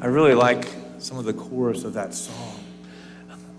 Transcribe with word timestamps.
I 0.00 0.06
really 0.06 0.34
like 0.34 0.68
some 0.98 1.18
of 1.18 1.24
the 1.24 1.32
chorus 1.32 1.84
of 1.84 1.94
that 1.94 2.14
song. 2.14 2.64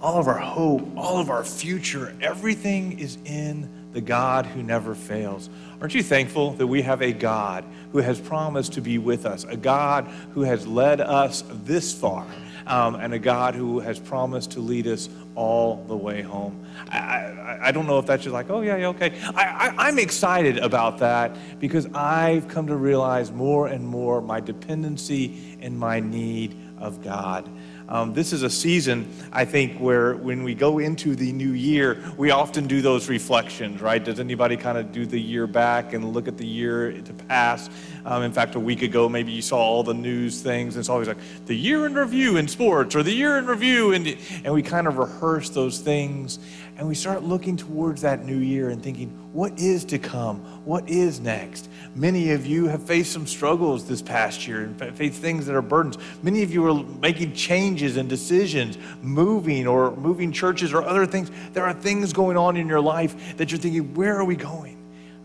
All 0.02 0.20
of 0.20 0.28
our 0.28 0.38
hope, 0.38 0.88
all 0.96 1.20
of 1.20 1.30
our 1.30 1.44
future, 1.44 2.16
everything 2.22 3.00
is 3.00 3.18
in 3.26 3.70
the 3.92 4.02
God 4.02 4.46
who 4.46 4.64
never 4.64 4.96
fails. 4.96 5.50
Aren't 5.82 5.96
you 5.96 6.04
thankful 6.04 6.52
that 6.54 6.68
we 6.68 6.82
have 6.84 7.02
a 7.02 7.12
God 7.12 7.66
who 7.92 7.98
has 8.00 8.20
promised 8.20 8.74
to 8.74 8.82
be 8.82 8.98
with 8.98 9.26
us, 9.26 9.44
a 9.46 9.58
God 9.58 10.06
who 10.34 10.42
has 10.42 10.68
led 10.68 11.02
us 11.02 11.44
this 11.64 11.94
far, 11.94 12.26
um, 12.68 12.96
and 12.96 13.14
a 13.14 13.20
God 13.20 13.56
who 13.56 13.80
has 13.80 14.00
promised 14.00 14.52
to 14.52 14.60
lead 14.60 14.88
us 14.88 15.10
all 15.36 15.84
the 15.88 15.96
way 15.96 16.22
home? 16.22 16.66
I, 16.90 16.98
I, 16.98 17.60
I 17.68 17.72
don't 17.72 17.88
know 17.88 18.00
if 18.00 18.06
that's 18.06 18.24
just 18.24 18.34
like, 18.34 18.50
oh, 18.50 18.62
yeah, 18.62 18.78
yeah, 18.78 18.88
okay. 18.88 19.20
I, 19.36 19.74
I, 19.78 19.88
I'm 19.88 20.00
excited 20.00 20.58
about 20.58 21.00
that 21.00 21.36
because 21.60 21.88
I've 21.94 22.48
come 22.48 22.68
to 22.68 22.76
realize 22.76 23.32
more 23.32 23.68
and 23.68 23.88
more 23.88 24.22
my 24.22 24.40
dependency 24.40 25.58
and 25.62 25.78
my 25.78 26.00
need 26.00 26.56
of 26.78 27.04
God. 27.04 27.50
Um, 27.90 28.14
this 28.14 28.34
is 28.34 28.44
a 28.44 28.52
season, 28.52 29.12
I 29.34 29.46
think, 29.46 29.80
where 29.80 30.16
when 30.16 30.44
we 30.44 30.54
go 30.54 30.78
into 30.78 31.16
the 31.16 31.32
new 31.32 31.54
year, 31.54 32.00
we 32.18 32.30
often 32.30 32.68
do 32.68 32.84
those 32.84 33.10
reflections, 33.10 33.82
right? 33.82 34.04
Does 34.04 34.20
anybody 34.20 34.58
kind 34.58 34.78
of 34.78 34.92
do 34.92 35.08
the 35.08 35.20
year 35.20 35.48
back 35.48 35.94
and 35.94 36.14
look 36.14 36.28
at 36.28 36.38
the 36.38 36.46
year 36.46 36.92
to 36.92 37.14
pass? 37.14 37.68
Um, 38.06 38.22
in 38.22 38.32
fact, 38.32 38.54
a 38.54 38.60
week 38.60 38.84
ago, 38.84 39.10
maybe 39.10 39.32
you 39.32 39.42
saw 39.42 39.58
all 39.58 39.82
the 39.82 39.96
news 39.96 40.40
things, 40.40 40.76
and 40.76 40.82
it's 40.82 40.90
always 40.90 41.08
like 41.08 41.18
the 41.48 41.56
year 41.56 41.88
in 41.88 41.96
review 41.96 42.38
in 42.38 42.48
sports 42.48 42.96
or 42.96 43.02
the 43.02 43.12
year 43.12 43.40
in 43.40 43.48
review, 43.48 43.94
and, 43.94 44.16
and 44.46 44.54
we 44.54 44.62
kind 44.62 44.88
of 44.88 45.00
rehearse 45.00 45.50
those 45.50 45.80
things 45.80 46.38
and 46.80 46.88
we 46.88 46.96
start 46.96 47.24
looking 47.24 47.58
towards 47.58 48.04
that 48.04 48.24
new 48.24 48.38
year 48.38 48.70
and 48.70 48.82
thinking, 48.82 49.10
what 49.34 49.60
is 49.60 49.84
to 49.84 50.00
come? 50.00 50.38
What 50.64 50.88
is 50.88 51.20
next? 51.20 51.70
Many 51.96 52.32
of 52.32 52.46
you 52.46 52.68
have 52.68 52.84
faced 52.84 53.12
some 53.12 53.26
struggles 53.26 53.88
this 53.88 54.02
past 54.02 54.48
year 54.48 54.62
and 54.62 54.96
faced 54.96 55.22
things 55.22 55.46
that 55.48 55.56
are 55.56 55.62
burdens. 55.62 55.98
Many 56.22 56.44
of 56.44 56.54
you 56.54 56.66
are 56.68 56.84
making 57.00 57.34
changes 57.34 57.98
and 57.98 58.08
decisions, 58.08 58.78
moving 59.02 59.68
or 59.68 59.96
moving 59.96 60.32
churches 60.32 60.74
or 60.74 60.84
other 60.84 61.06
things. 61.06 61.32
There 61.54 61.66
are 61.66 61.74
things 61.74 62.14
going 62.14 62.38
on 62.38 62.58
in 62.58 62.68
your 62.68 62.82
life 62.82 63.38
that 63.38 63.52
you're 63.52 63.60
thinking, 63.60 63.94
where 63.96 64.18
are 64.18 64.26
we 64.26 64.36
going? 64.36 64.78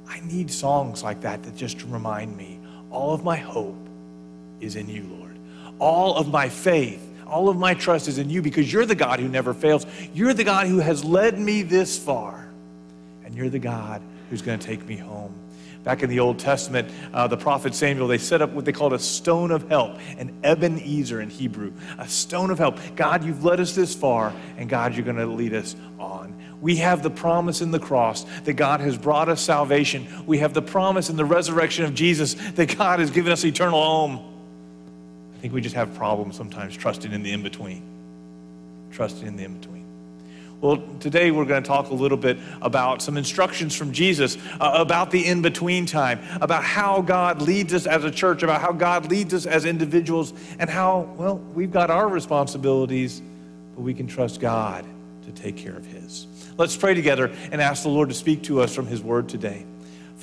I 0.08 0.20
need 0.20 0.50
songs 0.50 1.02
like 1.02 1.20
that 1.22 1.42
that 1.42 1.56
just 1.56 1.82
remind 1.84 2.36
me 2.36 2.58
all 2.90 3.14
of 3.14 3.24
my 3.24 3.36
hope 3.36 3.76
is 4.60 4.76
in 4.76 4.88
you, 4.88 5.04
Lord. 5.04 5.38
All 5.78 6.16
of 6.16 6.28
my 6.28 6.48
faith 6.48 7.10
all 7.26 7.48
of 7.48 7.56
my 7.56 7.74
trust 7.74 8.06
is 8.06 8.18
in 8.18 8.30
you 8.30 8.42
because 8.42 8.72
you're 8.72 8.86
the 8.86 8.94
God 8.94 9.18
who 9.18 9.28
never 9.28 9.54
fails. 9.54 9.86
You're 10.12 10.34
the 10.34 10.44
God 10.44 10.66
who 10.66 10.78
has 10.78 11.04
led 11.04 11.38
me 11.38 11.62
this 11.62 11.98
far. 11.98 12.48
And 13.24 13.34
you're 13.34 13.48
the 13.48 13.58
God 13.58 14.02
who's 14.30 14.42
going 14.42 14.58
to 14.58 14.66
take 14.66 14.86
me 14.86 14.96
home. 14.96 15.34
Back 15.84 16.02
in 16.02 16.10
the 16.10 16.20
Old 16.20 16.38
Testament, 16.38 16.90
uh, 17.12 17.26
the 17.28 17.36
prophet 17.36 17.74
Samuel, 17.74 18.08
they 18.08 18.18
set 18.18 18.42
up 18.42 18.50
what 18.50 18.64
they 18.64 18.72
called 18.72 18.94
a 18.94 18.98
stone 18.98 19.50
of 19.50 19.68
help, 19.68 19.98
an 20.18 20.34
Ebenezer 20.42 21.20
in 21.20 21.30
Hebrew, 21.30 21.72
a 21.98 22.08
stone 22.08 22.50
of 22.50 22.58
help. 22.58 22.78
God, 22.96 23.22
you've 23.22 23.44
led 23.44 23.60
us 23.60 23.74
this 23.74 23.94
far, 23.94 24.32
and 24.56 24.68
God, 24.68 24.94
you're 24.94 25.04
going 25.04 25.16
to 25.16 25.26
lead 25.26 25.54
us 25.54 25.76
on. 25.98 26.34
We 26.60 26.76
have 26.76 27.02
the 27.02 27.10
promise 27.10 27.60
in 27.60 27.70
the 27.70 27.78
cross 27.78 28.24
that 28.44 28.54
God 28.54 28.80
has 28.80 28.96
brought 28.96 29.28
us 29.28 29.42
salvation. 29.42 30.06
We 30.26 30.38
have 30.38 30.54
the 30.54 30.62
promise 30.62 31.10
in 31.10 31.16
the 31.16 31.24
resurrection 31.24 31.84
of 31.84 31.94
Jesus 31.94 32.34
that 32.52 32.76
God 32.76 33.00
has 33.00 33.10
given 33.10 33.30
us 33.30 33.44
eternal 33.44 33.82
home 33.82 34.34
I 35.44 35.46
think 35.46 35.52
we 35.52 35.60
just 35.60 35.74
have 35.74 35.94
problems 35.94 36.36
sometimes 36.36 36.74
trusting 36.74 37.12
in 37.12 37.22
the 37.22 37.30
in 37.30 37.42
between. 37.42 37.82
Trusting 38.92 39.26
in 39.26 39.36
the 39.36 39.44
in 39.44 39.58
between. 39.58 39.73
Well, 40.64 40.82
today 40.98 41.30
we're 41.30 41.44
going 41.44 41.62
to 41.62 41.68
talk 41.68 41.90
a 41.90 41.94
little 41.94 42.16
bit 42.16 42.38
about 42.62 43.02
some 43.02 43.18
instructions 43.18 43.76
from 43.76 43.92
Jesus 43.92 44.38
uh, 44.58 44.70
about 44.76 45.10
the 45.10 45.26
in 45.26 45.42
between 45.42 45.84
time, 45.84 46.20
about 46.40 46.64
how 46.64 47.02
God 47.02 47.42
leads 47.42 47.74
us 47.74 47.86
as 47.86 48.02
a 48.02 48.10
church, 48.10 48.42
about 48.42 48.62
how 48.62 48.72
God 48.72 49.10
leads 49.10 49.34
us 49.34 49.44
as 49.44 49.66
individuals, 49.66 50.32
and 50.58 50.70
how, 50.70 51.00
well, 51.18 51.36
we've 51.36 51.70
got 51.70 51.90
our 51.90 52.08
responsibilities, 52.08 53.20
but 53.74 53.82
we 53.82 53.92
can 53.92 54.06
trust 54.06 54.40
God 54.40 54.86
to 55.26 55.32
take 55.32 55.58
care 55.58 55.76
of 55.76 55.84
His. 55.84 56.26
Let's 56.56 56.78
pray 56.78 56.94
together 56.94 57.30
and 57.52 57.60
ask 57.60 57.82
the 57.82 57.90
Lord 57.90 58.08
to 58.08 58.14
speak 58.14 58.44
to 58.44 58.62
us 58.62 58.74
from 58.74 58.86
His 58.86 59.02
word 59.02 59.28
today. 59.28 59.66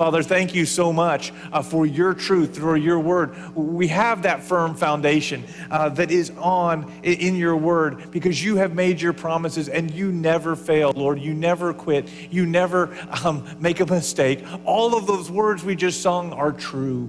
Father, 0.01 0.23
thank 0.23 0.55
you 0.55 0.65
so 0.65 0.91
much 0.91 1.31
uh, 1.53 1.61
for 1.61 1.85
your 1.85 2.15
truth, 2.15 2.57
for 2.57 2.75
your 2.75 2.99
word. 2.99 3.35
We 3.55 3.87
have 3.89 4.23
that 4.23 4.41
firm 4.41 4.73
foundation 4.73 5.43
uh, 5.69 5.89
that 5.89 6.09
is 6.09 6.31
on 6.39 6.91
in 7.03 7.35
your 7.35 7.55
word 7.55 8.09
because 8.09 8.43
you 8.43 8.55
have 8.55 8.73
made 8.73 8.99
your 8.99 9.13
promises 9.13 9.69
and 9.69 9.91
you 9.91 10.11
never 10.11 10.55
fail, 10.55 10.91
Lord. 10.95 11.19
You 11.19 11.35
never 11.35 11.71
quit. 11.71 12.09
You 12.31 12.47
never 12.47 12.97
um, 13.23 13.45
make 13.59 13.79
a 13.79 13.85
mistake. 13.85 14.43
All 14.65 14.97
of 14.97 15.05
those 15.05 15.29
words 15.29 15.63
we 15.63 15.75
just 15.75 16.01
sung 16.01 16.33
are 16.33 16.51
true 16.51 17.07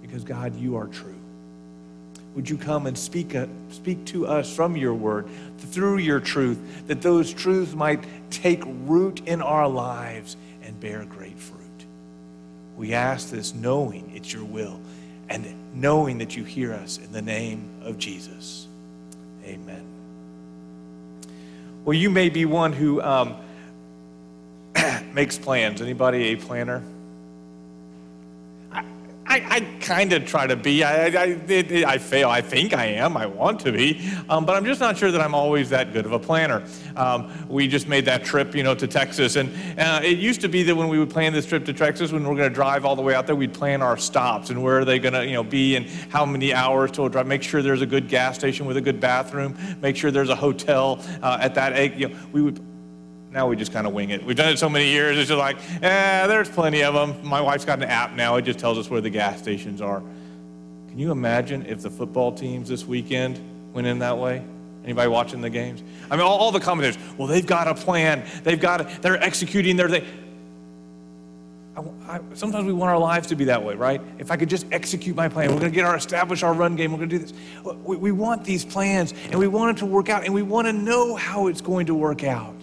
because, 0.00 0.22
God, 0.22 0.54
you 0.54 0.76
are 0.76 0.86
true. 0.86 1.18
Would 2.36 2.48
you 2.48 2.56
come 2.56 2.86
and 2.86 2.96
speak, 2.96 3.34
speak 3.70 4.04
to 4.04 4.28
us 4.28 4.54
from 4.54 4.76
your 4.76 4.94
word, 4.94 5.28
through 5.58 5.96
your 5.98 6.20
truth, 6.20 6.86
that 6.86 7.02
those 7.02 7.34
truths 7.34 7.74
might 7.74 8.04
take 8.30 8.62
root 8.64 9.20
in 9.26 9.42
our 9.42 9.66
lives 9.66 10.36
and 10.62 10.78
bear 10.78 11.04
great 11.06 11.36
fruit? 11.36 11.59
We 12.80 12.94
ask 12.94 13.28
this 13.28 13.54
knowing 13.54 14.10
it's 14.14 14.32
your 14.32 14.42
will 14.42 14.80
and 15.28 15.46
knowing 15.74 16.16
that 16.16 16.34
you 16.34 16.44
hear 16.44 16.72
us 16.72 16.96
in 16.96 17.12
the 17.12 17.20
name 17.20 17.68
of 17.82 17.98
Jesus. 17.98 18.66
Amen. 19.44 19.82
Well, 21.84 21.92
you 21.92 22.08
may 22.08 22.30
be 22.30 22.46
one 22.46 22.72
who 22.72 23.02
um, 23.02 23.36
makes 25.12 25.36
plans. 25.36 25.82
Anybody 25.82 26.28
a 26.28 26.36
planner? 26.36 26.82
I, 29.30 29.46
I 29.48 29.60
kind 29.78 30.12
of 30.12 30.26
try 30.26 30.48
to 30.48 30.56
be. 30.56 30.82
I, 30.82 31.06
I, 31.06 31.24
it, 31.46 31.84
I, 31.84 31.98
fail. 31.98 32.28
I 32.28 32.40
think 32.40 32.74
I 32.74 32.86
am. 32.86 33.16
I 33.16 33.26
want 33.26 33.60
to 33.60 33.70
be. 33.70 34.10
Um, 34.28 34.44
but 34.44 34.56
I'm 34.56 34.64
just 34.64 34.80
not 34.80 34.98
sure 34.98 35.12
that 35.12 35.20
I'm 35.20 35.36
always 35.36 35.70
that 35.70 35.92
good 35.92 36.04
of 36.04 36.10
a 36.10 36.18
planner. 36.18 36.64
Um, 36.96 37.32
we 37.48 37.68
just 37.68 37.86
made 37.86 38.06
that 38.06 38.24
trip, 38.24 38.56
you 38.56 38.64
know, 38.64 38.74
to 38.74 38.88
Texas. 38.88 39.36
And 39.36 39.50
uh, 39.78 40.00
it 40.02 40.18
used 40.18 40.40
to 40.40 40.48
be 40.48 40.64
that 40.64 40.74
when 40.74 40.88
we 40.88 40.98
would 40.98 41.10
plan 41.10 41.32
this 41.32 41.46
trip 41.46 41.64
to 41.66 41.72
Texas, 41.72 42.10
when 42.10 42.24
we 42.24 42.28
we're 42.28 42.34
going 42.34 42.48
to 42.48 42.54
drive 42.54 42.84
all 42.84 42.96
the 42.96 43.02
way 43.02 43.14
out 43.14 43.28
there, 43.28 43.36
we'd 43.36 43.54
plan 43.54 43.82
our 43.82 43.96
stops 43.96 44.50
and 44.50 44.60
where 44.64 44.80
are 44.80 44.84
they 44.84 44.98
going 44.98 45.14
to, 45.14 45.24
you 45.24 45.34
know, 45.34 45.44
be 45.44 45.76
and 45.76 45.86
how 46.08 46.26
many 46.26 46.52
hours 46.52 46.90
to 46.92 47.08
drive. 47.08 47.28
Make 47.28 47.44
sure 47.44 47.62
there's 47.62 47.82
a 47.82 47.86
good 47.86 48.08
gas 48.08 48.34
station 48.34 48.66
with 48.66 48.78
a 48.78 48.82
good 48.82 48.98
bathroom. 48.98 49.56
Make 49.80 49.94
sure 49.94 50.10
there's 50.10 50.28
a 50.28 50.34
hotel 50.34 51.04
uh, 51.22 51.38
at 51.40 51.54
that. 51.54 51.96
You 51.96 52.08
know, 52.08 52.16
we 52.32 52.42
would 52.42 52.69
now 53.32 53.46
we 53.46 53.56
just 53.56 53.72
kind 53.72 53.86
of 53.86 53.92
wing 53.92 54.10
it. 54.10 54.24
We've 54.24 54.36
done 54.36 54.52
it 54.52 54.58
so 54.58 54.68
many 54.68 54.88
years, 54.88 55.16
it's 55.16 55.28
just 55.28 55.38
like, 55.38 55.56
eh, 55.82 56.26
there's 56.26 56.48
plenty 56.48 56.82
of 56.82 56.94
them. 56.94 57.26
My 57.26 57.40
wife's 57.40 57.64
got 57.64 57.78
an 57.78 57.88
app 57.88 58.14
now, 58.14 58.36
it 58.36 58.42
just 58.42 58.58
tells 58.58 58.78
us 58.78 58.90
where 58.90 59.00
the 59.00 59.10
gas 59.10 59.38
stations 59.38 59.80
are. 59.80 60.02
Can 60.88 60.98
you 60.98 61.12
imagine 61.12 61.66
if 61.66 61.82
the 61.82 61.90
football 61.90 62.32
teams 62.32 62.68
this 62.68 62.84
weekend 62.84 63.38
went 63.72 63.86
in 63.86 64.00
that 64.00 64.18
way? 64.18 64.44
Anybody 64.82 65.08
watching 65.08 65.40
the 65.40 65.50
games? 65.50 65.82
I 66.10 66.16
mean, 66.16 66.24
all, 66.24 66.38
all 66.38 66.52
the 66.52 66.60
commentators, 66.60 67.00
well, 67.16 67.28
they've 67.28 67.46
got 67.46 67.68
a 67.68 67.74
plan. 67.74 68.24
They've 68.42 68.60
got, 68.60 68.80
a, 68.80 69.00
they're 69.00 69.22
executing 69.22 69.76
their 69.76 69.88
thing. 69.88 70.04
I, 71.76 71.82
I, 72.14 72.20
sometimes 72.34 72.66
we 72.66 72.72
want 72.72 72.90
our 72.90 72.98
lives 72.98 73.28
to 73.28 73.36
be 73.36 73.44
that 73.44 73.62
way, 73.62 73.74
right? 73.74 74.00
If 74.18 74.30
I 74.30 74.36
could 74.36 74.48
just 74.48 74.66
execute 74.72 75.14
my 75.14 75.28
plan, 75.28 75.50
we're 75.50 75.60
going 75.60 75.70
to 75.70 75.74
get 75.74 75.84
our 75.84 75.96
establish 75.96 76.42
our 76.42 76.54
run 76.54 76.76
game. 76.76 76.92
We're 76.92 76.98
going 76.98 77.10
to 77.10 77.18
do 77.18 77.24
this. 77.24 77.32
We, 77.84 77.96
we 77.96 78.12
want 78.12 78.42
these 78.42 78.64
plans, 78.64 79.14
and 79.30 79.38
we 79.38 79.46
want 79.46 79.76
it 79.76 79.80
to 79.80 79.86
work 79.86 80.08
out, 80.08 80.24
and 80.24 80.34
we 80.34 80.42
want 80.42 80.66
to 80.66 80.72
know 80.72 81.14
how 81.14 81.46
it's 81.46 81.60
going 81.60 81.86
to 81.86 81.94
work 81.94 82.24
out. 82.24 82.56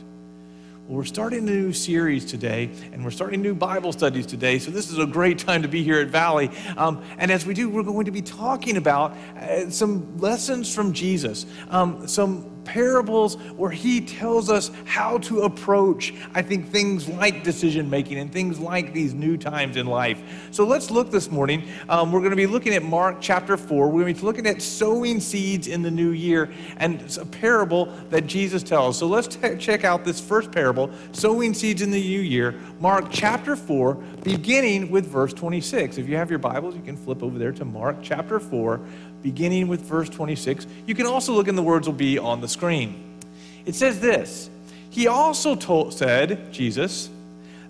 Well, 0.88 1.00
we're 1.00 1.04
starting 1.04 1.40
a 1.40 1.52
new 1.52 1.74
series 1.74 2.24
today, 2.24 2.70
and 2.94 3.04
we're 3.04 3.12
starting 3.12 3.42
new 3.42 3.54
Bible 3.54 3.92
studies 3.92 4.26
today, 4.26 4.58
so 4.58 4.72
this 4.72 4.90
is 4.90 4.98
a 4.98 5.06
great 5.06 5.38
time 5.38 5.64
to 5.64 5.68
be 5.68 5.84
here 5.84 6.00
at 6.00 6.08
Valley. 6.08 6.50
Um, 6.78 7.04
and 7.18 7.30
as 7.30 7.46
we 7.46 7.54
do, 7.54 7.68
we're 7.68 7.84
going 7.84 8.06
to 8.06 8.12
be 8.12 8.22
talking 8.22 8.78
about 8.78 9.12
uh, 9.36 9.70
some 9.70 10.18
lessons 10.18 10.74
from 10.74 10.94
Jesus, 10.94 11.46
um, 11.72 12.08
some 12.08 12.57
parables 12.68 13.36
where 13.56 13.72
he 13.72 14.02
tells 14.02 14.50
us 14.50 14.70
how 14.86 15.18
to 15.20 15.44
approach, 15.44 16.14
I 16.36 16.42
think, 16.42 16.70
things 16.70 17.08
like 17.08 17.44
decision 17.44 17.90
making 17.90 18.20
and 18.20 18.32
things 18.32 18.60
like 18.60 18.94
these 18.94 19.14
new 19.14 19.38
times 19.38 19.78
in 19.78 19.88
life. 19.88 20.22
So 20.52 20.66
let's 20.66 20.92
look 20.92 21.10
this 21.10 21.32
morning. 21.32 21.64
Um, 21.88 22.12
we're 22.12 22.20
going 22.20 22.32
to 22.32 22.36
be 22.36 22.46
looking 22.46 22.74
at 22.74 22.84
Mark 22.84 23.18
chapter 23.22 23.56
4. 23.56 23.88
We're 23.88 24.02
going 24.02 24.14
to 24.14 24.20
be 24.20 24.26
looking 24.26 24.46
at 24.46 24.62
sowing 24.62 25.22
seeds 25.22 25.68
in 25.68 25.82
the 25.82 25.90
new 25.90 26.12
year 26.12 26.52
and 26.76 27.02
it's 27.02 27.18
a 27.18 27.26
parable 27.26 27.86
that 28.10 28.28
Jesus 28.28 28.64
tells. 28.64 28.98
So 28.98 29.08
let's 29.08 29.28
t- 29.28 29.56
check 29.56 29.86
out 29.86 30.04
this 30.04 30.20
first 30.20 30.52
parable, 30.52 30.92
sowing 31.14 31.54
seeds 31.54 31.82
in 31.82 31.90
the 31.90 32.02
new 32.02 32.20
year, 32.20 32.60
Mark 32.82 33.06
chapter 33.10 33.56
4, 33.56 33.96
beginning 34.24 34.92
with 34.92 35.08
verse 35.08 35.34
26. 35.34 35.98
If 35.98 36.10
you 36.10 36.18
have 36.18 36.30
your 36.30 36.40
Bibles, 36.40 36.76
you 36.76 36.82
can 36.82 36.98
flip 36.98 37.24
over 37.24 37.40
there 37.40 37.54
to 37.54 37.64
Mark 37.64 37.98
chapter 38.02 38.40
4 38.40 38.82
beginning 39.22 39.68
with 39.68 39.82
verse 39.82 40.10
26. 40.10 40.68
You 40.86 40.96
can 40.96 41.06
also 41.06 41.34
look, 41.34 41.48
and 41.48 41.58
the 41.58 41.64
words 41.64 41.88
will 41.88 41.96
be 41.96 42.18
on 42.18 42.42
the 42.42 42.48
screen. 42.48 43.20
It 43.66 43.76
says 43.76 44.00
this 44.00 44.50
He 44.90 45.08
also 45.08 45.56
told, 45.56 45.94
said, 45.94 46.52
Jesus, 46.52 47.10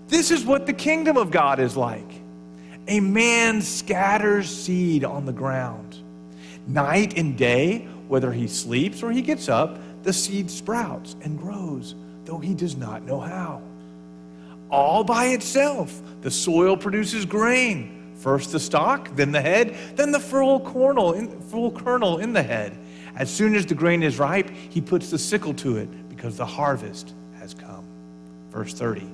this 0.08 0.30
is 0.30 0.44
what 0.44 0.66
the 0.66 0.72
kingdom 0.72 1.16
of 1.16 1.30
God 1.30 1.60
is 1.60 1.76
like. 1.76 2.10
A 2.86 3.00
man 3.00 3.60
scatters 3.60 4.48
seed 4.48 5.04
on 5.04 5.26
the 5.26 5.32
ground. 5.32 5.96
Night 6.66 7.18
and 7.18 7.36
day, 7.36 7.86
whether 8.08 8.32
he 8.32 8.48
sleeps 8.48 9.02
or 9.02 9.10
he 9.10 9.20
gets 9.20 9.48
up, 9.48 9.78
the 10.02 10.12
seed 10.12 10.50
sprouts 10.50 11.16
and 11.22 11.38
grows, 11.38 11.94
though 12.24 12.38
he 12.38 12.54
does 12.54 12.76
not 12.76 13.02
know 13.02 13.20
how. 13.20 13.60
All 14.70 15.04
by 15.04 15.26
itself, 15.26 16.00
the 16.22 16.30
soil 16.30 16.76
produces 16.76 17.24
grain 17.24 17.97
First 18.18 18.52
the 18.52 18.60
stalk, 18.60 19.14
then 19.14 19.32
the 19.32 19.40
head, 19.40 19.76
then 19.94 20.10
the 20.10 20.20
full 20.20 20.60
kernel, 20.60 21.12
in, 21.12 21.40
full 21.42 21.70
kernel 21.70 22.18
in 22.18 22.32
the 22.32 22.42
head. 22.42 22.76
As 23.14 23.30
soon 23.30 23.54
as 23.54 23.64
the 23.64 23.74
grain 23.74 24.02
is 24.02 24.18
ripe, 24.18 24.50
he 24.50 24.80
puts 24.80 25.10
the 25.10 25.18
sickle 25.18 25.54
to 25.54 25.76
it 25.76 26.08
because 26.08 26.36
the 26.36 26.46
harvest 26.46 27.14
has 27.38 27.54
come. 27.54 27.84
Verse 28.50 28.74
30. 28.74 29.08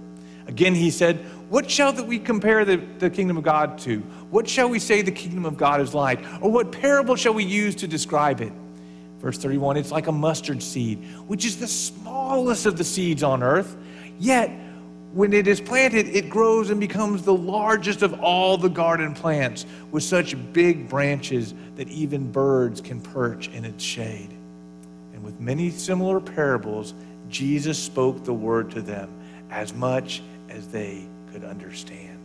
Again, 0.47 0.75
he 0.75 0.91
said, 0.91 1.17
What 1.49 1.71
shall 1.71 1.93
we 2.05 2.19
compare 2.19 2.65
the, 2.65 2.77
the 2.99 3.11
kingdom 3.11 3.37
of 3.37 3.45
God 3.45 3.79
to? 3.81 3.99
What 4.31 4.49
shall 4.49 4.69
we 4.69 4.79
say 4.79 5.03
the 5.03 5.13
kingdom 5.13 5.45
of 5.45 5.57
God 5.57 5.81
is 5.81 5.95
like? 5.95 6.21
Or 6.41 6.51
what 6.51 6.73
parable 6.73 7.17
shall 7.17 7.35
we 7.35 7.45
use 7.45 7.75
to 7.77 7.87
describe 7.87 8.41
it? 8.41 8.53
Verse 9.21 9.39
31 9.39 9.77
It's 9.77 9.91
like 9.91 10.07
a 10.07 10.13
mustard 10.13 10.63
seed, 10.63 10.99
which 11.27 11.45
is 11.45 11.59
the 11.59 11.69
smallest 11.69 12.67
of 12.67 12.77
the 12.77 12.85
seeds 12.85 13.23
on 13.23 13.43
earth. 13.43 13.77
Yet, 14.19 14.51
when 15.15 15.33
it 15.33 15.47
is 15.47 15.61
planted, 15.61 16.09
it 16.09 16.29
grows 16.29 16.71
and 16.71 16.81
becomes 16.81 17.23
the 17.23 17.35
largest 17.35 18.03
of 18.03 18.21
all 18.21 18.59
the 18.59 18.69
garden 18.69 19.15
plants, 19.15 19.65
with 19.93 20.03
such 20.03 20.35
big 20.53 20.89
branches 20.89 21.55
that 21.77 21.89
even 21.89 22.33
birds 22.33 22.81
can 22.81 23.01
perch 23.01 23.47
in 23.49 23.65
its 23.65 23.85
shade. 23.85 24.31
And 25.13 25.23
with 25.23 25.39
many 25.39 25.71
similar 25.71 26.21
parables, 26.21 26.95
Jesus 27.29 27.79
spoke 27.79 28.25
the 28.25 28.35
word 28.35 28.73
to 28.73 28.83
them 28.83 29.09
as 29.51 29.73
much 29.73 30.21
as 30.49 30.67
they 30.67 31.07
could 31.33 31.45
understand. 31.45 32.19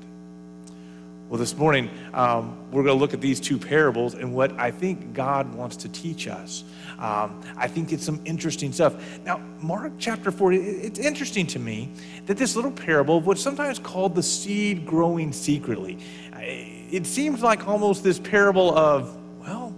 Well, 1.30 1.38
this 1.38 1.56
morning, 1.56 1.92
um, 2.16 2.58
we're 2.72 2.82
going 2.82 2.98
to 2.98 3.00
look 3.00 3.14
at 3.14 3.22
these 3.22 3.40
two 3.40 3.60
parables 3.60 4.16
and 4.16 4.34
what 4.34 4.52
I 4.60 4.72
think 4.72 5.14
God 5.14 5.54
wants 5.54 5.76
to 5.78 5.90
teach 5.90 6.28
us. 6.28 6.64
Um, 6.98 7.40
I 7.56 7.68
think 7.68 7.94
it's 7.94 8.04
some 8.04 8.20
interesting 8.26 8.74
stuff. 8.74 8.96
Now, 9.24 9.38
Mark 9.62 9.94
chapter 10.00 10.32
4, 10.32 10.54
it's 10.54 10.98
interesting 10.98 11.46
to 11.48 11.60
me 11.60 11.92
that 12.26 12.38
this 12.38 12.56
little 12.56 12.72
parable 12.72 13.18
of 13.18 13.28
what's 13.28 13.44
sometimes 13.44 13.78
called 13.78 14.16
the 14.16 14.24
seed 14.24 14.88
growing 14.88 15.32
secretly, 15.32 16.00
it 16.34 17.06
seems 17.06 17.44
like 17.44 17.68
almost 17.68 18.04
this 18.04 18.18
parable 18.18 18.76
of, 18.76 19.16
well, 19.40 19.76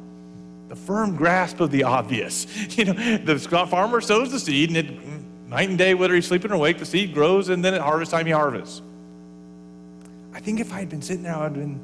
the 0.69 0.75
firm 0.77 1.17
grasp 1.17 1.59
of 1.59 1.69
the 1.69 1.83
obvious. 1.83 2.47
You 2.77 2.85
know, 2.85 3.17
the 3.17 3.37
farmer 3.37 3.99
sows 3.99 4.31
the 4.31 4.39
seed 4.39 4.69
and 4.69 4.77
it 4.77 5.21
Night 5.51 5.67
and 5.67 5.77
day, 5.77 5.95
whether 5.95 6.15
he's 6.15 6.27
sleeping 6.27 6.49
or 6.49 6.53
awake, 6.53 6.79
the 6.79 6.85
seed 6.85 7.13
grows, 7.13 7.49
and 7.49 7.63
then 7.63 7.73
at 7.73 7.81
harvest 7.81 8.11
time, 8.11 8.25
he 8.25 8.31
harvests. 8.31 8.81
I 10.41 10.43
think 10.43 10.59
if 10.59 10.73
I 10.73 10.79
had 10.79 10.89
been 10.89 11.03
sitting 11.03 11.21
there, 11.21 11.35
I 11.35 11.47
would 11.47 11.51
have 11.51 11.53
been, 11.53 11.79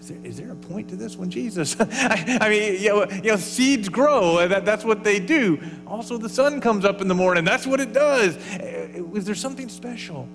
is 0.00 0.08
there, 0.08 0.18
is 0.24 0.36
there 0.38 0.50
a 0.50 0.56
point 0.56 0.88
to 0.88 0.96
this 0.96 1.14
one, 1.16 1.30
Jesus? 1.30 1.76
I, 1.80 2.38
I, 2.40 2.48
mean, 2.48 2.82
you 2.82 2.88
know, 2.88 3.08
you 3.08 3.30
know 3.30 3.36
seeds 3.36 3.88
grow. 3.88 4.48
That, 4.48 4.64
that's 4.64 4.84
what 4.84 5.04
they 5.04 5.20
do. 5.20 5.60
Also, 5.86 6.18
the 6.18 6.28
sun 6.28 6.60
comes 6.60 6.84
up 6.84 7.00
in 7.00 7.06
the 7.06 7.14
morning. 7.14 7.44
That's 7.44 7.64
what 7.64 7.78
it 7.78 7.92
does. 7.92 8.36
Uh, 8.36 8.88
uh, 8.98 9.14
is 9.14 9.24
there 9.24 9.36
something 9.36 9.68
special? 9.68 10.26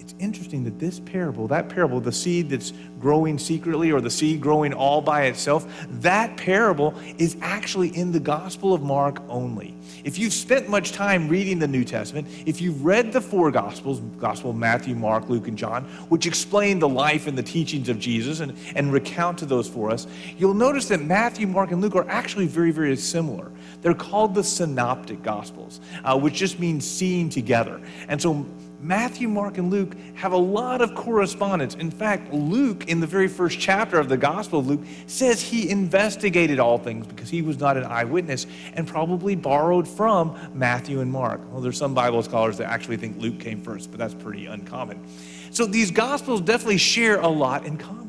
It's 0.00 0.14
interesting 0.18 0.64
that 0.64 0.78
this 0.78 1.00
parable, 1.00 1.48
that 1.48 1.68
parable, 1.68 2.00
the 2.00 2.10
seed 2.10 2.48
that's 2.48 2.72
growing 2.98 3.38
secretly 3.38 3.92
or 3.92 4.00
the 4.00 4.10
seed 4.10 4.40
growing 4.40 4.72
all 4.72 5.02
by 5.02 5.24
itself, 5.24 5.66
that 6.00 6.34
parable 6.38 6.94
is 7.18 7.36
actually 7.42 7.94
in 7.94 8.12
the 8.12 8.20
Gospel 8.20 8.72
of 8.72 8.80
Mark 8.80 9.20
only. 9.28 9.74
If 10.04 10.18
you've 10.18 10.32
spent 10.32 10.68
much 10.68 10.92
time 10.92 11.28
reading 11.28 11.58
the 11.58 11.68
New 11.68 11.84
Testament, 11.84 12.28
if 12.46 12.60
you've 12.60 12.84
read 12.84 13.12
the 13.12 13.20
four 13.20 13.50
Gospels, 13.50 14.00
Gospel 14.18 14.52
Matthew, 14.52 14.94
Mark, 14.94 15.28
Luke, 15.28 15.48
and 15.48 15.56
John, 15.56 15.84
which 16.08 16.26
explain 16.26 16.78
the 16.78 16.88
life 16.88 17.26
and 17.26 17.36
the 17.36 17.42
teachings 17.42 17.88
of 17.88 17.98
Jesus 17.98 18.40
and, 18.40 18.56
and 18.76 18.92
recount 18.92 19.38
to 19.38 19.46
those 19.46 19.68
for 19.68 19.90
us, 19.90 20.06
you'll 20.36 20.54
notice 20.54 20.88
that 20.88 21.00
Matthew, 21.00 21.46
Mark, 21.46 21.72
and 21.72 21.80
Luke 21.80 21.96
are 21.96 22.08
actually 22.08 22.46
very, 22.46 22.70
very 22.70 22.96
similar. 22.96 23.50
They're 23.82 23.94
called 23.94 24.34
the 24.34 24.44
Synoptic 24.44 25.22
Gospels, 25.22 25.80
uh, 26.04 26.18
which 26.18 26.34
just 26.34 26.58
means 26.58 26.88
seeing 26.88 27.28
together. 27.28 27.80
And 28.08 28.20
so 28.20 28.46
Matthew, 28.80 29.28
Mark, 29.28 29.58
and 29.58 29.70
Luke 29.70 29.96
have 30.14 30.32
a 30.32 30.36
lot 30.36 30.80
of 30.80 30.94
correspondence. 30.94 31.74
In 31.74 31.90
fact, 31.90 32.32
Luke, 32.32 32.88
in 32.88 33.00
the 33.00 33.06
very 33.06 33.26
first 33.26 33.58
chapter 33.58 33.98
of 33.98 34.08
the 34.08 34.16
Gospel 34.16 34.60
of 34.60 34.68
Luke, 34.68 34.84
says 35.06 35.42
he 35.42 35.68
investigated 35.68 36.60
all 36.60 36.78
things 36.78 37.06
because 37.06 37.28
he 37.28 37.42
was 37.42 37.58
not 37.58 37.76
an 37.76 37.84
eyewitness 37.84 38.46
and 38.74 38.86
probably 38.86 39.34
borrowed 39.34 39.88
from 39.88 40.36
Matthew 40.54 41.00
and 41.00 41.10
Mark. 41.10 41.40
Well, 41.50 41.60
there's 41.60 41.76
some 41.76 41.92
Bible 41.92 42.22
scholars 42.22 42.56
that 42.58 42.70
actually 42.70 42.98
think 42.98 43.20
Luke 43.20 43.40
came 43.40 43.60
first, 43.60 43.90
but 43.90 43.98
that's 43.98 44.14
pretty 44.14 44.46
uncommon. 44.46 45.04
So 45.50 45.66
these 45.66 45.90
Gospels 45.90 46.40
definitely 46.40 46.78
share 46.78 47.20
a 47.20 47.28
lot 47.28 47.66
in 47.66 47.78
common. 47.78 48.08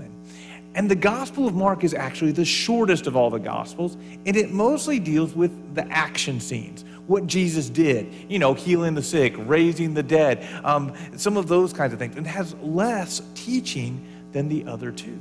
And 0.76 0.90
the 0.90 0.96
Gospel 0.96 1.48
of 1.48 1.56
Mark 1.56 1.84
is 1.84 1.96
actually 1.96 2.32
the 2.32 2.46
shortest 2.46 3.08
of 3.08 3.16
all 3.16 3.32
the 3.32 3.40
Gospels, 3.40 3.98
and 4.28 4.38
it 4.38 4.52
mostly 4.52 5.00
deals 5.00 5.34
with 5.34 5.74
the 5.74 5.88
action 5.88 6.40
scenes 6.40 6.86
what 7.10 7.26
Jesus 7.26 7.70
did, 7.70 8.14
you 8.30 8.38
know, 8.38 8.54
healing 8.54 8.94
the 8.94 9.02
sick, 9.02 9.34
raising 9.36 9.96
the 9.96 10.04
dead, 10.04 10.48
um, 10.64 10.94
some 11.18 11.38
of 11.38 11.48
those 11.48 11.74
kinds 11.74 11.92
of 11.92 11.98
things, 11.98 12.16
and 12.16 12.26
has 12.28 12.54
less 12.62 13.22
teaching 13.34 14.06
than 14.32 14.48
the 14.48 14.64
other 14.66 14.92
two. 14.92 15.20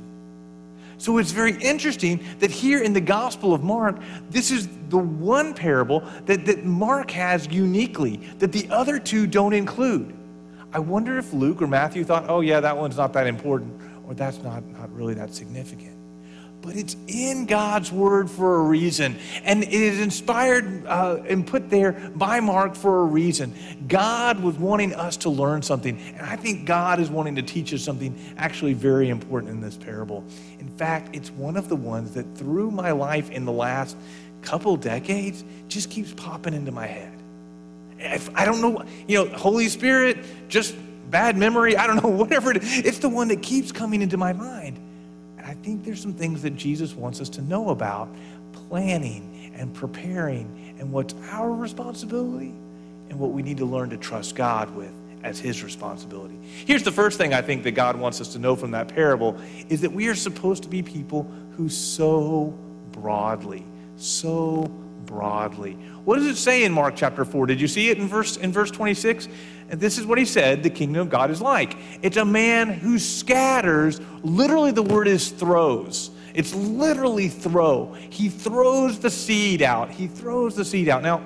So 0.99 1.17
it's 1.17 1.31
very 1.31 1.53
interesting 1.53 2.23
that 2.39 2.51
here 2.51 2.83
in 2.83 2.93
the 2.93 3.01
Gospel 3.01 3.55
of 3.55 3.63
Mark, 3.63 3.97
this 4.29 4.51
is 4.51 4.69
the 4.89 4.99
one 4.99 5.55
parable 5.55 6.01
that, 6.25 6.45
that 6.45 6.63
Mark 6.63 7.09
has 7.09 7.47
uniquely 7.47 8.17
that 8.37 8.51
the 8.51 8.69
other 8.69 8.99
two 8.99 9.25
don't 9.25 9.53
include. 9.53 10.13
I 10.71 10.77
wonder 10.77 11.17
if 11.17 11.33
Luke 11.33 11.59
or 11.59 11.67
Matthew 11.67 12.03
thought, 12.03 12.25
oh, 12.29 12.41
yeah, 12.41 12.59
that 12.59 12.77
one's 12.77 12.97
not 12.97 13.13
that 13.13 13.25
important, 13.25 13.81
or 14.05 14.13
that's 14.13 14.37
not, 14.43 14.63
not 14.63 14.93
really 14.93 15.15
that 15.15 15.33
significant 15.33 15.98
but 16.61 16.75
it's 16.75 16.95
in 17.07 17.45
God's 17.45 17.91
Word 17.91 18.29
for 18.29 18.59
a 18.59 18.63
reason. 18.63 19.17
And 19.43 19.63
it 19.63 19.73
is 19.73 19.99
inspired 19.99 20.85
uh, 20.85 21.23
and 21.27 21.45
put 21.47 21.69
there 21.69 21.93
by 22.15 22.39
Mark 22.39 22.75
for 22.75 23.01
a 23.01 23.05
reason. 23.05 23.53
God 23.87 24.41
was 24.41 24.57
wanting 24.57 24.93
us 24.93 25.17
to 25.17 25.29
learn 25.29 25.61
something. 25.61 25.99
And 25.99 26.25
I 26.25 26.35
think 26.35 26.65
God 26.65 26.99
is 26.99 27.09
wanting 27.09 27.35
to 27.35 27.41
teach 27.41 27.73
us 27.73 27.81
something 27.81 28.15
actually 28.37 28.73
very 28.73 29.09
important 29.09 29.51
in 29.53 29.61
this 29.61 29.77
parable. 29.77 30.23
In 30.59 30.67
fact, 30.67 31.15
it's 31.15 31.31
one 31.31 31.55
of 31.55 31.69
the 31.69 31.75
ones 31.75 32.11
that 32.11 32.37
through 32.37 32.71
my 32.71 32.91
life 32.91 33.31
in 33.31 33.45
the 33.45 33.51
last 33.51 33.95
couple 34.41 34.75
decades 34.75 35.43
just 35.67 35.89
keeps 35.89 36.13
popping 36.13 36.53
into 36.53 36.71
my 36.71 36.87
head. 36.87 37.13
If, 37.99 38.29
I 38.35 38.45
don't 38.45 38.61
know, 38.61 38.83
you 39.07 39.25
know, 39.25 39.37
Holy 39.37 39.67
Spirit, 39.69 40.17
just 40.49 40.75
bad 41.09 41.37
memory, 41.37 41.77
I 41.77 41.87
don't 41.87 42.01
know, 42.03 42.09
whatever 42.17 42.51
it 42.51 42.57
is. 42.57 42.79
It's 42.79 42.99
the 42.99 43.09
one 43.09 43.29
that 43.29 43.41
keeps 43.41 43.71
coming 43.71 44.01
into 44.01 44.17
my 44.17 44.33
mind. 44.33 44.79
I 45.59 45.61
think 45.61 45.83
there's 45.83 46.01
some 46.01 46.13
things 46.13 46.41
that 46.43 46.55
Jesus 46.55 46.93
wants 46.95 47.19
us 47.19 47.27
to 47.29 47.41
know 47.41 47.69
about 47.69 48.07
planning 48.69 49.51
and 49.55 49.73
preparing 49.73 50.75
and 50.79 50.91
what's 50.91 51.13
our 51.31 51.51
responsibility 51.51 52.53
and 53.09 53.19
what 53.19 53.31
we 53.31 53.41
need 53.41 53.57
to 53.57 53.65
learn 53.65 53.89
to 53.89 53.97
trust 53.97 54.35
God 54.35 54.73
with 54.73 54.93
as 55.21 55.37
his 55.37 55.61
responsibility. 55.61 56.39
Here's 56.65 56.83
the 56.83 56.93
first 56.93 57.17
thing 57.17 57.33
I 57.33 57.41
think 57.41 57.63
that 57.63 57.71
God 57.71 57.97
wants 57.97 58.21
us 58.21 58.29
to 58.33 58.39
know 58.39 58.55
from 58.55 58.71
that 58.71 58.87
parable 58.87 59.37
is 59.67 59.81
that 59.81 59.91
we 59.91 60.07
are 60.07 60.15
supposed 60.15 60.63
to 60.63 60.69
be 60.69 60.81
people 60.81 61.29
who 61.57 61.67
sow 61.67 62.53
broadly, 62.93 63.65
sow 63.97 64.71
broadly. 65.05 65.73
What 66.05 66.19
does 66.19 66.27
it 66.27 66.37
say 66.37 66.63
in 66.63 66.71
Mark 66.71 66.95
chapter 66.95 67.25
4? 67.25 67.47
Did 67.47 67.59
you 67.59 67.67
see 67.67 67.89
it 67.89 67.97
in 67.97 68.07
verse 68.07 68.37
in 68.37 68.53
verse 68.53 68.71
26? 68.71 69.27
And 69.69 69.79
this 69.79 69.97
is 69.97 70.05
what 70.05 70.17
he 70.17 70.25
said 70.25 70.63
the 70.63 70.69
kingdom 70.69 71.01
of 71.01 71.09
God 71.09 71.31
is 71.31 71.41
like. 71.41 71.77
It's 72.01 72.17
a 72.17 72.25
man 72.25 72.69
who 72.69 72.99
scatters, 72.99 74.01
literally, 74.23 74.71
the 74.71 74.83
word 74.83 75.07
is 75.07 75.29
throws. 75.29 76.11
It's 76.33 76.53
literally 76.53 77.27
throw. 77.27 77.93
He 78.09 78.29
throws 78.29 78.99
the 78.99 79.09
seed 79.09 79.61
out. 79.61 79.91
He 79.91 80.07
throws 80.07 80.55
the 80.55 80.65
seed 80.65 80.89
out. 80.89 81.03
Now, 81.03 81.21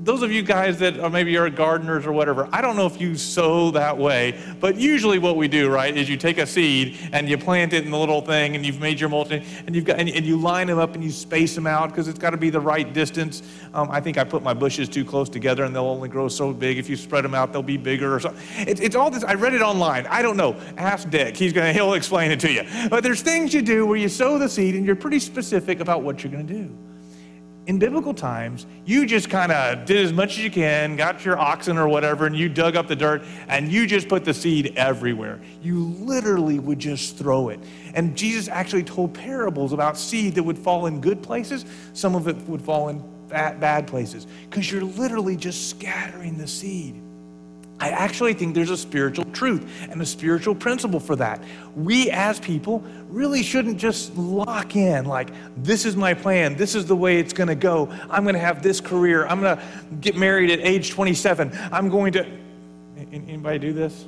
those 0.00 0.22
of 0.22 0.30
you 0.30 0.42
guys 0.42 0.78
that 0.78 1.10
maybe 1.12 1.36
are 1.36 1.50
gardeners 1.50 2.06
or 2.06 2.12
whatever, 2.12 2.48
I 2.52 2.62
don't 2.62 2.76
know 2.76 2.86
if 2.86 3.00
you 3.00 3.16
sow 3.16 3.70
that 3.72 3.96
way, 3.96 4.38
but 4.60 4.76
usually 4.76 5.18
what 5.18 5.36
we 5.36 5.48
do, 5.48 5.70
right, 5.70 5.94
is 5.96 6.08
you 6.08 6.16
take 6.16 6.38
a 6.38 6.46
seed 6.46 6.96
and 7.12 7.28
you 7.28 7.36
plant 7.36 7.72
it 7.72 7.84
in 7.84 7.90
the 7.90 7.98
little 7.98 8.20
thing 8.20 8.54
and 8.54 8.64
you've 8.64 8.80
made 8.80 9.00
your 9.00 9.08
mulching 9.08 9.44
and 9.66 9.74
you've 9.74 9.84
got 9.84 9.98
and, 9.98 10.08
and 10.08 10.24
you 10.24 10.36
line 10.36 10.68
them 10.68 10.78
up 10.78 10.94
and 10.94 11.02
you 11.02 11.10
space 11.10 11.54
them 11.54 11.66
out 11.66 11.90
because 11.90 12.08
it's 12.08 12.18
got 12.18 12.30
to 12.30 12.36
be 12.36 12.50
the 12.50 12.60
right 12.60 12.92
distance. 12.92 13.42
Um, 13.74 13.90
I 13.90 14.00
think 14.00 14.18
I 14.18 14.24
put 14.24 14.42
my 14.42 14.54
bushes 14.54 14.88
too 14.88 15.04
close 15.04 15.28
together 15.28 15.64
and 15.64 15.74
they'll 15.74 15.84
only 15.84 16.08
grow 16.08 16.28
so 16.28 16.52
big. 16.52 16.78
If 16.78 16.88
you 16.88 16.96
spread 16.96 17.24
them 17.24 17.34
out, 17.34 17.52
they'll 17.52 17.62
be 17.62 17.76
bigger 17.76 18.14
or 18.14 18.20
something. 18.20 18.42
It, 18.68 18.80
it's 18.80 18.96
all 18.96 19.10
this. 19.10 19.24
I 19.24 19.34
read 19.34 19.54
it 19.54 19.62
online. 19.62 20.06
I 20.06 20.22
don't 20.22 20.36
know. 20.36 20.56
Ask 20.76 21.10
Dick. 21.10 21.36
He's 21.36 21.52
gonna 21.52 21.72
he'll 21.72 21.94
explain 21.94 22.30
it 22.30 22.40
to 22.40 22.52
you. 22.52 22.62
But 22.88 23.02
there's 23.02 23.22
things 23.22 23.52
you 23.52 23.62
do 23.62 23.86
where 23.86 23.96
you 23.96 24.08
sow 24.08 24.38
the 24.38 24.48
seed 24.48 24.74
and 24.74 24.86
you're 24.86 24.96
pretty 24.96 25.18
specific 25.18 25.80
about 25.80 26.02
what 26.02 26.22
you're 26.22 26.32
gonna 26.32 26.44
do 26.44 26.74
in 27.68 27.78
biblical 27.78 28.14
times, 28.14 28.64
you 28.86 29.04
just 29.04 29.28
kind 29.28 29.52
of 29.52 29.84
did 29.84 29.98
as 29.98 30.10
much 30.10 30.30
as 30.30 30.38
you 30.38 30.50
can, 30.50 30.96
got 30.96 31.22
your 31.22 31.38
oxen 31.38 31.76
or 31.76 31.86
whatever, 31.86 32.24
and 32.24 32.34
you 32.34 32.48
dug 32.48 32.76
up 32.76 32.88
the 32.88 32.96
dirt 32.96 33.22
and 33.46 33.70
you 33.70 33.86
just 33.86 34.08
put 34.08 34.24
the 34.24 34.32
seed 34.32 34.72
everywhere. 34.74 35.38
You 35.62 35.84
literally 35.84 36.58
would 36.58 36.78
just 36.78 37.18
throw 37.18 37.50
it. 37.50 37.60
And 37.92 38.16
Jesus 38.16 38.48
actually 38.48 38.84
told 38.84 39.12
parables 39.12 39.74
about 39.74 39.98
seed 39.98 40.34
that 40.36 40.42
would 40.42 40.58
fall 40.58 40.86
in 40.86 41.02
good 41.02 41.22
places, 41.22 41.66
some 41.92 42.16
of 42.16 42.26
it 42.26 42.36
would 42.48 42.62
fall 42.62 42.88
in 42.88 43.04
bad, 43.28 43.86
places, 43.86 44.26
because 44.48 44.72
you're 44.72 44.82
literally 44.82 45.36
just 45.36 45.68
scattering 45.68 46.38
the 46.38 46.48
seed. 46.48 47.02
I 47.80 47.90
actually 47.90 48.34
think 48.34 48.54
there's 48.54 48.70
a 48.70 48.76
spiritual 48.76 49.24
truth 49.26 49.70
and 49.88 50.02
a 50.02 50.06
spiritual 50.06 50.54
principle 50.54 50.98
for 50.98 51.14
that. 51.16 51.42
We 51.76 52.10
as 52.10 52.40
people 52.40 52.82
really 53.08 53.42
shouldn't 53.42 53.78
just 53.78 54.16
lock 54.16 54.74
in 54.74 55.04
like, 55.04 55.30
this 55.56 55.84
is 55.84 55.94
my 55.94 56.12
plan, 56.14 56.56
this 56.56 56.74
is 56.74 56.86
the 56.86 56.96
way 56.96 57.18
it's 57.18 57.32
gonna 57.32 57.54
go. 57.54 57.88
I'm 58.10 58.24
gonna 58.24 58.38
have 58.38 58.62
this 58.62 58.80
career, 58.80 59.26
I'm 59.26 59.40
gonna 59.40 59.62
get 60.00 60.16
married 60.16 60.50
at 60.50 60.60
age 60.60 60.90
27, 60.90 61.52
I'm 61.72 61.88
going 61.88 62.12
to. 62.14 62.26
Anybody 63.12 63.58
do 63.58 63.72
this? 63.72 64.06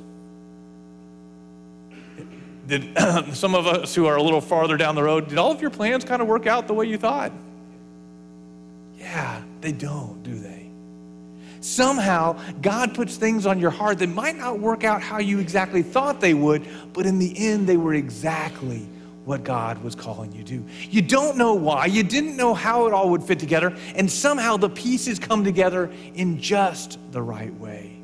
did 2.71 2.97
some 3.33 3.53
of 3.53 3.67
us 3.67 3.93
who 3.93 4.05
are 4.05 4.15
a 4.15 4.23
little 4.23 4.41
farther 4.41 4.77
down 4.77 4.95
the 4.95 5.03
road, 5.03 5.27
did 5.27 5.37
all 5.37 5.51
of 5.51 5.61
your 5.61 5.69
plans 5.69 6.05
kind 6.05 6.21
of 6.21 6.27
work 6.27 6.47
out 6.47 6.67
the 6.67 6.73
way 6.73 6.85
you 6.85 6.97
thought? 6.97 7.31
Yeah, 8.97 9.41
they 9.59 9.71
don't, 9.71 10.23
do 10.23 10.35
they? 10.35 10.60
Somehow, 11.61 12.39
God 12.61 12.95
puts 12.95 13.17
things 13.17 13.45
on 13.45 13.59
your 13.59 13.69
heart 13.69 13.99
that 13.99 14.09
might 14.09 14.35
not 14.35 14.59
work 14.59 14.83
out 14.83 15.01
how 15.01 15.19
you 15.19 15.39
exactly 15.39 15.83
thought 15.83 16.19
they 16.19 16.33
would, 16.33 16.67
but 16.91 17.05
in 17.05 17.19
the 17.19 17.33
end, 17.37 17.67
they 17.67 17.77
were 17.77 17.93
exactly 17.93 18.89
what 19.25 19.43
God 19.43 19.83
was 19.83 19.93
calling 19.93 20.31
you 20.31 20.43
to. 20.43 20.65
You 20.89 21.03
don't 21.03 21.37
know 21.37 21.53
why, 21.53 21.85
you 21.85 22.01
didn't 22.01 22.35
know 22.35 22.55
how 22.55 22.87
it 22.87 22.93
all 22.93 23.11
would 23.11 23.23
fit 23.23 23.37
together, 23.37 23.77
and 23.95 24.09
somehow 24.09 24.57
the 24.57 24.69
pieces 24.69 25.19
come 25.19 25.43
together 25.43 25.91
in 26.15 26.41
just 26.41 26.97
the 27.11 27.21
right 27.21 27.53
way. 27.59 28.01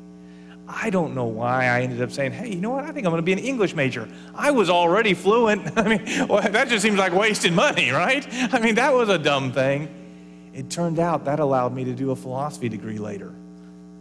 I 0.68 0.90
don't 0.90 1.14
know 1.14 1.24
why 1.24 1.64
I 1.64 1.80
ended 1.80 2.00
up 2.00 2.12
saying, 2.12 2.32
hey, 2.32 2.50
you 2.50 2.60
know 2.60 2.70
what? 2.70 2.84
I 2.84 2.92
think 2.92 3.06
I'm 3.06 3.10
going 3.10 3.22
to 3.22 3.22
be 3.22 3.32
an 3.32 3.38
English 3.38 3.74
major. 3.74 4.06
I 4.34 4.50
was 4.50 4.70
already 4.70 5.14
fluent. 5.14 5.72
I 5.76 5.96
mean, 5.96 6.28
well, 6.28 6.42
that 6.42 6.68
just 6.68 6.82
seems 6.82 6.98
like 6.98 7.12
wasting 7.12 7.54
money, 7.54 7.90
right? 7.90 8.24
I 8.52 8.60
mean, 8.60 8.76
that 8.76 8.92
was 8.92 9.08
a 9.08 9.18
dumb 9.18 9.50
thing. 9.50 9.88
It 10.52 10.70
turned 10.70 10.98
out 10.98 11.24
that 11.24 11.40
allowed 11.40 11.74
me 11.74 11.84
to 11.84 11.94
do 11.94 12.10
a 12.10 12.16
philosophy 12.16 12.68
degree 12.68 12.98
later. 12.98 13.32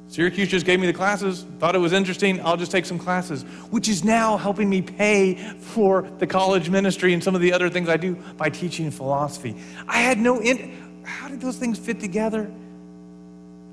Syracuse 0.10 0.48
just 0.48 0.66
gave 0.66 0.80
me 0.80 0.88
the 0.88 0.94
classes, 0.94 1.46
thought 1.60 1.76
it 1.76 1.80
was 1.80 1.92
interesting. 1.92 2.44
I'll 2.46 2.58
just 2.58 2.72
take 2.72 2.86
some 2.86 2.98
classes, 2.98 3.44
which 3.72 3.90
is 3.90 4.04
now 4.04 4.38
helping 4.38 4.70
me 4.70 4.82
pay 4.82 5.36
for 5.36 6.10
the 6.20 6.28
college 6.28 6.70
ministry 6.70 7.14
and 7.14 7.22
some 7.22 7.36
of 7.36 7.42
the 7.42 7.52
other 7.52 7.70
things 7.70 7.90
I 7.90 7.98
do 7.98 8.16
by 8.38 8.50
teaching 8.50 8.90
philosophy. 8.90 9.56
I 9.88 10.00
had 10.00 10.18
no 10.18 10.42
in. 10.42 11.04
How 11.04 11.28
did 11.28 11.42
those 11.42 11.58
things 11.58 11.78
fit 11.78 12.00
together? 12.00 12.50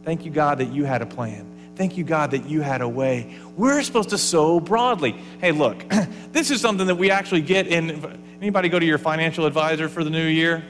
Thank 0.05 0.25
you, 0.25 0.31
God, 0.31 0.59
that 0.59 0.73
you 0.73 0.85
had 0.85 1.03
a 1.03 1.07
plan. 1.07 1.47
Thank 1.77 1.97
you, 1.97 2.05
God, 2.05 2.33
that 2.33 2.47
you 2.47 2.61
had 2.61 2.83
a 2.83 2.89
way. 2.89 3.37
We're 3.57 3.83
supposed 3.83 4.11
to 4.11 4.19
sow 4.19 4.61
broadly. 4.61 5.13
Hey, 5.41 5.53
look, 5.53 5.85
this 6.33 6.51
is 6.51 6.61
something 6.61 6.87
that 6.87 6.97
we 6.97 7.11
actually 7.11 7.43
get 7.43 7.67
in. 7.67 8.21
Anybody 8.41 8.69
go 8.69 8.79
to 8.79 8.87
your 8.87 8.99
financial 8.99 9.47
advisor 9.47 9.89
for 9.89 10.05
the 10.05 10.11
new 10.11 10.27
year? 10.27 10.63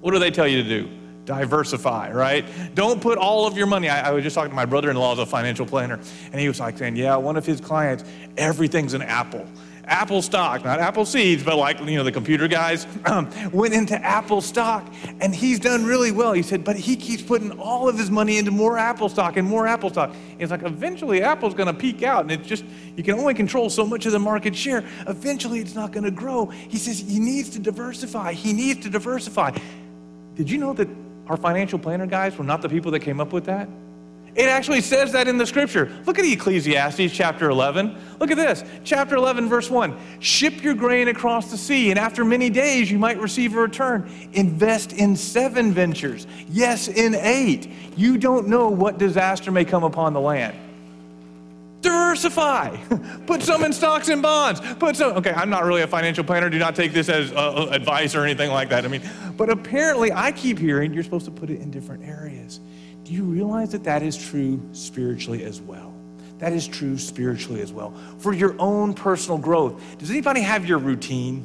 What 0.00 0.12
do 0.12 0.18
they 0.18 0.30
tell 0.30 0.46
you 0.46 0.62
to 0.62 0.68
do? 0.68 1.01
Diversify, 1.24 2.10
right? 2.12 2.44
Don't 2.74 3.00
put 3.00 3.18
all 3.18 3.46
of 3.46 3.56
your 3.56 3.66
money. 3.66 3.88
I, 3.88 4.08
I 4.08 4.10
was 4.10 4.24
just 4.24 4.34
talking 4.34 4.50
to 4.50 4.56
my 4.56 4.64
brother 4.64 4.90
in 4.90 4.96
law, 4.96 5.12
as 5.12 5.18
a 5.18 5.26
financial 5.26 5.66
planner, 5.66 6.00
and 6.32 6.40
he 6.40 6.48
was 6.48 6.60
like 6.60 6.78
saying, 6.78 6.96
Yeah, 6.96 7.16
one 7.16 7.36
of 7.36 7.46
his 7.46 7.60
clients, 7.60 8.04
everything's 8.36 8.94
an 8.94 9.02
Apple. 9.02 9.46
Apple 9.84 10.22
stock, 10.22 10.64
not 10.64 10.78
Apple 10.78 11.04
seeds, 11.04 11.42
but 11.42 11.56
like, 11.56 11.80
you 11.80 11.96
know, 11.96 12.04
the 12.04 12.12
computer 12.12 12.46
guys 12.46 12.86
um, 13.06 13.28
went 13.52 13.74
into 13.74 13.94
Apple 13.94 14.40
stock 14.40 14.86
and 15.20 15.34
he's 15.34 15.58
done 15.58 15.84
really 15.84 16.12
well. 16.12 16.32
He 16.32 16.42
said, 16.42 16.64
but 16.64 16.76
he 16.76 16.94
keeps 16.94 17.22
putting 17.22 17.50
all 17.58 17.88
of 17.88 17.98
his 17.98 18.10
money 18.10 18.38
into 18.38 18.50
more 18.50 18.78
Apple 18.78 19.08
stock 19.08 19.36
and 19.36 19.46
more 19.46 19.66
Apple 19.66 19.90
stock. 19.90 20.14
He's 20.38 20.50
like, 20.50 20.62
eventually 20.62 21.22
Apple's 21.22 21.54
going 21.54 21.66
to 21.66 21.74
peak 21.74 22.02
out 22.02 22.22
and 22.22 22.30
it's 22.30 22.46
just, 22.46 22.64
you 22.96 23.02
can 23.02 23.18
only 23.18 23.34
control 23.34 23.68
so 23.68 23.84
much 23.84 24.06
of 24.06 24.12
the 24.12 24.20
market 24.20 24.54
share. 24.54 24.84
Eventually 25.08 25.58
it's 25.58 25.74
not 25.74 25.90
going 25.90 26.04
to 26.04 26.12
grow. 26.12 26.46
He 26.46 26.78
says 26.78 27.00
he 27.00 27.18
needs 27.18 27.50
to 27.50 27.58
diversify. 27.58 28.34
He 28.34 28.52
needs 28.52 28.84
to 28.84 28.90
diversify. 28.90 29.56
Did 30.36 30.48
you 30.48 30.58
know 30.58 30.72
that 30.74 30.88
our 31.28 31.36
financial 31.36 31.78
planner 31.78 32.06
guys 32.06 32.36
were 32.36 32.44
not 32.44 32.62
the 32.62 32.68
people 32.68 32.90
that 32.92 33.00
came 33.00 33.20
up 33.20 33.32
with 33.32 33.44
that. 33.46 33.68
It 34.34 34.48
actually 34.48 34.80
says 34.80 35.12
that 35.12 35.28
in 35.28 35.36
the 35.36 35.46
scripture. 35.46 35.90
Look 36.06 36.18
at 36.18 36.24
Ecclesiastes 36.24 37.12
chapter 37.12 37.50
11. 37.50 37.94
Look 38.18 38.30
at 38.30 38.38
this. 38.38 38.64
Chapter 38.82 39.16
11, 39.16 39.46
verse 39.46 39.68
1. 39.68 39.94
Ship 40.20 40.62
your 40.62 40.72
grain 40.72 41.08
across 41.08 41.50
the 41.50 41.58
sea, 41.58 41.90
and 41.90 41.98
after 41.98 42.24
many 42.24 42.48
days 42.48 42.90
you 42.90 42.98
might 42.98 43.20
receive 43.20 43.54
a 43.54 43.60
return. 43.60 44.10
Invest 44.32 44.94
in 44.94 45.16
seven 45.16 45.72
ventures. 45.72 46.26
Yes, 46.48 46.88
in 46.88 47.14
eight. 47.14 47.70
You 47.94 48.16
don't 48.16 48.48
know 48.48 48.68
what 48.68 48.96
disaster 48.96 49.50
may 49.52 49.66
come 49.66 49.84
upon 49.84 50.14
the 50.14 50.20
land. 50.20 50.56
Diversify. 51.82 52.76
Put 53.26 53.42
some 53.42 53.64
in 53.64 53.72
stocks 53.72 54.08
and 54.08 54.22
bonds. 54.22 54.60
Put 54.76 54.96
some. 54.96 55.16
Okay, 55.18 55.32
I'm 55.32 55.50
not 55.50 55.64
really 55.64 55.82
a 55.82 55.86
financial 55.86 56.24
planner. 56.24 56.48
Do 56.48 56.58
not 56.58 56.76
take 56.76 56.92
this 56.92 57.08
as 57.08 57.32
uh, 57.32 57.34
uh, 57.34 57.68
advice 57.70 58.14
or 58.14 58.24
anything 58.24 58.50
like 58.50 58.68
that. 58.70 58.84
I 58.84 58.88
mean, 58.88 59.02
but 59.36 59.50
apparently 59.50 60.12
I 60.12 60.32
keep 60.32 60.58
hearing 60.58 60.94
you're 60.94 61.02
supposed 61.02 61.24
to 61.26 61.32
put 61.32 61.50
it 61.50 61.60
in 61.60 61.70
different 61.70 62.04
areas. 62.04 62.60
Do 63.04 63.12
you 63.12 63.24
realize 63.24 63.72
that 63.72 63.84
that 63.84 64.02
is 64.02 64.16
true 64.16 64.60
spiritually 64.72 65.44
as 65.44 65.60
well? 65.60 65.92
That 66.38 66.52
is 66.52 66.66
true 66.66 66.98
spiritually 66.98 67.62
as 67.62 67.72
well. 67.72 67.94
For 68.18 68.32
your 68.32 68.54
own 68.58 68.94
personal 68.94 69.38
growth. 69.38 69.80
Does 69.98 70.10
anybody 70.10 70.40
have 70.40 70.66
your 70.66 70.78
routine? 70.78 71.44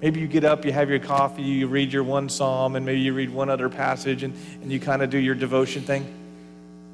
Maybe 0.00 0.20
you 0.20 0.28
get 0.28 0.44
up, 0.44 0.64
you 0.64 0.72
have 0.72 0.88
your 0.88 0.98
coffee, 0.98 1.42
you 1.42 1.66
read 1.66 1.92
your 1.92 2.04
one 2.04 2.28
psalm, 2.28 2.76
and 2.76 2.86
maybe 2.86 3.00
you 3.00 3.14
read 3.14 3.30
one 3.30 3.48
other 3.48 3.68
passage, 3.68 4.22
and, 4.22 4.34
and 4.62 4.70
you 4.70 4.78
kind 4.78 5.02
of 5.02 5.10
do 5.10 5.18
your 5.18 5.34
devotion 5.34 5.82
thing. 5.82 6.06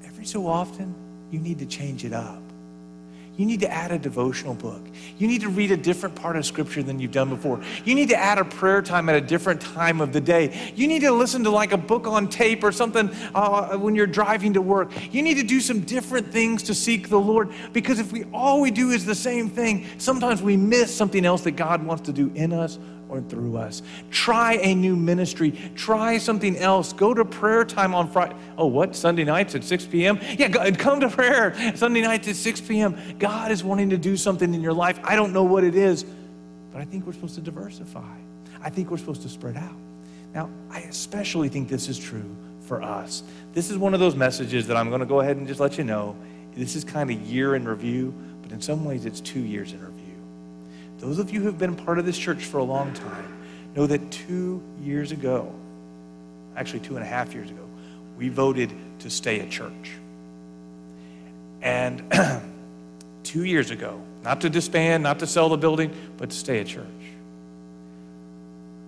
Every 0.05 0.25
so 0.25 0.47
often, 0.47 0.95
you 1.31 1.39
need 1.39 1.59
to 1.59 1.67
change 1.67 2.05
it 2.05 2.13
up. 2.13 2.44
You 3.37 3.47
need 3.47 3.61
to 3.61 3.71
add 3.71 3.91
a 3.91 3.99
devotional 3.99 4.55
book. 4.55 4.81
You 5.19 5.27
need 5.27 5.41
to 5.41 5.49
read 5.49 5.73
a 5.73 5.77
different 5.77 6.15
part 6.15 6.37
of 6.37 6.47
Scripture 6.47 6.85
than 6.85 7.01
you've 7.01 7.11
done 7.11 7.31
before. 7.31 7.61
You 7.85 7.97
need 7.97 8.09
to 8.11 8.17
add 8.17 8.39
a 8.39 8.45
prayer 8.45 8.81
time 8.81 9.09
at 9.09 9.17
a 9.17 9.21
different 9.21 9.61
time 9.61 10.01
of 10.01 10.13
the 10.13 10.21
day. 10.21 10.73
You 10.77 10.87
need 10.87 11.01
to 11.01 11.11
listen 11.11 11.43
to 11.45 11.51
like 11.51 11.73
a 11.73 11.77
book 11.77 12.07
on 12.07 12.29
tape 12.29 12.63
or 12.63 12.71
something 12.71 13.11
uh, 13.35 13.77
when 13.77 13.97
you're 13.97 14.07
driving 14.07 14.53
to 14.53 14.63
work. 14.63 14.93
You 15.13 15.23
need 15.23 15.35
to 15.35 15.43
do 15.43 15.61
some 15.61 15.81
different 15.81 16.31
things 16.31 16.63
to 16.65 16.75
seek 16.75 17.09
the 17.09 17.19
Lord 17.19 17.53
because 17.73 17.99
if 17.99 18.13
we 18.13 18.25
all 18.33 18.61
we 18.61 18.71
do 18.71 18.91
is 18.91 19.05
the 19.05 19.15
same 19.17 19.51
thing, 19.51 19.87
sometimes 19.99 20.41
we 20.41 20.57
miss 20.57 20.95
something 20.95 21.27
else 21.27 21.43
that 21.43 21.53
God 21.53 21.85
wants 21.85 22.05
to 22.05 22.13
do 22.13 22.31
in 22.35 22.53
us 22.53 22.79
through 23.23 23.57
us. 23.57 23.83
Try 24.11 24.55
a 24.55 24.75
new 24.75 24.97
ministry. 24.97 25.53
Try 25.75 26.19
something 26.19 26.57
else. 26.59 26.93
Go 26.93 27.15
to 27.15 27.25
prayer 27.25 27.65
time 27.65 27.95
on 27.95 28.11
Friday. 28.11 28.37
Oh, 28.59 28.67
what? 28.67 28.97
Sunday 28.97 29.25
nights 29.25 29.55
at 29.55 29.65
6 29.65 29.87
p.m.? 29.87 30.19
Yeah, 30.39 30.49
come 30.73 31.01
to 31.01 31.09
prayer 31.09 31.55
Sunday 31.77 32.03
nights 32.03 32.29
at 32.29 32.37
6 32.37 32.61
p.m. 32.63 32.97
God 33.19 33.51
is 33.51 33.63
wanting 33.63 33.91
to 33.91 33.99
do 33.99 34.17
something 34.17 34.53
in 34.53 34.61
your 34.61 34.73
life. 34.73 34.99
I 35.05 35.17
don't 35.17 35.33
know 35.33 35.45
what 35.45 35.65
it 35.65 35.75
is, 35.75 36.05
but 36.73 36.81
I 36.81 36.85
think 36.85 37.07
we're 37.07 37.13
supposed 37.13 37.37
to 37.37 37.41
diversify. 37.41 38.17
I 38.63 38.71
think 38.71 38.91
we're 38.91 38.99
supposed 38.99 39.23
to 39.23 39.29
spread 39.29 39.57
out. 39.57 39.77
Now, 40.35 40.51
I 40.71 40.81
especially 40.81 41.49
think 41.49 41.69
this 41.69 41.89
is 41.89 41.99
true 41.99 42.35
for 42.61 42.83
us. 42.83 43.23
This 43.53 43.71
is 43.71 43.79
one 43.79 43.95
of 43.95 44.01
those 44.01 44.17
messages 44.17 44.67
that 44.67 44.77
I'm 44.77 44.89
going 44.89 45.01
to 45.01 45.07
go 45.07 45.21
ahead 45.21 45.37
and 45.37 45.47
just 45.47 45.61
let 45.61 45.79
you 45.79 45.85
know. 45.85 46.17
This 46.55 46.75
is 46.75 46.83
kind 46.83 47.11
of 47.11 47.21
year 47.21 47.55
in 47.55 47.67
review, 47.69 48.15
but 48.43 48.51
in 48.51 48.61
some 48.61 48.85
ways 48.85 49.07
it's 49.07 49.21
two 49.21 49.41
years 49.41 49.73
in 49.73 49.81
review. 49.81 49.94
Those 51.05 51.19
of 51.19 51.31
you 51.31 51.41
who 51.41 51.47
have 51.47 51.59
been 51.59 51.77
part 51.77 51.99
of 51.99 52.07
this 52.07 52.17
church 52.17 52.47
for 52.47 52.57
a 52.57 52.65
long 52.65 52.95
time 52.95 53.37
know 53.77 53.87
that 53.87 54.11
two 54.11 54.63
years 54.81 55.13
ago, 55.13 55.53
actually 56.57 56.81
two 56.81 56.97
and 56.97 57.05
a 57.05 57.07
half 57.07 57.35
years 57.35 57.51
ago, 57.51 57.69
we 58.17 58.31
voted 58.31 58.73
to 59.01 59.11
stay 59.11 59.39
at 59.41 59.51
church. 59.51 59.93
And 61.61 62.11
two 63.23 63.45
years 63.45 63.71
ago, 63.71 64.01
not 64.23 64.41
to 64.41 64.49
disband, 64.49 65.03
not 65.03 65.19
to 65.19 65.27
sell 65.27 65.51
the 65.51 65.59
building, 65.59 65.95
but 66.17 66.31
to 66.31 66.37
stay 66.37 66.61
at 66.61 66.69
church. 66.69 66.87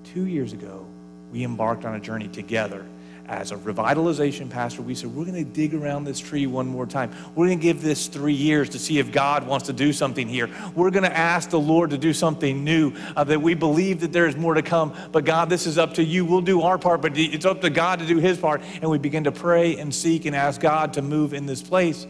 Two 0.04 0.24
years 0.24 0.54
ago, 0.54 0.86
we 1.30 1.44
embarked 1.44 1.84
on 1.84 1.96
a 1.96 2.00
journey 2.00 2.28
together 2.28 2.86
as 3.28 3.52
a 3.52 3.56
revitalization 3.56 4.48
pastor, 4.48 4.82
we 4.82 4.94
said, 4.94 5.14
we're 5.14 5.24
going 5.24 5.44
to 5.44 5.44
dig 5.44 5.74
around 5.74 6.04
this 6.04 6.20
tree 6.20 6.46
one 6.46 6.66
more 6.66 6.86
time. 6.86 7.10
We're 7.34 7.46
going 7.46 7.58
to 7.58 7.62
give 7.62 7.82
this 7.82 8.06
three 8.06 8.34
years 8.34 8.68
to 8.70 8.78
see 8.78 8.98
if 8.98 9.12
God 9.12 9.46
wants 9.46 9.66
to 9.66 9.72
do 9.72 9.92
something 9.92 10.28
here. 10.28 10.48
We're 10.74 10.90
going 10.90 11.04
to 11.04 11.16
ask 11.16 11.50
the 11.50 11.60
Lord 11.60 11.90
to 11.90 11.98
do 11.98 12.12
something 12.12 12.64
new, 12.64 12.92
uh, 13.16 13.24
that 13.24 13.40
we 13.40 13.54
believe 13.54 14.00
that 14.00 14.12
there 14.12 14.26
is 14.26 14.36
more 14.36 14.54
to 14.54 14.62
come. 14.62 14.94
But 15.12 15.24
God, 15.24 15.48
this 15.48 15.66
is 15.66 15.78
up 15.78 15.94
to 15.94 16.04
you. 16.04 16.24
We'll 16.24 16.40
do 16.40 16.62
our 16.62 16.78
part, 16.78 17.02
but 17.02 17.16
it's 17.16 17.44
up 17.44 17.60
to 17.62 17.70
God 17.70 17.98
to 17.98 18.06
do 18.06 18.18
his 18.18 18.38
part. 18.38 18.62
And 18.80 18.90
we 18.90 18.98
begin 18.98 19.24
to 19.24 19.32
pray 19.32 19.76
and 19.76 19.94
seek 19.94 20.24
and 20.24 20.36
ask 20.36 20.60
God 20.60 20.92
to 20.94 21.02
move 21.02 21.34
in 21.34 21.46
this 21.46 21.62
place. 21.62 22.06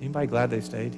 Anybody 0.00 0.26
glad 0.26 0.50
they 0.50 0.60
stayed? 0.60 0.96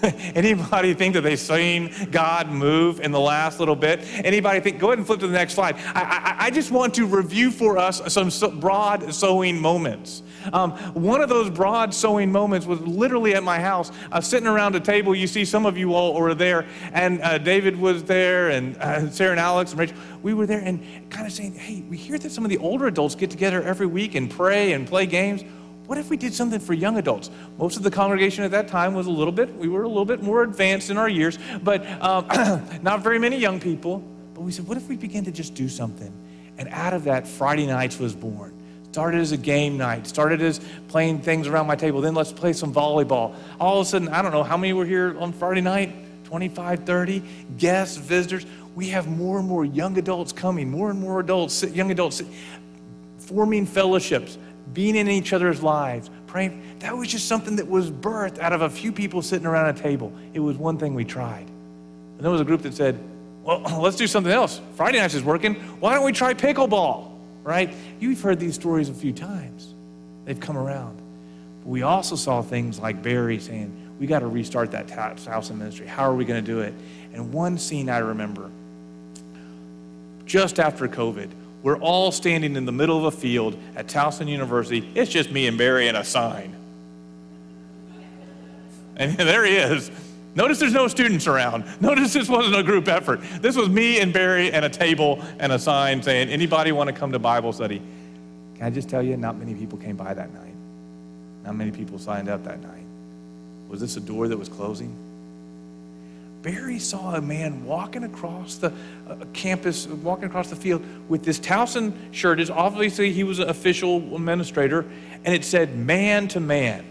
Anybody 0.34 0.94
think 0.94 1.14
that 1.14 1.22
they've 1.22 1.38
seen 1.38 1.92
God 2.10 2.50
move 2.50 3.00
in 3.00 3.10
the 3.10 3.18
last 3.18 3.58
little 3.58 3.74
bit? 3.74 4.00
Anybody 4.24 4.60
think? 4.60 4.78
Go 4.78 4.88
ahead 4.88 4.98
and 4.98 5.06
flip 5.06 5.18
to 5.20 5.26
the 5.26 5.32
next 5.32 5.54
slide. 5.54 5.76
I, 5.94 6.36
I, 6.38 6.46
I 6.46 6.50
just 6.50 6.70
want 6.70 6.94
to 6.94 7.06
review 7.06 7.50
for 7.50 7.78
us 7.78 8.00
some 8.12 8.30
so 8.30 8.50
broad 8.50 9.12
sowing 9.12 9.60
moments. 9.60 10.22
Um, 10.52 10.72
one 10.94 11.20
of 11.20 11.28
those 11.28 11.50
broad 11.50 11.92
sowing 11.92 12.30
moments 12.30 12.64
was 12.64 12.80
literally 12.80 13.34
at 13.34 13.42
my 13.42 13.58
house, 13.58 13.90
uh, 14.12 14.20
sitting 14.20 14.46
around 14.46 14.76
a 14.76 14.80
table. 14.80 15.14
You 15.14 15.26
see, 15.26 15.44
some 15.44 15.66
of 15.66 15.76
you 15.76 15.94
all 15.94 16.14
were 16.14 16.34
there, 16.34 16.66
and 16.92 17.20
uh, 17.22 17.38
David 17.38 17.76
was 17.76 18.04
there, 18.04 18.50
and 18.50 18.76
uh, 18.76 19.10
Sarah 19.10 19.32
and 19.32 19.40
Alex 19.40 19.72
and 19.72 19.80
Rachel. 19.80 19.96
We 20.22 20.32
were 20.32 20.46
there, 20.46 20.60
and 20.60 21.10
kind 21.10 21.26
of 21.26 21.32
saying, 21.32 21.54
"Hey, 21.54 21.82
we 21.88 21.96
hear 21.96 22.18
that 22.18 22.30
some 22.30 22.44
of 22.44 22.50
the 22.50 22.58
older 22.58 22.86
adults 22.86 23.16
get 23.16 23.30
together 23.30 23.62
every 23.62 23.86
week 23.86 24.14
and 24.14 24.30
pray 24.30 24.72
and 24.72 24.86
play 24.86 25.06
games." 25.06 25.42
What 25.88 25.96
if 25.96 26.10
we 26.10 26.18
did 26.18 26.34
something 26.34 26.60
for 26.60 26.74
young 26.74 26.98
adults? 26.98 27.30
Most 27.56 27.78
of 27.78 27.82
the 27.82 27.90
congregation 27.90 28.44
at 28.44 28.50
that 28.50 28.68
time 28.68 28.92
was 28.92 29.06
a 29.06 29.10
little 29.10 29.32
bit, 29.32 29.54
we 29.56 29.68
were 29.68 29.84
a 29.84 29.88
little 29.88 30.04
bit 30.04 30.22
more 30.22 30.42
advanced 30.42 30.90
in 30.90 30.98
our 30.98 31.08
years, 31.08 31.38
but 31.62 31.82
um, 32.02 32.28
not 32.82 33.00
very 33.00 33.18
many 33.18 33.38
young 33.38 33.58
people. 33.58 34.04
But 34.34 34.42
we 34.42 34.52
said, 34.52 34.68
what 34.68 34.76
if 34.76 34.86
we 34.86 34.98
begin 34.98 35.24
to 35.24 35.32
just 35.32 35.54
do 35.54 35.66
something? 35.66 36.12
And 36.58 36.68
out 36.68 36.92
of 36.92 37.04
that, 37.04 37.26
Friday 37.26 37.66
nights 37.66 37.98
was 37.98 38.14
born. 38.14 38.54
Started 38.92 39.22
as 39.22 39.32
a 39.32 39.38
game 39.38 39.78
night, 39.78 40.06
started 40.06 40.42
as 40.42 40.60
playing 40.88 41.22
things 41.22 41.46
around 41.46 41.66
my 41.66 41.74
table. 41.74 42.02
Then 42.02 42.14
let's 42.14 42.32
play 42.32 42.52
some 42.52 42.72
volleyball. 42.72 43.34
All 43.58 43.80
of 43.80 43.86
a 43.86 43.88
sudden, 43.88 44.08
I 44.10 44.20
don't 44.20 44.32
know 44.32 44.42
how 44.42 44.58
many 44.58 44.74
were 44.74 44.84
here 44.84 45.18
on 45.18 45.32
Friday 45.32 45.62
night 45.62 45.94
25, 46.24 46.84
30 46.84 47.22
guests, 47.56 47.96
visitors. 47.96 48.44
We 48.74 48.88
have 48.88 49.08
more 49.08 49.38
and 49.38 49.48
more 49.48 49.64
young 49.64 49.96
adults 49.96 50.32
coming, 50.32 50.70
more 50.70 50.90
and 50.90 51.00
more 51.00 51.20
adults, 51.20 51.62
young 51.62 51.90
adults 51.90 52.20
forming 53.28 53.66
fellowships 53.66 54.36
being 54.72 54.96
in 54.96 55.08
each 55.08 55.32
other's 55.32 55.62
lives, 55.62 56.10
praying. 56.26 56.62
That 56.80 56.96
was 56.96 57.08
just 57.08 57.26
something 57.26 57.56
that 57.56 57.68
was 57.68 57.90
birthed 57.90 58.38
out 58.38 58.52
of 58.52 58.62
a 58.62 58.70
few 58.70 58.92
people 58.92 59.22
sitting 59.22 59.46
around 59.46 59.76
a 59.76 59.78
table. 59.78 60.12
It 60.34 60.40
was 60.40 60.56
one 60.56 60.78
thing 60.78 60.94
we 60.94 61.04
tried. 61.04 61.46
And 61.46 62.20
there 62.20 62.30
was 62.30 62.40
a 62.40 62.44
group 62.44 62.62
that 62.62 62.74
said, 62.74 62.98
well, 63.42 63.60
let's 63.80 63.96
do 63.96 64.06
something 64.06 64.32
else. 64.32 64.60
Friday 64.76 64.98
nights 64.98 65.14
is 65.14 65.22
working. 65.22 65.54
Why 65.80 65.94
don't 65.94 66.04
we 66.04 66.12
try 66.12 66.34
pickleball? 66.34 67.12
Right? 67.42 67.74
You've 67.98 68.20
heard 68.20 68.38
these 68.38 68.54
stories 68.54 68.88
a 68.88 68.94
few 68.94 69.12
times. 69.12 69.74
They've 70.24 70.38
come 70.38 70.58
around. 70.58 71.00
But 71.62 71.70
we 71.70 71.82
also 71.82 72.14
saw 72.16 72.42
things 72.42 72.78
like 72.78 73.02
Barry 73.02 73.38
saying, 73.38 73.74
we 73.98 74.06
got 74.06 74.20
to 74.20 74.26
restart 74.26 74.70
that 74.72 74.90
house 74.90 75.50
and 75.50 75.58
ministry. 75.58 75.86
How 75.86 76.04
are 76.04 76.14
we 76.14 76.24
going 76.24 76.44
to 76.44 76.46
do 76.46 76.60
it? 76.60 76.74
And 77.12 77.32
one 77.32 77.58
scene 77.58 77.88
I 77.88 77.98
remember, 77.98 78.50
just 80.24 80.60
after 80.60 80.86
COVID, 80.86 81.30
we're 81.62 81.78
all 81.78 82.12
standing 82.12 82.56
in 82.56 82.64
the 82.64 82.72
middle 82.72 82.98
of 82.98 83.04
a 83.12 83.16
field 83.16 83.58
at 83.74 83.86
Towson 83.86 84.28
University. 84.28 84.88
It's 84.94 85.10
just 85.10 85.30
me 85.30 85.46
and 85.46 85.58
Barry 85.58 85.88
and 85.88 85.96
a 85.96 86.04
sign. 86.04 86.54
And 88.96 89.12
there 89.16 89.44
he 89.44 89.56
is. 89.56 89.90
Notice 90.34 90.60
there's 90.60 90.72
no 90.72 90.86
students 90.86 91.26
around. 91.26 91.64
Notice 91.80 92.12
this 92.12 92.28
wasn't 92.28 92.56
a 92.56 92.62
group 92.62 92.86
effort. 92.86 93.20
This 93.40 93.56
was 93.56 93.68
me 93.68 94.00
and 94.00 94.12
Barry 94.12 94.52
and 94.52 94.64
a 94.64 94.68
table 94.68 95.22
and 95.38 95.50
a 95.50 95.58
sign 95.58 96.02
saying, 96.02 96.28
anybody 96.28 96.70
want 96.70 96.88
to 96.88 96.92
come 96.92 97.10
to 97.12 97.18
Bible 97.18 97.52
study? 97.52 97.82
Can 98.54 98.66
I 98.66 98.70
just 98.70 98.88
tell 98.88 99.02
you, 99.02 99.16
not 99.16 99.36
many 99.36 99.54
people 99.54 99.78
came 99.78 99.96
by 99.96 100.14
that 100.14 100.32
night. 100.32 100.54
Not 101.44 101.56
many 101.56 101.70
people 101.70 101.98
signed 101.98 102.28
up 102.28 102.44
that 102.44 102.60
night. 102.60 102.84
Was 103.68 103.80
this 103.80 103.96
a 103.96 104.00
door 104.00 104.28
that 104.28 104.36
was 104.36 104.48
closing? 104.48 104.94
Barry 106.42 106.78
saw 106.78 107.16
a 107.16 107.20
man 107.20 107.64
walking 107.64 108.04
across 108.04 108.56
the 108.56 108.72
uh, 109.08 109.16
campus, 109.32 109.86
walking 109.86 110.24
across 110.24 110.50
the 110.50 110.56
field 110.56 110.84
with 111.08 111.24
this 111.24 111.40
Towson 111.40 111.92
shirt. 112.12 112.38
Is 112.38 112.48
obviously 112.48 113.12
he 113.12 113.24
was 113.24 113.40
an 113.40 113.48
official 113.48 113.96
administrator, 114.14 114.84
and 115.24 115.34
it 115.34 115.44
said 115.44 115.76
"man 115.76 116.28
to 116.28 116.40
man." 116.40 116.84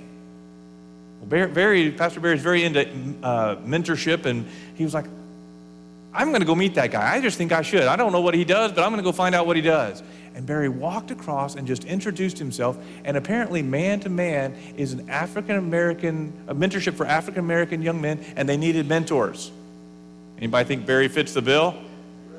Well, 1.22 1.48
Barry, 1.48 1.92
Pastor 1.92 2.20
Barry 2.20 2.36
is 2.36 2.42
very 2.42 2.64
into 2.64 2.82
uh, 3.24 3.56
mentorship, 3.58 4.26
and 4.26 4.46
he 4.76 4.84
was 4.84 4.94
like, 4.94 5.06
"I'm 6.14 6.30
going 6.30 6.42
to 6.42 6.48
go 6.48 6.56
meet 6.56 6.76
that 6.76 6.92
guy. 6.92 7.16
I 7.16 7.22
just 7.22 7.38
think 7.38 7.54
I 7.54 7.62
should. 7.62 7.84
I 7.84 7.96
don't 7.96 8.12
know 8.12 8.22
what 8.22 8.34
he 8.34 8.44
does, 8.44 8.74
but 8.74 8.84
I'm 8.84 8.90
going 8.90 9.02
to 9.02 9.04
go 9.04 9.14
find 9.14 9.34
out 9.34 9.48
what 9.48 9.56
he 9.56 9.62
does." 9.62 10.04
And 10.38 10.46
Barry 10.46 10.70
walked 10.70 11.10
across 11.10 11.56
and 11.56 11.66
just 11.66 11.84
introduced 11.84 12.38
himself. 12.38 12.78
And 13.04 13.18
apparently, 13.18 13.64
man 13.64 14.02
to 14.02 14.10
man 14.10 14.56
is 14.78 14.94
an 14.94 15.10
African 15.10 15.56
American, 15.56 16.32
a 16.48 16.54
mentorship 16.54 16.94
for 16.94 17.08
African 17.08 17.40
American 17.40 17.82
young 17.82 18.00
men, 18.02 18.24
and 18.36 18.48
they 18.48 18.56
needed 18.56 18.88
mentors. 18.88 19.52
Anybody 20.38 20.68
think 20.68 20.86
Barry 20.86 21.08
fits 21.08 21.34
the 21.34 21.42
bill? 21.42 21.76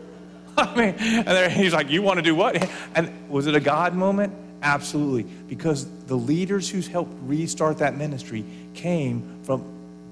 I 0.57 0.77
mean, 0.77 0.95
and 0.95 1.53
he's 1.53 1.73
like, 1.73 1.91
You 1.91 2.03
want 2.03 2.19
to 2.19 2.23
do 2.23 2.37
what? 2.37 2.71
And 2.95 3.29
was 3.29 3.49
it 3.49 3.57
a 3.57 3.61
God 3.61 3.95
moment? 3.95 4.33
Absolutely. 4.63 5.25
Because 5.49 5.85
the 6.07 6.15
leaders 6.15 6.71
who 6.71 6.81
helped 6.83 7.13
restart 7.23 7.79
that 7.79 7.97
ministry 7.97 8.45
came 8.75 9.41
from 9.43 9.65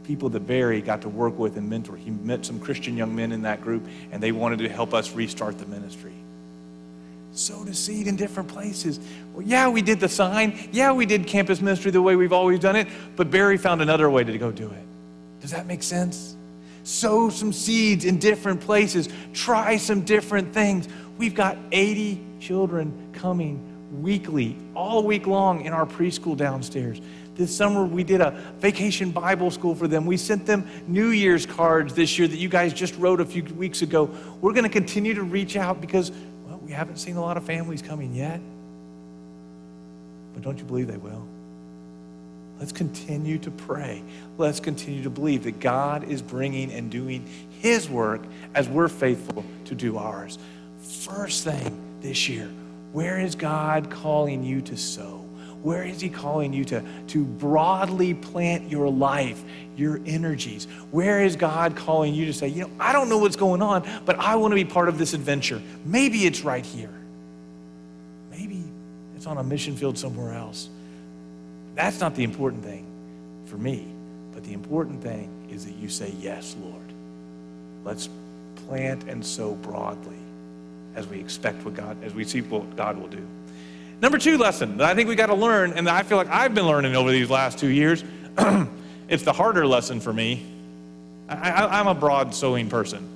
people 0.02 0.28
that 0.30 0.40
Barry 0.40 0.80
got 0.80 1.02
to 1.02 1.08
work 1.08 1.38
with 1.38 1.56
and 1.56 1.70
mentor. 1.70 1.94
He 1.94 2.10
met 2.10 2.44
some 2.44 2.58
Christian 2.58 2.96
young 2.96 3.14
men 3.14 3.30
in 3.30 3.42
that 3.42 3.60
group, 3.62 3.86
and 4.10 4.20
they 4.20 4.32
wanted 4.32 4.58
to 4.58 4.68
help 4.68 4.92
us 4.92 5.12
restart 5.12 5.60
the 5.60 5.66
ministry 5.66 6.15
sowed 7.38 7.66
the 7.66 7.74
seed 7.74 8.06
in 8.06 8.16
different 8.16 8.48
places. 8.48 8.98
Well, 9.32 9.46
yeah, 9.46 9.68
we 9.68 9.82
did 9.82 10.00
the 10.00 10.08
sign. 10.08 10.68
Yeah, 10.72 10.92
we 10.92 11.06
did 11.06 11.26
campus 11.26 11.60
ministry 11.60 11.90
the 11.90 12.02
way 12.02 12.16
we've 12.16 12.32
always 12.32 12.60
done 12.60 12.76
it, 12.76 12.88
but 13.14 13.30
Barry 13.30 13.58
found 13.58 13.82
another 13.82 14.08
way 14.10 14.24
to 14.24 14.38
go 14.38 14.50
do 14.50 14.70
it. 14.70 14.86
Does 15.40 15.50
that 15.50 15.66
make 15.66 15.82
sense? 15.82 16.36
Sow 16.84 17.30
some 17.30 17.52
seeds 17.52 18.04
in 18.04 18.18
different 18.18 18.60
places. 18.60 19.08
Try 19.34 19.76
some 19.76 20.02
different 20.02 20.52
things. 20.54 20.88
We've 21.18 21.34
got 21.34 21.56
80 21.72 22.20
children 22.40 23.10
coming 23.12 23.72
weekly, 24.02 24.56
all 24.74 25.02
week 25.02 25.26
long 25.26 25.64
in 25.64 25.72
our 25.72 25.86
preschool 25.86 26.36
downstairs. 26.36 27.00
This 27.34 27.54
summer, 27.54 27.84
we 27.84 28.02
did 28.02 28.22
a 28.22 28.30
vacation 28.60 29.10
Bible 29.10 29.50
school 29.50 29.74
for 29.74 29.86
them. 29.86 30.06
We 30.06 30.16
sent 30.16 30.46
them 30.46 30.66
New 30.86 31.08
Year's 31.08 31.44
cards 31.44 31.92
this 31.92 32.18
year 32.18 32.26
that 32.28 32.38
you 32.38 32.48
guys 32.48 32.72
just 32.72 32.96
wrote 32.96 33.20
a 33.20 33.26
few 33.26 33.44
weeks 33.44 33.82
ago. 33.82 34.10
We're 34.40 34.52
going 34.52 34.64
to 34.64 34.70
continue 34.70 35.12
to 35.12 35.22
reach 35.22 35.56
out 35.56 35.80
because 35.80 36.12
we 36.66 36.72
haven't 36.72 36.96
seen 36.96 37.16
a 37.16 37.20
lot 37.20 37.36
of 37.36 37.44
families 37.44 37.80
coming 37.80 38.14
yet. 38.14 38.40
But 40.34 40.42
don't 40.42 40.58
you 40.58 40.64
believe 40.64 40.88
they 40.88 40.96
will? 40.96 41.26
Let's 42.58 42.72
continue 42.72 43.38
to 43.38 43.50
pray. 43.50 44.02
Let's 44.38 44.60
continue 44.60 45.02
to 45.04 45.10
believe 45.10 45.44
that 45.44 45.60
God 45.60 46.04
is 46.04 46.22
bringing 46.22 46.72
and 46.72 46.90
doing 46.90 47.26
His 47.60 47.88
work 47.88 48.22
as 48.54 48.68
we're 48.68 48.88
faithful 48.88 49.44
to 49.66 49.74
do 49.74 49.98
ours. 49.98 50.38
First 50.80 51.44
thing 51.44 51.78
this 52.00 52.28
year, 52.28 52.50
where 52.92 53.20
is 53.20 53.34
God 53.34 53.90
calling 53.90 54.42
you 54.42 54.60
to 54.62 54.76
sow? 54.76 55.25
Where 55.66 55.82
is 55.82 56.00
He 56.00 56.08
calling 56.08 56.52
you 56.52 56.64
to, 56.66 56.80
to 57.08 57.24
broadly 57.24 58.14
plant 58.14 58.70
your 58.70 58.88
life, 58.88 59.42
your 59.76 60.00
energies? 60.06 60.66
Where 60.92 61.24
is 61.24 61.34
God 61.34 61.74
calling 61.74 62.14
you 62.14 62.26
to 62.26 62.32
say, 62.32 62.46
you 62.46 62.62
know, 62.62 62.70
I 62.78 62.92
don't 62.92 63.08
know 63.08 63.18
what's 63.18 63.34
going 63.34 63.60
on, 63.62 63.84
but 64.04 64.16
I 64.16 64.36
want 64.36 64.52
to 64.52 64.54
be 64.54 64.64
part 64.64 64.88
of 64.88 64.96
this 64.96 65.12
adventure? 65.12 65.60
Maybe 65.84 66.24
it's 66.24 66.42
right 66.42 66.64
here. 66.64 66.94
Maybe 68.30 68.62
it's 69.16 69.26
on 69.26 69.38
a 69.38 69.42
mission 69.42 69.74
field 69.74 69.98
somewhere 69.98 70.34
else. 70.34 70.68
That's 71.74 71.98
not 71.98 72.14
the 72.14 72.22
important 72.22 72.62
thing 72.62 72.86
for 73.46 73.56
me, 73.56 73.88
but 74.32 74.44
the 74.44 74.52
important 74.52 75.02
thing 75.02 75.48
is 75.50 75.64
that 75.64 75.74
you 75.74 75.88
say, 75.88 76.14
Yes, 76.20 76.54
Lord. 76.62 76.92
Let's 77.82 78.08
plant 78.68 79.02
and 79.08 79.26
sow 79.26 79.54
broadly 79.54 80.18
as 80.94 81.08
we 81.08 81.18
expect 81.18 81.64
what 81.64 81.74
God, 81.74 81.96
as 82.04 82.14
we 82.14 82.22
see 82.22 82.42
what 82.42 82.76
God 82.76 82.98
will 82.98 83.08
do. 83.08 83.26
Number 84.00 84.18
two 84.18 84.36
lesson 84.36 84.78
that 84.78 84.88
I 84.88 84.94
think 84.94 85.08
we 85.08 85.14
got 85.14 85.26
to 85.26 85.34
learn, 85.34 85.72
and 85.72 85.88
I 85.88 86.02
feel 86.02 86.18
like 86.18 86.28
I've 86.28 86.54
been 86.54 86.66
learning 86.66 86.96
over 86.96 87.10
these 87.10 87.30
last 87.30 87.58
two 87.58 87.68
years, 87.68 88.04
it's 89.08 89.22
the 89.22 89.32
harder 89.32 89.66
lesson 89.66 90.00
for 90.00 90.12
me. 90.12 90.44
I, 91.28 91.80
am 91.80 91.88
a 91.88 91.94
broad 91.94 92.34
sowing 92.34 92.68
person. 92.68 93.08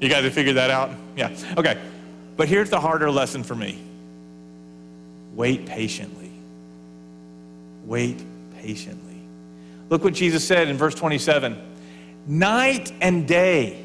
You 0.00 0.08
guys 0.08 0.22
have 0.22 0.32
figured 0.32 0.56
that 0.56 0.70
out? 0.70 0.90
Yeah. 1.16 1.36
Okay. 1.56 1.80
But 2.36 2.48
here's 2.48 2.70
the 2.70 2.78
harder 2.80 3.10
lesson 3.10 3.42
for 3.42 3.54
me 3.54 3.82
wait 5.34 5.66
patiently. 5.66 6.30
Wait 7.84 8.22
patiently. 8.60 9.20
Look 9.88 10.04
what 10.04 10.12
Jesus 10.12 10.46
said 10.46 10.68
in 10.68 10.76
verse 10.76 10.94
27 10.94 11.56
Night 12.26 12.92
and 13.00 13.26
day, 13.26 13.82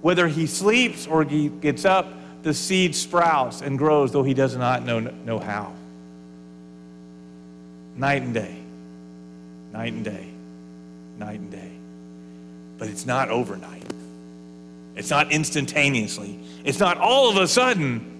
whether 0.00 0.26
he 0.26 0.46
sleeps 0.46 1.06
or 1.06 1.24
he 1.24 1.48
gets 1.48 1.84
up, 1.84 2.06
the 2.46 2.54
seed 2.54 2.94
sprouts 2.94 3.60
and 3.60 3.76
grows, 3.76 4.12
though 4.12 4.22
he 4.22 4.32
does 4.32 4.54
not 4.54 4.84
know, 4.84 5.00
know 5.00 5.40
how. 5.40 5.72
Night 7.96 8.22
and 8.22 8.32
day, 8.32 8.56
night 9.72 9.92
and 9.92 10.04
day, 10.04 10.28
night 11.18 11.40
and 11.40 11.50
day. 11.50 11.72
But 12.78 12.86
it's 12.86 13.04
not 13.04 13.30
overnight. 13.30 13.82
It's 14.94 15.10
not 15.10 15.32
instantaneously. 15.32 16.38
It's 16.64 16.78
not 16.78 16.98
all 16.98 17.28
of 17.28 17.36
a 17.36 17.48
sudden. 17.48 18.12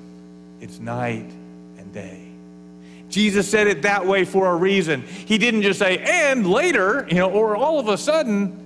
It's 0.61 0.81
night 0.81 1.31
and 1.79 1.93
day. 1.93 2.27
Jesus 3.09 3.49
said 3.49 3.69
it 3.69 3.83
that 3.83 4.05
way 4.07 4.25
for 4.25 4.49
a 4.51 4.57
reason. 4.57 5.03
He 5.03 5.39
didn't 5.39 5.63
just 5.63 5.79
say, 5.79 5.99
and 5.99 6.51
later, 6.51 7.07
you 7.09 7.19
know, 7.19 7.31
or 7.31 7.55
all 7.55 7.79
of 7.79 7.87
a 7.87 7.97
sudden. 7.97 8.61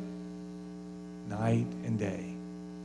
Night 1.29 1.67
and 1.85 1.99
day. 1.99 2.33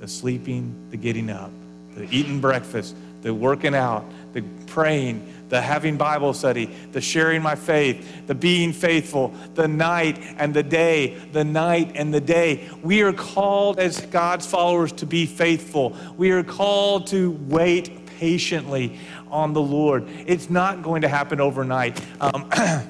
The 0.01 0.09
sleeping, 0.09 0.75
the 0.89 0.97
getting 0.97 1.29
up, 1.29 1.51
the 1.95 2.08
eating 2.15 2.39
breakfast, 2.39 2.95
the 3.21 3.34
working 3.34 3.73
out, 3.73 4.05
the 4.34 4.43
praying, 4.67 5.34
the 5.49 5.62
having 5.62 5.97
Bible 5.97 6.34
study, 6.34 6.65
the 6.91 7.01
sharing 7.01 7.41
my 7.41 7.55
faith, 7.55 8.27
the 8.27 8.36
being 8.36 8.73
faithful, 8.73 9.34
the 9.53 9.67
night 9.67 10.19
and 10.38 10.53
the 10.53 10.63
day, 10.63 11.17
the 11.31 11.43
night 11.43 11.93
and 11.95 12.13
the 12.13 12.21
day. 12.21 12.69
We 12.84 13.01
are 13.01 13.13
called 13.13 13.79
as 13.79 14.01
God's 14.01 14.45
followers 14.45 14.91
to 14.93 15.05
be 15.05 15.25
faithful. 15.25 15.95
We 16.17 16.31
are 16.31 16.43
called 16.43 17.08
to 17.08 17.31
wait 17.47 18.05
patiently 18.19 18.99
on 19.29 19.53
the 19.53 19.62
Lord. 19.62 20.08
It's 20.25 20.49
not 20.49 20.81
going 20.84 21.03
to 21.03 21.08
happen 21.08 21.39
overnight. 21.39 22.01
Um, 22.19 22.49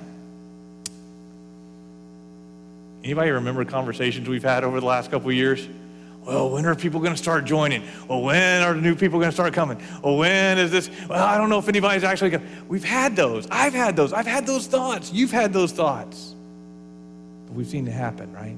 anybody 3.04 3.32
remember 3.32 3.66
conversations 3.66 4.28
we've 4.28 4.44
had 4.44 4.64
over 4.64 4.80
the 4.80 4.86
last 4.86 5.12
couple 5.12 5.30
of 5.30 5.36
years? 5.36 5.68
Well, 6.26 6.50
when 6.50 6.66
are 6.66 6.76
people 6.76 7.00
going 7.00 7.14
to 7.14 7.18
start 7.18 7.46
joining? 7.46 7.84
Well, 8.08 8.24
when 8.24 8.64
are 8.64 8.74
the 8.74 8.82
new 8.82 8.96
people 8.96 9.20
going 9.20 9.30
to 9.30 9.34
start 9.36 9.54
coming? 9.54 9.80
Well, 10.04 10.18
when 10.18 10.58
is 10.58 10.72
this? 10.72 10.90
Well, 11.08 11.24
I 11.24 11.38
don't 11.38 11.50
know 11.50 11.60
if 11.60 11.70
anybody's 11.70 12.04
actually 12.04 12.32
going 12.32 12.48
We've 12.68 12.84
had 12.84 13.16
those. 13.16 13.48
I've 13.52 13.76
had 13.76 13.96
those. 13.96 14.12
I've 14.12 14.26
had 14.26 14.48
those 14.48 14.66
thoughts. 14.66 15.14
You've 15.14 15.32
had 15.32 15.54
those 15.54 15.72
thoughts. 15.72 16.34
But 17.46 17.54
we've 17.54 17.68
seen 17.68 17.88
it 17.88 17.92
happen, 17.92 18.34
right? 18.34 18.58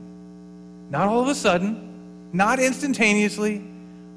Not 0.89 1.10
all 1.10 1.21
of 1.21 1.27
a 1.27 1.36
sudden, 1.36 2.30
not 2.32 2.60
instantaneously, 2.60 3.62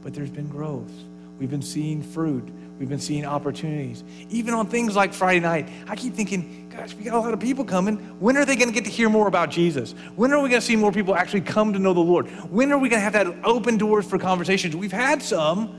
but 0.02 0.14
there's 0.14 0.30
been 0.30 0.48
growth. 0.48 0.92
We've 1.40 1.50
been 1.50 1.62
seeing 1.62 2.02
fruit. 2.02 2.48
We've 2.80 2.88
been 2.88 2.98
seeing 2.98 3.24
opportunities. 3.24 4.02
Even 4.30 4.54
on 4.54 4.66
things 4.66 4.96
like 4.96 5.12
Friday 5.12 5.38
night, 5.38 5.68
I 5.86 5.94
keep 5.94 6.14
thinking, 6.14 6.72
gosh, 6.74 6.94
we 6.94 7.04
got 7.04 7.14
a 7.14 7.20
lot 7.20 7.32
of 7.32 7.38
people 7.38 7.64
coming. 7.64 7.96
When 8.18 8.36
are 8.36 8.44
they 8.44 8.56
going 8.56 8.68
to 8.68 8.74
get 8.74 8.84
to 8.86 8.90
hear 8.90 9.08
more 9.08 9.28
about 9.28 9.50
Jesus? 9.50 9.92
When 10.16 10.32
are 10.32 10.42
we 10.42 10.48
going 10.48 10.60
to 10.60 10.66
see 10.66 10.74
more 10.74 10.90
people 10.90 11.14
actually 11.14 11.42
come 11.42 11.74
to 11.74 11.78
know 11.78 11.92
the 11.92 12.00
Lord? 12.00 12.28
When 12.50 12.72
are 12.72 12.78
we 12.78 12.88
going 12.88 12.98
to 12.98 13.04
have 13.04 13.12
that 13.12 13.28
open 13.44 13.78
doors 13.78 14.04
for 14.04 14.18
conversations? 14.18 14.74
We've 14.74 14.90
had 14.90 15.22
some, 15.22 15.78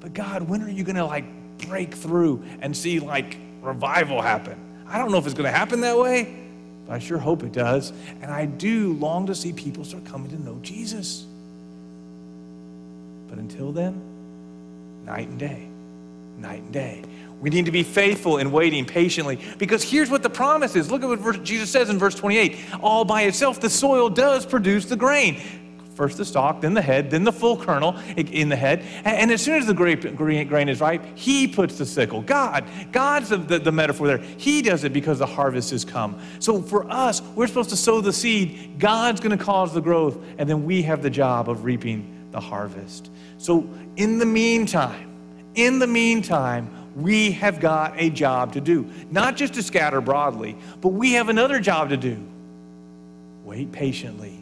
but 0.00 0.12
God, 0.12 0.42
when 0.42 0.62
are 0.62 0.68
you 0.68 0.84
going 0.84 0.96
to 0.96 1.06
like 1.06 1.24
break 1.68 1.94
through 1.94 2.42
and 2.60 2.76
see 2.76 3.00
like 3.00 3.36
revival 3.62 4.20
happen. 4.20 4.58
I 4.86 4.98
don't 4.98 5.12
know 5.12 5.18
if 5.18 5.26
it's 5.26 5.34
going 5.34 5.50
to 5.50 5.56
happen 5.56 5.82
that 5.82 5.96
way, 5.96 6.36
but 6.86 6.94
I 6.94 6.98
sure 6.98 7.18
hope 7.18 7.42
it 7.42 7.52
does. 7.52 7.92
And 8.20 8.30
I 8.30 8.46
do 8.46 8.94
long 8.94 9.26
to 9.26 9.34
see 9.34 9.52
people 9.52 9.84
start 9.84 10.04
coming 10.04 10.30
to 10.30 10.42
know 10.42 10.58
Jesus. 10.62 11.26
But 13.28 13.38
until 13.38 13.72
then, 13.72 14.00
night 15.04 15.28
and 15.28 15.38
day, 15.38 15.69
night 16.40 16.62
and 16.62 16.72
day. 16.72 17.04
We 17.40 17.48
need 17.48 17.64
to 17.64 17.70
be 17.70 17.82
faithful 17.82 18.36
in 18.36 18.52
waiting 18.52 18.84
patiently 18.84 19.40
because 19.58 19.82
here's 19.82 20.10
what 20.10 20.22
the 20.22 20.30
promise 20.30 20.76
is. 20.76 20.90
Look 20.90 21.02
at 21.02 21.08
what 21.08 21.42
Jesus 21.42 21.70
says 21.70 21.88
in 21.88 21.98
verse 21.98 22.14
28 22.14 22.58
All 22.82 23.04
by 23.04 23.22
itself, 23.22 23.60
the 23.60 23.70
soil 23.70 24.10
does 24.10 24.44
produce 24.44 24.84
the 24.84 24.96
grain. 24.96 25.40
First 25.94 26.16
the 26.16 26.24
stalk, 26.24 26.62
then 26.62 26.72
the 26.72 26.80
head, 26.80 27.10
then 27.10 27.24
the 27.24 27.32
full 27.32 27.58
kernel 27.58 27.98
in 28.16 28.48
the 28.48 28.56
head. 28.56 28.82
And 29.04 29.30
as 29.30 29.42
soon 29.42 29.56
as 29.56 29.66
the 29.66 29.74
grain 29.74 30.68
is 30.68 30.80
ripe, 30.80 31.02
He 31.14 31.46
puts 31.46 31.76
the 31.76 31.84
sickle. 31.84 32.22
God, 32.22 32.64
God's 32.92 33.30
the, 33.30 33.36
the, 33.36 33.58
the 33.58 33.72
metaphor 33.72 34.06
there. 34.06 34.18
He 34.18 34.62
does 34.62 34.84
it 34.84 34.94
because 34.94 35.18
the 35.18 35.26
harvest 35.26 35.72
has 35.72 35.84
come. 35.84 36.18
So 36.38 36.62
for 36.62 36.90
us, 36.90 37.20
we're 37.34 37.48
supposed 37.48 37.70
to 37.70 37.76
sow 37.76 38.00
the 38.00 38.14
seed. 38.14 38.78
God's 38.78 39.20
going 39.20 39.36
to 39.36 39.44
cause 39.44 39.74
the 39.74 39.82
growth, 39.82 40.16
and 40.38 40.48
then 40.48 40.64
we 40.64 40.82
have 40.82 41.02
the 41.02 41.10
job 41.10 41.50
of 41.50 41.64
reaping 41.64 42.28
the 42.30 42.40
harvest. 42.40 43.10
So 43.36 43.68
in 43.96 44.18
the 44.18 44.26
meantime, 44.26 45.09
in 45.54 45.78
the 45.78 45.86
meantime, 45.86 46.70
we 46.96 47.32
have 47.32 47.60
got 47.60 47.94
a 47.96 48.10
job 48.10 48.52
to 48.54 48.60
do. 48.60 48.90
Not 49.10 49.36
just 49.36 49.54
to 49.54 49.62
scatter 49.62 50.00
broadly, 50.00 50.56
but 50.80 50.88
we 50.88 51.12
have 51.12 51.28
another 51.28 51.60
job 51.60 51.90
to 51.90 51.96
do. 51.96 52.18
Wait 53.44 53.72
patiently 53.72 54.38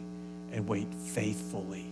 and 0.51 0.67
wait 0.67 0.87
faithfully. 0.93 1.85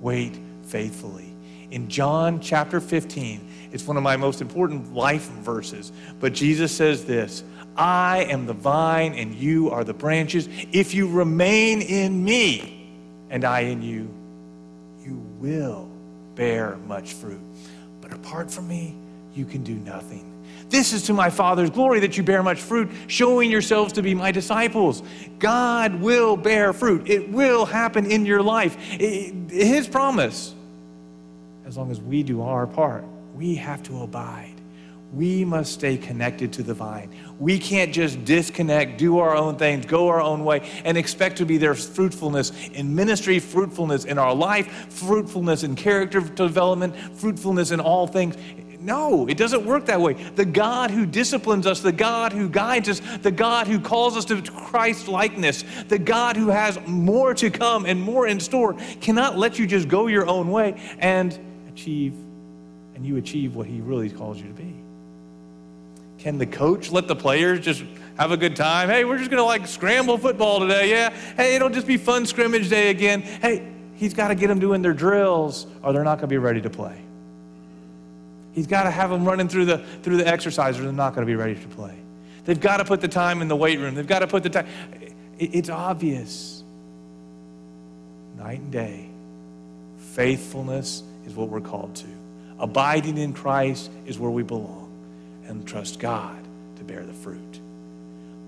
Wait 0.00 0.38
faithfully. 0.64 1.32
In 1.70 1.88
John 1.88 2.40
chapter 2.40 2.80
15, 2.80 3.68
it's 3.72 3.86
one 3.86 3.96
of 3.96 4.02
my 4.02 4.16
most 4.16 4.40
important 4.40 4.94
life 4.94 5.28
verses, 5.28 5.92
but 6.20 6.32
Jesus 6.32 6.74
says 6.74 7.04
this 7.04 7.44
I 7.76 8.26
am 8.30 8.46
the 8.46 8.54
vine 8.54 9.14
and 9.14 9.34
you 9.34 9.70
are 9.70 9.84
the 9.84 9.94
branches. 9.94 10.48
If 10.72 10.94
you 10.94 11.08
remain 11.08 11.82
in 11.82 12.24
me 12.24 12.90
and 13.30 13.44
I 13.44 13.60
in 13.60 13.82
you, 13.82 14.08
you 15.04 15.16
will 15.38 15.88
bear 16.34 16.76
much 16.86 17.12
fruit. 17.12 17.40
Apart 18.22 18.50
from 18.50 18.68
me, 18.68 18.94
you 19.34 19.44
can 19.44 19.62
do 19.62 19.74
nothing. 19.74 20.24
This 20.68 20.92
is 20.92 21.04
to 21.04 21.14
my 21.14 21.30
Father's 21.30 21.70
glory 21.70 22.00
that 22.00 22.16
you 22.16 22.22
bear 22.22 22.42
much 22.42 22.60
fruit, 22.60 22.90
showing 23.06 23.50
yourselves 23.50 23.94
to 23.94 24.02
be 24.02 24.14
my 24.14 24.32
disciples. 24.32 25.02
God 25.38 25.94
will 25.94 26.36
bear 26.36 26.72
fruit. 26.72 27.08
It 27.08 27.30
will 27.30 27.64
happen 27.64 28.10
in 28.10 28.26
your 28.26 28.42
life. 28.42 28.76
His 28.76 29.88
promise. 29.88 30.54
As 31.64 31.76
long 31.76 31.90
as 31.90 32.00
we 32.00 32.22
do 32.22 32.42
our 32.42 32.66
part, 32.66 33.04
we 33.34 33.54
have 33.54 33.82
to 33.84 34.02
abide. 34.02 34.57
We 35.12 35.42
must 35.44 35.72
stay 35.72 35.96
connected 35.96 36.52
to 36.54 36.62
the 36.62 36.74
vine. 36.74 37.14
We 37.38 37.58
can't 37.58 37.94
just 37.94 38.24
disconnect, 38.26 38.98
do 38.98 39.18
our 39.18 39.34
own 39.34 39.56
things, 39.56 39.86
go 39.86 40.08
our 40.08 40.20
own 40.20 40.44
way, 40.44 40.68
and 40.84 40.98
expect 40.98 41.38
to 41.38 41.46
be 41.46 41.56
there 41.56 41.74
fruitfulness 41.74 42.52
in 42.74 42.94
ministry, 42.94 43.38
fruitfulness 43.38 44.04
in 44.04 44.18
our 44.18 44.34
life, 44.34 44.92
fruitfulness 44.92 45.62
in 45.62 45.76
character 45.76 46.20
development, 46.20 46.94
fruitfulness 47.16 47.70
in 47.70 47.80
all 47.80 48.06
things. 48.06 48.36
No, 48.80 49.26
it 49.26 49.36
doesn't 49.36 49.64
work 49.64 49.86
that 49.86 50.00
way. 50.00 50.12
The 50.12 50.44
God 50.44 50.90
who 50.90 51.04
disciplines 51.04 51.66
us, 51.66 51.80
the 51.80 51.90
God 51.90 52.32
who 52.32 52.48
guides 52.48 52.88
us, 52.88 53.00
the 53.22 53.30
God 53.30 53.66
who 53.66 53.80
calls 53.80 54.16
us 54.16 54.24
to 54.26 54.40
Christ 54.42 55.08
likeness, 55.08 55.64
the 55.88 55.98
God 55.98 56.36
who 56.36 56.48
has 56.48 56.78
more 56.86 57.34
to 57.34 57.50
come 57.50 57.86
and 57.86 58.00
more 58.00 58.26
in 58.26 58.38
store 58.38 58.74
cannot 59.00 59.38
let 59.38 59.58
you 59.58 59.66
just 59.66 59.88
go 59.88 60.06
your 60.06 60.28
own 60.28 60.50
way 60.50 60.80
and 60.98 61.38
achieve, 61.68 62.12
and 62.94 63.04
you 63.04 63.16
achieve 63.16 63.56
what 63.56 63.66
He 63.66 63.80
really 63.80 64.10
calls 64.10 64.38
you 64.38 64.48
to 64.48 64.54
be. 64.54 64.87
Can 66.18 66.38
the 66.38 66.46
coach 66.46 66.90
let 66.90 67.06
the 67.06 67.16
players 67.16 67.60
just 67.60 67.84
have 68.18 68.32
a 68.32 68.36
good 68.36 68.56
time? 68.56 68.88
Hey, 68.88 69.04
we're 69.04 69.18
just 69.18 69.30
going 69.30 69.40
to 69.40 69.44
like 69.44 69.66
scramble 69.66 70.18
football 70.18 70.60
today. 70.60 70.90
Yeah. 70.90 71.10
Hey, 71.36 71.54
it'll 71.54 71.70
just 71.70 71.86
be 71.86 71.96
fun 71.96 72.26
scrimmage 72.26 72.68
day 72.68 72.90
again. 72.90 73.22
Hey, 73.22 73.68
he's 73.94 74.14
got 74.14 74.28
to 74.28 74.34
get 74.34 74.48
them 74.48 74.58
doing 74.58 74.82
their 74.82 74.92
drills 74.92 75.66
or 75.82 75.92
they're 75.92 76.04
not 76.04 76.16
going 76.16 76.22
to 76.22 76.26
be 76.28 76.38
ready 76.38 76.60
to 76.60 76.70
play. 76.70 77.00
He's 78.52 78.66
got 78.66 78.84
to 78.84 78.90
have 78.90 79.10
them 79.10 79.24
running 79.24 79.48
through 79.48 79.66
the, 79.66 79.78
through 80.02 80.16
the 80.16 80.26
exercise 80.26 80.78
or 80.78 80.82
they're 80.82 80.92
not 80.92 81.14
going 81.14 81.24
to 81.24 81.30
be 81.30 81.36
ready 81.36 81.54
to 81.54 81.68
play. 81.68 81.96
They've 82.44 82.58
got 82.58 82.78
to 82.78 82.84
put 82.84 83.00
the 83.00 83.08
time 83.08 83.40
in 83.40 83.46
the 83.46 83.56
weight 83.56 83.78
room. 83.78 83.94
They've 83.94 84.06
got 84.06 84.20
to 84.20 84.26
put 84.26 84.42
the 84.42 84.50
time. 84.50 84.66
It's 85.38 85.68
obvious. 85.68 86.64
Night 88.36 88.58
and 88.58 88.72
day. 88.72 89.08
Faithfulness 90.14 91.04
is 91.26 91.34
what 91.34 91.48
we're 91.48 91.60
called 91.60 91.94
to. 91.96 92.06
Abiding 92.58 93.18
in 93.18 93.32
Christ 93.32 93.90
is 94.06 94.18
where 94.18 94.30
we 94.30 94.42
belong. 94.42 94.87
And 95.48 95.66
trust 95.66 95.98
God 95.98 96.36
to 96.76 96.84
bear 96.84 97.04
the 97.04 97.12
fruit. 97.12 97.60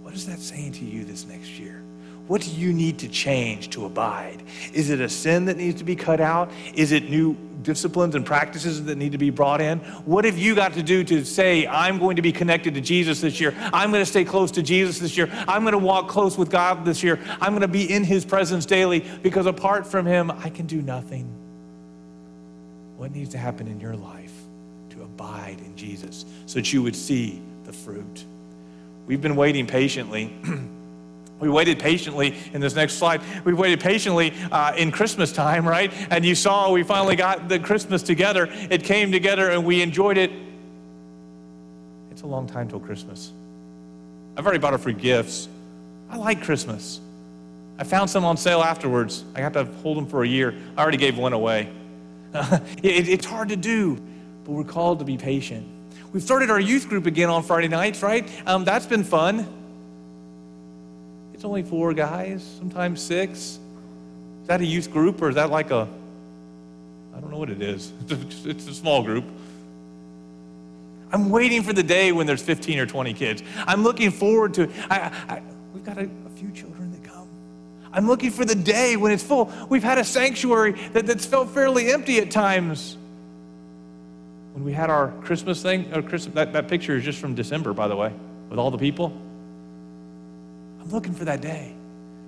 What 0.03 0.15
is 0.15 0.27
that 0.27 0.39
saying 0.39 0.73
to 0.73 0.85
you 0.85 1.05
this 1.05 1.27
next 1.27 1.59
year? 1.59 1.83
What 2.27 2.43
do 2.43 2.51
you 2.51 2.73
need 2.73 2.99
to 3.01 3.09
change 3.09 3.71
to 3.71 3.87
abide? 3.87 4.43
Is 4.73 4.91
it 4.91 5.01
a 5.01 5.09
sin 5.09 5.47
that 5.47 5.57
needs 5.57 5.79
to 5.79 5.85
be 5.85 5.97
cut 5.97 6.21
out? 6.21 6.51
Is 6.75 6.93
it 6.93 7.11
new 7.11 7.37
disciplines 7.63 8.15
and 8.15 8.25
practices 8.25 8.85
that 8.85 8.97
need 8.97 9.13
to 9.13 9.19
be 9.19 9.31
brought 9.31 9.61
in? 9.61 9.79
What 10.05 10.25
have 10.25 10.39
you 10.39 10.55
got 10.55 10.75
to 10.75 10.83
do 10.83 11.03
to 11.05 11.25
say, 11.25 11.67
I'm 11.67 11.99
going 11.99 12.17
to 12.17 12.23
be 12.23 12.33
connected 12.33 12.75
to 12.75 12.81
Jesus 12.81 13.21
this 13.21 13.41
year? 13.41 13.55
I'm 13.73 13.91
going 13.91 14.03
to 14.03 14.11
stay 14.11 14.25
close 14.25 14.53
to 14.53 14.63
Jesus 14.63 14.99
this 14.99 15.17
year. 15.17 15.29
I'm 15.49 15.63
going 15.63 15.73
to 15.73 15.79
walk 15.79 16.09
close 16.09 16.39
with 16.39 16.51
God 16.51 16.85
this 16.85 17.03
year. 17.03 17.19
I'm 17.41 17.53
going 17.53 17.63
to 17.63 17.69
be 17.69 17.91
in 17.91 18.05
his 18.05 18.25
presence 18.25 18.65
daily 18.67 19.05
because 19.23 19.47
apart 19.47 19.87
from 19.87 20.07
him, 20.07 20.31
I 20.31 20.51
can 20.51 20.67
do 20.67 20.83
nothing. 20.83 21.25
What 22.97 23.11
needs 23.13 23.31
to 23.31 23.39
happen 23.39 23.67
in 23.67 23.81
your 23.81 23.97
life 23.97 24.39
abide 25.21 25.61
in 25.61 25.77
Jesus 25.77 26.25
so 26.47 26.55
that 26.55 26.73
you 26.73 26.83
would 26.83 26.97
see 26.97 27.41
the 27.65 27.73
fruit? 27.73 28.25
We've 29.07 29.21
been 29.21 29.37
waiting 29.37 29.67
patiently. 29.67 30.33
We 31.41 31.49
waited 31.49 31.79
patiently 31.79 32.37
in 32.53 32.61
this 32.61 32.75
next 32.75 32.99
slide. 32.99 33.23
We 33.47 33.55
waited 33.55 33.81
patiently 33.81 34.35
uh, 34.53 34.75
in 34.77 34.93
Christmas 34.93 35.33
time, 35.33 35.67
right? 35.67 35.91
And 36.11 36.23
you 36.23 36.35
saw 36.35 36.71
we 36.71 36.83
finally 36.83 37.17
got 37.17 37.49
the 37.49 37.59
Christmas 37.59 38.03
together. 38.03 38.47
It 38.51 38.85
came 38.85 39.11
together 39.11 39.49
and 39.49 39.65
we 39.65 39.81
enjoyed 39.81 40.19
it. 40.19 40.31
It's 42.11 42.21
a 42.21 42.27
long 42.27 42.47
time 42.47 42.69
till 42.69 42.79
Christmas. 42.79 43.33
I've 44.37 44.45
already 44.45 44.59
bought 44.59 44.73
her 44.73 44.79
free 44.79 44.93
gifts. 44.93 45.49
I 46.11 46.19
like 46.19 46.43
Christmas. 46.43 47.01
I 47.79 47.85
found 47.85 48.11
some 48.11 48.27
on 48.27 48.37
sale 48.37 48.61
afterwards. 48.61 49.25
I 49.35 49.41
have 49.41 49.55
to 49.55 49.65
hold 49.65 49.97
them 49.97 50.07
for 50.07 50.23
a 50.23 50.29
year. 50.29 50.55
I 50.77 50.83
already 50.83 50.99
gave 50.99 51.17
one 51.17 51.33
away. 51.33 51.71
it, 52.35 53.09
it's 53.09 53.25
hard 53.25 53.49
to 53.49 53.57
do, 53.57 53.99
but 54.51 54.57
we're 54.57 54.65
called 54.65 54.99
to 54.99 55.05
be 55.05 55.17
patient. 55.17 55.65
We've 56.13 56.25
started 56.25 56.51
our 56.51 56.59
youth 56.59 56.89
group 56.89 57.07
again 57.07 57.29
on 57.31 57.45
Friday 57.45 57.69
nights, 57.69 58.03
right? 58.03 58.29
Um, 58.49 58.65
that's 58.65 58.85
been 58.85 59.05
fun. 59.05 59.47
It's 61.33 61.45
only 61.45 61.63
four 61.63 61.95
guys, 61.95 62.45
sometimes 62.59 63.01
six. 63.01 63.61
Is 64.41 64.49
that 64.49 64.61
a 64.61 64.65
youth 64.65 64.91
group 64.91 65.23
or 65.23 65.29
is 65.29 65.37
that 65.37 65.51
like 65.51 65.71
a, 65.71 65.87
I 67.17 67.21
don't 67.21 67.31
know 67.31 67.39
what 67.39 67.51
it 67.51 67.63
is. 67.63 67.93
It's 68.45 68.67
a 68.67 68.75
small 68.75 69.05
group. 69.05 69.25
I'm 71.13 71.31
waiting 71.31 71.63
for 71.63 71.73
the 71.73 71.85
day 71.85 72.11
when 72.11 72.27
there's 72.27 72.43
15 72.43 72.81
or 72.81 72.87
20 72.87 73.15
kids. 73.15 73.45
I'm 73.69 73.85
looking 73.85 74.11
forward 74.11 74.55
to 74.55 74.69
I, 74.91 75.13
I, 75.29 75.43
we've 75.73 75.85
got 75.85 75.97
a, 75.97 76.11
a, 76.27 76.31
few 76.35 76.51
children 76.51 76.91
that 76.91 77.05
come. 77.05 77.29
I'm 77.93 78.09
looking 78.09 78.33
for 78.33 78.45
the 78.45 78.57
day 78.57 78.97
when 78.97 79.13
it's 79.13 79.23
full. 79.23 79.53
We've 79.69 79.85
had 79.85 79.99
a 79.99 80.05
sanctuary 80.05 80.73
that, 80.93 81.07
that's 81.07 81.25
felt 81.25 81.51
fairly 81.51 81.93
empty 81.93 82.19
at 82.19 82.33
times. 82.33 82.97
When 84.53 84.65
we 84.65 84.73
had 84.73 84.91
our 84.91 85.09
Christmas 85.23 85.63
thing, 85.63 85.93
or 85.95 86.03
Christmas, 86.03 86.35
that, 86.35 86.53
that 86.53 86.69
picture 86.69 86.97
is 86.97 87.05
just 87.05 87.19
from 87.19 87.35
December, 87.35 87.73
by 87.73 87.89
the 87.89 87.97
way, 87.97 88.13
with 88.49 88.59
all 88.59 88.71
the 88.71 88.79
people. 88.79 89.13
I'm 90.81 90.91
looking 90.91 91.15
for 91.15 91.25
that 91.27 91.41
day. 91.41 91.73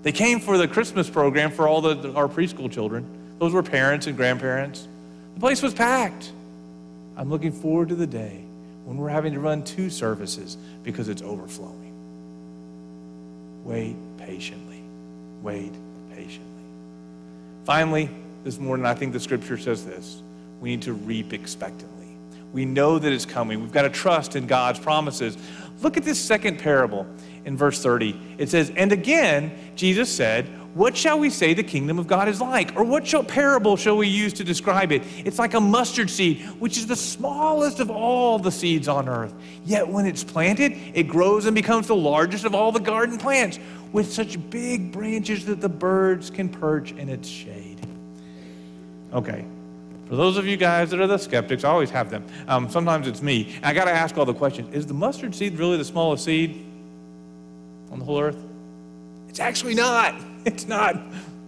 They 0.03 0.13
came 0.13 0.41
for 0.41 0.59
the 0.59 0.69
Christmas 0.69 1.09
program 1.09 1.51
for 1.51 1.69
all 1.69 1.81
the, 1.81 2.13
our 2.15 2.29
preschool 2.29 2.71
children. 2.71 3.07
Those 3.39 3.53
were 3.53 3.63
parents 3.63 4.07
and 4.07 4.17
grandparents. 4.17 4.87
The 5.35 5.41
place 5.41 5.63
was 5.63 5.75
packed. 5.75 6.33
I'm 7.17 7.31
looking 7.31 7.53
forward 7.53 7.89
to 7.89 7.95
the 7.95 8.07
day 8.07 8.45
when 8.85 8.97
we're 8.97 9.09
having 9.09 9.33
to 9.35 9.41
run 9.41 9.63
two 9.63 9.91
services 9.91 10.57
because 10.83 11.09
it's 11.09 11.23
overflowing. 11.23 11.93
Wait 13.65 13.97
patiently. 14.19 14.83
Wait 15.43 15.73
patiently. 16.15 16.49
Finally, 17.65 18.11
this 18.45 18.59
morning, 18.59 18.87
I 18.87 18.95
think 18.95 19.13
the 19.13 19.21
scripture 19.21 19.57
says 19.57 19.85
this 19.85 20.23
we 20.61 20.71
need 20.71 20.83
to 20.83 20.93
reap 20.93 21.33
expectantly. 21.33 21.92
We 22.53 22.65
know 22.65 22.99
that 22.99 23.13
it's 23.13 23.25
coming. 23.25 23.61
We've 23.61 23.73
got 23.73 23.83
to 23.83 23.91
trust 23.91 24.37
in 24.37 24.47
God's 24.47 24.79
promises. 24.79 25.37
Look 25.81 25.97
at 25.97 26.05
this 26.05 26.21
second 26.21 26.59
parable 26.59 27.07
in 27.45 27.57
verse 27.57 27.83
30. 27.83 28.37
It 28.39 28.49
says, 28.49 28.71
And 28.77 28.93
again, 28.93 29.53
Jesus 29.75 30.15
said, 30.15 30.47
What 30.75 30.97
shall 30.97 31.19
we 31.19 31.31
say 31.31 31.55
the 31.55 31.65
kingdom 31.65 31.99
of 31.99 32.07
God 32.07 32.29
is 32.29 32.41
like? 32.41 32.77
Or 32.77 32.85
what 32.85 33.07
shall, 33.07 33.25
parable 33.25 33.77
shall 33.77 33.97
we 33.97 34.07
use 34.07 34.33
to 34.35 34.45
describe 34.45 34.93
it? 34.93 35.03
It's 35.25 35.39
like 35.39 35.55
a 35.55 35.61
mustard 35.61 36.11
seed, 36.11 36.43
which 36.61 36.77
is 36.77 36.87
the 36.87 36.97
smallest 36.97 37.81
of 37.81 37.91
all 37.91 38.39
the 38.39 38.53
seeds 38.53 38.87
on 38.87 39.09
earth. 39.09 39.35
Yet 39.65 39.89
when 39.89 40.07
it's 40.07 40.23
planted, 40.23 40.73
it 40.95 41.05
grows 41.05 41.47
and 41.47 41.55
becomes 41.55 41.89
the 41.89 41.97
largest 41.97 42.45
of 42.45 42.55
all 42.55 42.71
the 42.71 42.81
garden 42.81 43.19
plants, 43.19 43.59
with 43.93 44.11
such 44.11 44.39
big 44.51 44.93
branches 44.93 45.45
that 45.47 45.61
the 45.61 45.69
birds 45.69 46.31
can 46.31 46.49
perch 46.49 46.93
in 46.93 47.09
its 47.09 47.29
shade. 47.29 47.79
Okay, 49.13 49.45
For 50.13 50.17
those 50.17 50.37
of 50.37 50.47
you 50.47 50.59
guys 50.59 50.91
that 50.91 51.01
are 51.01 51.07
the 51.07 51.17
skeptics, 51.17 51.65
I 51.65 51.71
always 51.71 51.89
have 51.89 52.11
them. 52.11 52.27
Um, 52.47 52.69
sometimes 52.69 53.09
it's 53.09 53.23
me. 53.23 53.57
I 53.63 53.73
got 53.73 53.87
to 53.87 53.93
ask 53.93 54.19
all 54.19 54.27
the 54.27 54.35
questions. 54.35 54.75
Is 54.75 54.87
the 54.87 54.93
mustard 54.93 55.35
seed 55.35 55.59
really 55.59 55.79
the 55.79 55.87
smallest 55.87 56.27
seed 56.27 56.67
on 57.91 57.99
the 57.99 58.05
whole 58.05 58.21
earth? 58.21 58.37
It's 59.31 59.41
actually 59.41 59.75
not. 59.75 60.15
It's 60.45 60.67
not. 60.67 60.97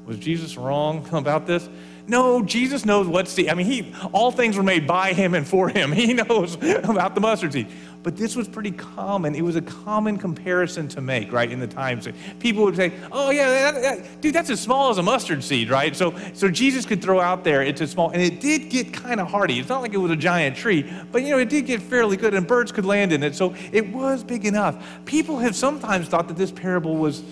Was 0.07 0.19
Jesus 0.19 0.57
wrong 0.57 1.07
about 1.13 1.47
this? 1.47 1.69
No, 2.07 2.43
Jesus 2.43 2.85
knows 2.85 3.07
what's 3.07 3.35
the, 3.35 3.51
I 3.51 3.55
mean, 3.55 3.67
he 3.67 3.95
all 4.13 4.31
things 4.31 4.59
were 4.59 4.63
made 4.63 4.87
by 4.87 5.15
him 5.15 5.33
and 5.35 5.47
for 5.47 5.69
him. 5.69 5.93
He 6.05 6.13
knows 6.13 6.57
about 6.57 7.15
the 7.15 7.21
mustard 7.21 7.55
seed. 7.55 7.69
But 8.03 8.19
this 8.19 8.37
was 8.37 8.47
pretty 8.47 8.73
common. 8.73 9.35
It 9.35 9.41
was 9.43 9.57
a 9.57 9.63
common 9.63 10.19
comparison 10.19 10.87
to 10.89 11.01
make, 11.01 11.33
right, 11.33 11.51
in 11.51 11.59
the 11.59 11.67
times. 11.67 12.07
People 12.39 12.65
would 12.65 12.77
say, 12.77 12.93
"Oh 13.11 13.31
yeah, 13.31 13.49
that, 13.49 13.81
that, 13.81 14.21
dude, 14.21 14.35
that's 14.35 14.51
as 14.51 14.61
small 14.61 14.91
as 14.91 14.99
a 14.99 15.03
mustard 15.03 15.43
seed, 15.43 15.71
right?" 15.71 15.97
So, 15.97 16.15
so 16.35 16.51
Jesus 16.51 16.85
could 16.85 17.01
throw 17.01 17.19
out 17.19 17.45
there, 17.45 17.63
it's 17.63 17.81
a 17.81 17.87
small, 17.87 18.11
and 18.11 18.21
it 18.21 18.41
did 18.41 18.69
get 18.69 18.93
kind 18.93 19.21
of 19.21 19.29
hardy. 19.29 19.59
It's 19.59 19.71
not 19.71 19.81
like 19.81 19.95
it 19.95 19.99
was 19.99 20.11
a 20.11 20.17
giant 20.17 20.55
tree, 20.55 20.93
but 21.11 21.23
you 21.23 21.31
know, 21.31 21.39
it 21.39 21.49
did 21.49 21.65
get 21.65 21.81
fairly 21.81 22.19
good, 22.19 22.35
and 22.35 22.47
birds 22.47 22.73
could 22.73 22.85
land 22.85 23.11
in 23.11 23.23
it. 23.23 23.35
So 23.35 23.55
it 23.73 23.89
was 23.89 24.23
big 24.23 24.45
enough. 24.45 24.87
People 25.07 25.39
have 25.39 25.57
sometimes 25.57 26.07
thought 26.07 26.29
that 26.29 26.37
this 26.37 26.51
parable 26.51 26.97
was 26.97 27.23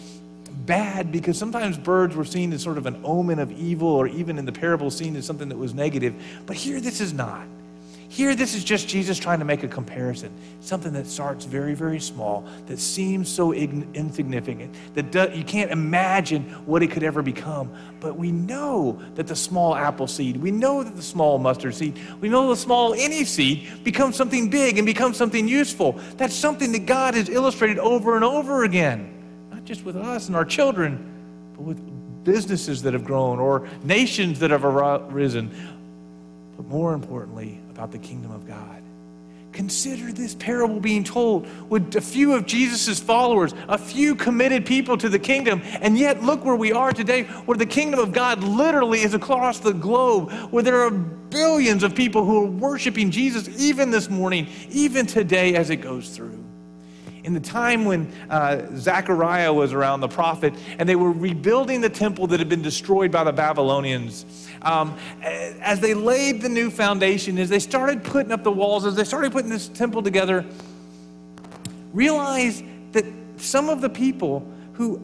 bad 0.66 1.12
because 1.12 1.38
sometimes 1.38 1.76
birds 1.76 2.14
were 2.16 2.24
seen 2.24 2.52
as 2.52 2.62
sort 2.62 2.78
of 2.78 2.86
an 2.86 3.00
omen 3.04 3.38
of 3.38 3.52
evil, 3.52 3.88
or 3.88 4.06
even 4.06 4.38
in 4.38 4.44
the 4.44 4.52
parable, 4.52 4.90
seen 4.90 5.16
as 5.16 5.26
something 5.26 5.48
that 5.48 5.58
was 5.58 5.74
negative. 5.74 6.14
But 6.46 6.56
here, 6.56 6.80
this 6.80 7.00
is 7.00 7.12
not. 7.12 7.46
Here, 8.08 8.34
this 8.34 8.54
is 8.54 8.62
just 8.62 8.88
Jesus 8.88 9.18
trying 9.18 9.38
to 9.38 9.46
make 9.46 9.62
a 9.62 9.68
comparison. 9.68 10.30
Something 10.60 10.92
that 10.92 11.06
starts 11.06 11.46
very, 11.46 11.72
very 11.72 11.98
small, 11.98 12.44
that 12.66 12.78
seems 12.78 13.26
so 13.30 13.54
insignificant, 13.54 14.74
that 14.92 15.34
you 15.34 15.42
can't 15.42 15.70
imagine 15.70 16.42
what 16.66 16.82
it 16.82 16.90
could 16.90 17.04
ever 17.04 17.22
become. 17.22 17.72
But 18.00 18.18
we 18.18 18.30
know 18.30 19.00
that 19.14 19.28
the 19.28 19.34
small 19.34 19.74
apple 19.74 20.06
seed, 20.06 20.36
we 20.36 20.50
know 20.50 20.82
that 20.82 20.94
the 20.94 21.02
small 21.02 21.38
mustard 21.38 21.74
seed, 21.74 21.98
we 22.20 22.28
know 22.28 22.50
the 22.50 22.56
small 22.56 22.92
any 22.92 23.24
seed 23.24 23.82
becomes 23.82 24.16
something 24.16 24.50
big 24.50 24.76
and 24.76 24.84
becomes 24.84 25.16
something 25.16 25.48
useful. 25.48 25.98
That's 26.18 26.34
something 26.34 26.72
that 26.72 26.84
God 26.84 27.14
has 27.14 27.30
illustrated 27.30 27.78
over 27.78 28.14
and 28.14 28.24
over 28.26 28.64
again 28.64 29.21
not 29.62 29.68
just 29.68 29.84
with 29.84 29.96
us 29.96 30.26
and 30.26 30.34
our 30.34 30.44
children, 30.44 31.52
but 31.54 31.62
with 31.62 32.24
businesses 32.24 32.82
that 32.82 32.94
have 32.94 33.04
grown 33.04 33.38
or 33.38 33.68
nations 33.84 34.40
that 34.40 34.50
have 34.50 34.64
arisen, 34.64 35.54
but 36.56 36.66
more 36.66 36.94
importantly, 36.94 37.60
about 37.70 37.92
the 37.92 37.98
kingdom 37.98 38.32
of 38.32 38.44
God. 38.44 38.82
Consider 39.52 40.10
this 40.10 40.34
parable 40.34 40.80
being 40.80 41.04
told 41.04 41.46
with 41.70 41.94
a 41.94 42.00
few 42.00 42.32
of 42.32 42.44
Jesus' 42.44 42.98
followers, 42.98 43.54
a 43.68 43.78
few 43.78 44.16
committed 44.16 44.66
people 44.66 44.96
to 44.96 45.08
the 45.08 45.18
kingdom. 45.18 45.62
And 45.80 45.96
yet, 45.96 46.24
look 46.24 46.44
where 46.44 46.56
we 46.56 46.72
are 46.72 46.90
today, 46.90 47.24
where 47.44 47.56
the 47.56 47.66
kingdom 47.66 48.00
of 48.00 48.12
God 48.12 48.42
literally 48.42 49.02
is 49.02 49.14
across 49.14 49.60
the 49.60 49.72
globe, 49.72 50.32
where 50.50 50.64
there 50.64 50.80
are 50.80 50.90
billions 50.90 51.84
of 51.84 51.94
people 51.94 52.24
who 52.24 52.42
are 52.42 52.50
worshiping 52.50 53.12
Jesus, 53.12 53.48
even 53.60 53.92
this 53.92 54.10
morning, 54.10 54.48
even 54.70 55.06
today 55.06 55.54
as 55.54 55.70
it 55.70 55.76
goes 55.76 56.08
through 56.08 56.42
in 57.24 57.34
the 57.34 57.40
time 57.40 57.84
when 57.84 58.10
uh, 58.28 58.66
Zechariah 58.74 59.52
was 59.52 59.72
around, 59.72 60.00
the 60.00 60.08
prophet, 60.08 60.54
and 60.78 60.88
they 60.88 60.96
were 60.96 61.12
rebuilding 61.12 61.80
the 61.80 61.90
temple 61.90 62.26
that 62.28 62.40
had 62.40 62.48
been 62.48 62.62
destroyed 62.62 63.12
by 63.12 63.24
the 63.24 63.32
Babylonians. 63.32 64.26
Um, 64.62 64.96
as 65.22 65.80
they 65.80 65.94
laid 65.94 66.42
the 66.42 66.48
new 66.48 66.70
foundation, 66.70 67.38
as 67.38 67.48
they 67.48 67.58
started 67.58 68.02
putting 68.02 68.32
up 68.32 68.42
the 68.42 68.50
walls, 68.50 68.84
as 68.84 68.96
they 68.96 69.04
started 69.04 69.32
putting 69.32 69.50
this 69.50 69.68
temple 69.68 70.02
together, 70.02 70.44
realized 71.92 72.64
that 72.92 73.04
some 73.36 73.68
of 73.68 73.80
the 73.80 73.90
people 73.90 74.46
who 74.74 75.00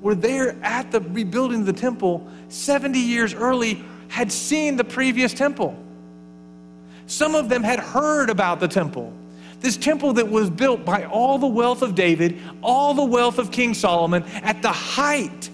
were 0.00 0.14
there 0.14 0.56
at 0.62 0.90
the 0.92 1.00
rebuilding 1.00 1.60
of 1.60 1.66
the 1.66 1.72
temple 1.72 2.28
70 2.48 2.98
years 2.98 3.34
early 3.34 3.82
had 4.08 4.30
seen 4.30 4.76
the 4.76 4.84
previous 4.84 5.32
temple. 5.32 5.76
Some 7.06 7.34
of 7.34 7.48
them 7.48 7.62
had 7.62 7.78
heard 7.80 8.30
about 8.30 8.60
the 8.60 8.68
temple. 8.68 9.12
This 9.64 9.78
temple 9.78 10.12
that 10.12 10.28
was 10.28 10.50
built 10.50 10.84
by 10.84 11.06
all 11.06 11.38
the 11.38 11.46
wealth 11.46 11.80
of 11.80 11.94
David, 11.94 12.38
all 12.62 12.92
the 12.92 13.02
wealth 13.02 13.38
of 13.38 13.50
King 13.50 13.72
Solomon 13.72 14.22
at 14.42 14.60
the 14.60 14.70
height 14.70 15.48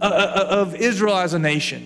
uh, 0.00 0.04
uh, 0.04 0.08
uh, 0.08 0.60
of 0.60 0.76
Israel 0.76 1.16
as 1.16 1.34
a 1.34 1.38
nation, 1.40 1.82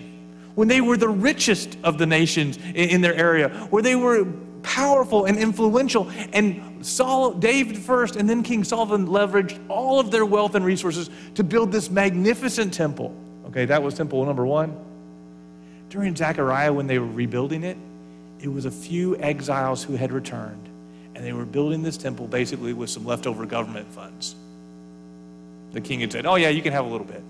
when 0.53 0.67
they 0.67 0.79
were 0.79 0.95
the 0.95 1.09
richest 1.09 1.75
of 1.83 1.97
the 1.97 2.05
nations 2.05 2.59
in 2.75 3.01
their 3.01 3.15
area, 3.15 3.49
where 3.71 3.81
they 3.81 3.95
were 3.95 4.25
powerful 4.61 5.25
and 5.25 5.39
influential. 5.39 6.07
And 6.33 6.85
Saul, 6.85 7.33
David 7.33 7.79
first, 7.79 8.15
and 8.15 8.29
then 8.29 8.43
King 8.43 8.63
Solomon 8.63 9.07
leveraged 9.07 9.59
all 9.69 9.99
of 9.99 10.11
their 10.11 10.27
wealth 10.27 10.53
and 10.53 10.63
resources 10.63 11.09
to 11.33 11.43
build 11.43 11.71
this 11.71 11.89
magnificent 11.89 12.75
temple. 12.75 13.11
Okay, 13.47 13.65
that 13.65 13.81
was 13.81 13.95
temple 13.95 14.23
number 14.23 14.45
one. 14.45 14.77
During 15.89 16.15
Zechariah, 16.15 16.71
when 16.71 16.85
they 16.85 16.99
were 16.99 17.07
rebuilding 17.07 17.63
it, 17.63 17.77
it 18.39 18.49
was 18.49 18.65
a 18.65 18.71
few 18.71 19.17
exiles 19.17 19.83
who 19.83 19.95
had 19.95 20.11
returned 20.11 20.69
and 21.19 21.27
they 21.27 21.33
were 21.33 21.43
building 21.43 21.83
this 21.83 21.97
temple 21.97 22.27
basically 22.27 22.71
with 22.71 22.89
some 22.89 23.05
leftover 23.05 23.45
government 23.45 23.85
funds. 23.91 24.35
The 25.73 25.81
king 25.81 25.99
had 25.99 26.13
said, 26.13 26.25
Oh, 26.25 26.35
yeah, 26.35 26.47
you 26.47 26.61
can 26.61 26.71
have 26.71 26.85
a 26.85 26.87
little 26.87 27.05
bit. 27.05 27.21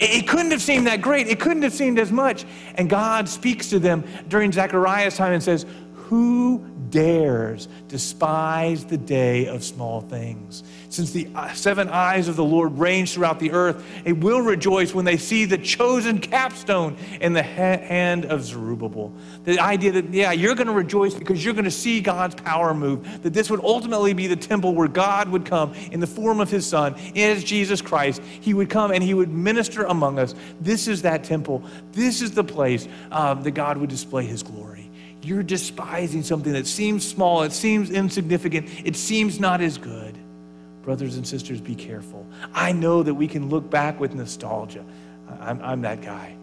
It 0.00 0.26
couldn't 0.26 0.50
have 0.50 0.60
seemed 0.60 0.88
that 0.88 1.00
great. 1.00 1.28
It 1.28 1.38
couldn't 1.38 1.62
have 1.62 1.72
seemed 1.72 2.00
as 2.00 2.10
much. 2.10 2.44
And 2.74 2.90
God 2.90 3.28
speaks 3.28 3.70
to 3.70 3.78
them 3.78 4.02
during 4.26 4.50
Zechariah's 4.50 5.16
time 5.16 5.32
and 5.32 5.40
says, 5.40 5.64
Who 5.94 6.58
dares 6.92 7.66
despise 7.88 8.84
the 8.84 8.96
day 8.96 9.46
of 9.46 9.64
small 9.64 10.00
things? 10.02 10.62
Since 10.90 11.10
the 11.10 11.26
uh, 11.34 11.52
seven 11.54 11.88
eyes 11.88 12.28
of 12.28 12.36
the 12.36 12.44
Lord 12.44 12.78
range 12.78 13.14
throughout 13.14 13.40
the 13.40 13.50
earth, 13.50 13.84
it 14.04 14.12
will 14.12 14.40
rejoice 14.40 14.94
when 14.94 15.04
they 15.04 15.16
see 15.16 15.44
the 15.44 15.58
chosen 15.58 16.20
capstone 16.20 16.96
in 17.20 17.32
the 17.32 17.42
hand 17.42 18.26
of 18.26 18.44
Zerubbabel. 18.44 19.12
The 19.44 19.58
idea 19.58 19.90
that, 19.92 20.12
yeah, 20.14 20.30
you're 20.30 20.54
going 20.54 20.68
to 20.68 20.72
rejoice 20.72 21.14
because 21.14 21.44
you're 21.44 21.54
going 21.54 21.64
to 21.64 21.70
see 21.70 22.00
God's 22.00 22.36
power 22.36 22.74
move, 22.74 23.22
that 23.22 23.32
this 23.32 23.50
would 23.50 23.60
ultimately 23.64 24.12
be 24.12 24.28
the 24.28 24.36
temple 24.36 24.74
where 24.74 24.86
God 24.86 25.28
would 25.30 25.44
come 25.44 25.74
in 25.90 25.98
the 25.98 26.06
form 26.06 26.38
of 26.38 26.50
his 26.50 26.66
Son, 26.66 26.94
as 27.16 27.42
Jesus 27.42 27.80
Christ. 27.80 28.22
He 28.22 28.54
would 28.54 28.70
come 28.70 28.92
and 28.92 29.02
he 29.02 29.14
would 29.14 29.30
minister 29.30 29.84
among 29.84 30.18
us. 30.18 30.34
This 30.60 30.86
is 30.86 31.02
that 31.02 31.24
temple. 31.24 31.64
This 31.92 32.22
is 32.22 32.32
the 32.32 32.44
place 32.44 32.86
um, 33.10 33.42
that 33.42 33.52
God 33.52 33.78
would 33.78 33.90
display 33.90 34.26
his 34.26 34.42
glory. 34.42 34.71
You're 35.22 35.42
despising 35.42 36.22
something 36.22 36.52
that 36.52 36.66
seems 36.66 37.06
small, 37.06 37.42
it 37.42 37.52
seems 37.52 37.90
insignificant, 37.90 38.68
it 38.84 38.96
seems 38.96 39.38
not 39.38 39.60
as 39.60 39.78
good. 39.78 40.18
Brothers 40.82 41.16
and 41.16 41.26
sisters, 41.26 41.60
be 41.60 41.76
careful. 41.76 42.26
I 42.52 42.72
know 42.72 43.04
that 43.04 43.14
we 43.14 43.28
can 43.28 43.48
look 43.48 43.70
back 43.70 44.00
with 44.00 44.14
nostalgia. 44.14 44.84
I'm, 45.40 45.62
I'm 45.62 45.82
that 45.82 46.02
guy. 46.02 46.34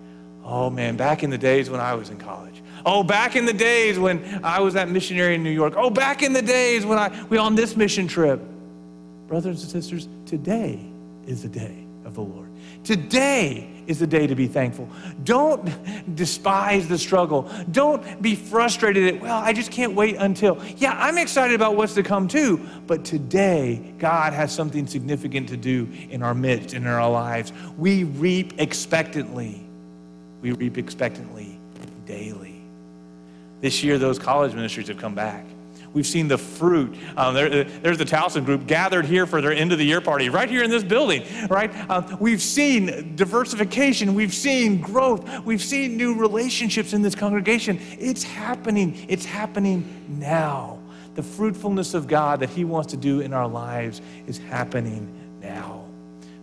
Oh 0.46 0.70
man, 0.70 0.96
back 0.96 1.24
in 1.24 1.30
the 1.30 1.38
days 1.38 1.70
when 1.70 1.82
I 1.82 1.94
was 1.94 2.10
in 2.10 2.18
college. 2.18 2.64
Oh, 2.86 3.04
back 3.04 3.36
in 3.36 3.46
the 3.46 3.54
days 3.54 4.00
when 4.00 4.40
I 4.44 4.62
was 4.62 4.76
that 4.76 4.90
missionary 4.90 5.36
in 5.36 5.44
New 5.44 5.52
York. 5.52 5.74
Oh, 5.76 5.90
back 5.90 6.24
in 6.24 6.32
the 6.32 6.42
days 6.42 6.86
when 6.86 6.98
I 6.98 7.26
we 7.26 7.38
on 7.38 7.56
this 7.56 7.76
mission 7.76 8.08
trip. 8.08 8.42
Brothers 9.28 9.62
and 9.62 9.70
sisters, 9.72 10.08
today 10.26 10.80
is 11.28 11.44
the 11.44 11.50
day 11.50 11.86
of 12.06 12.16
the 12.16 12.22
Lord. 12.22 12.50
Today 12.84 13.70
is 13.88 14.00
the 14.00 14.08
day 14.08 14.28
to 14.28 14.36
be 14.36 14.48
thankful. 14.48 14.88
Don't 15.24 16.16
despise 16.16 16.88
the 16.88 16.98
struggle. 16.98 17.50
Don't 17.72 18.22
be 18.22 18.36
frustrated 18.36 19.16
at, 19.16 19.22
well, 19.22 19.38
I 19.38 19.54
just 19.54 19.72
can't 19.72 19.94
wait 19.94 20.16
until. 20.16 20.64
Yeah, 20.78 20.96
I'm 20.98 21.18
excited 21.18 21.56
about 21.56 21.76
what's 21.76 21.96
to 21.96 22.04
come 22.04 22.28
too, 22.28 22.66
but 22.88 23.04
today, 23.04 23.94
God 23.98 24.34
has 24.34 24.54
something 24.54 24.88
significant 24.88 25.50
to 25.50 25.58
do 25.58 25.90
in 26.10 26.24
our 26.24 26.34
midst, 26.34 26.74
in 26.74 26.86
our 26.88 27.10
lives. 27.10 27.52
We 27.78 28.04
reap 28.04 28.60
expectantly. 28.60 29.66
We 30.42 30.52
reap 30.54 30.78
expectantly 30.78 31.60
daily. 32.06 32.62
This 33.62 33.84
year, 33.84 33.98
those 33.98 34.18
college 34.18 34.54
ministries 34.54 34.88
have 34.88 34.98
come 34.98 35.16
back. 35.16 35.46
We've 35.94 36.06
seen 36.06 36.28
the 36.28 36.38
fruit. 36.38 36.96
Um, 37.18 37.34
there, 37.34 37.64
there's 37.64 37.98
the 37.98 38.06
Towson 38.06 38.46
group 38.46 38.68
gathered 38.68 39.06
here 39.06 39.26
for 39.26 39.42
their 39.42 39.52
end 39.52 39.72
of 39.72 39.80
the 39.80 39.86
year 39.86 40.02
party, 40.02 40.30
right 40.30 40.50
here 40.50 40.64
in 40.64 40.70
this 40.70 40.84
building, 40.84 41.24
right? 41.50 41.74
Um, 41.90 42.18
we've 42.20 42.42
seen 42.42 43.16
diversification. 43.16 44.14
We've 44.14 44.34
seen 44.34 44.82
growth. 44.82 45.46
We've 45.46 45.62
seen 45.62 45.98
new 45.98 46.14
relationships 46.14 46.94
in 46.94 47.02
this 47.02 47.16
congregation. 47.16 47.80
It's 48.00 48.24
happening. 48.24 49.06
It's 49.10 49.26
happening 49.26 50.06
now. 50.20 50.80
The 51.16 51.24
fruitfulness 51.24 51.96
of 51.96 52.08
God 52.08 52.40
that 52.42 52.50
He 52.50 52.66
wants 52.66 52.92
to 52.92 52.98
do 52.98 53.22
in 53.22 53.34
our 53.34 53.48
lives 53.48 54.02
is 54.28 54.38
happening 54.38 55.12
now. 55.42 55.86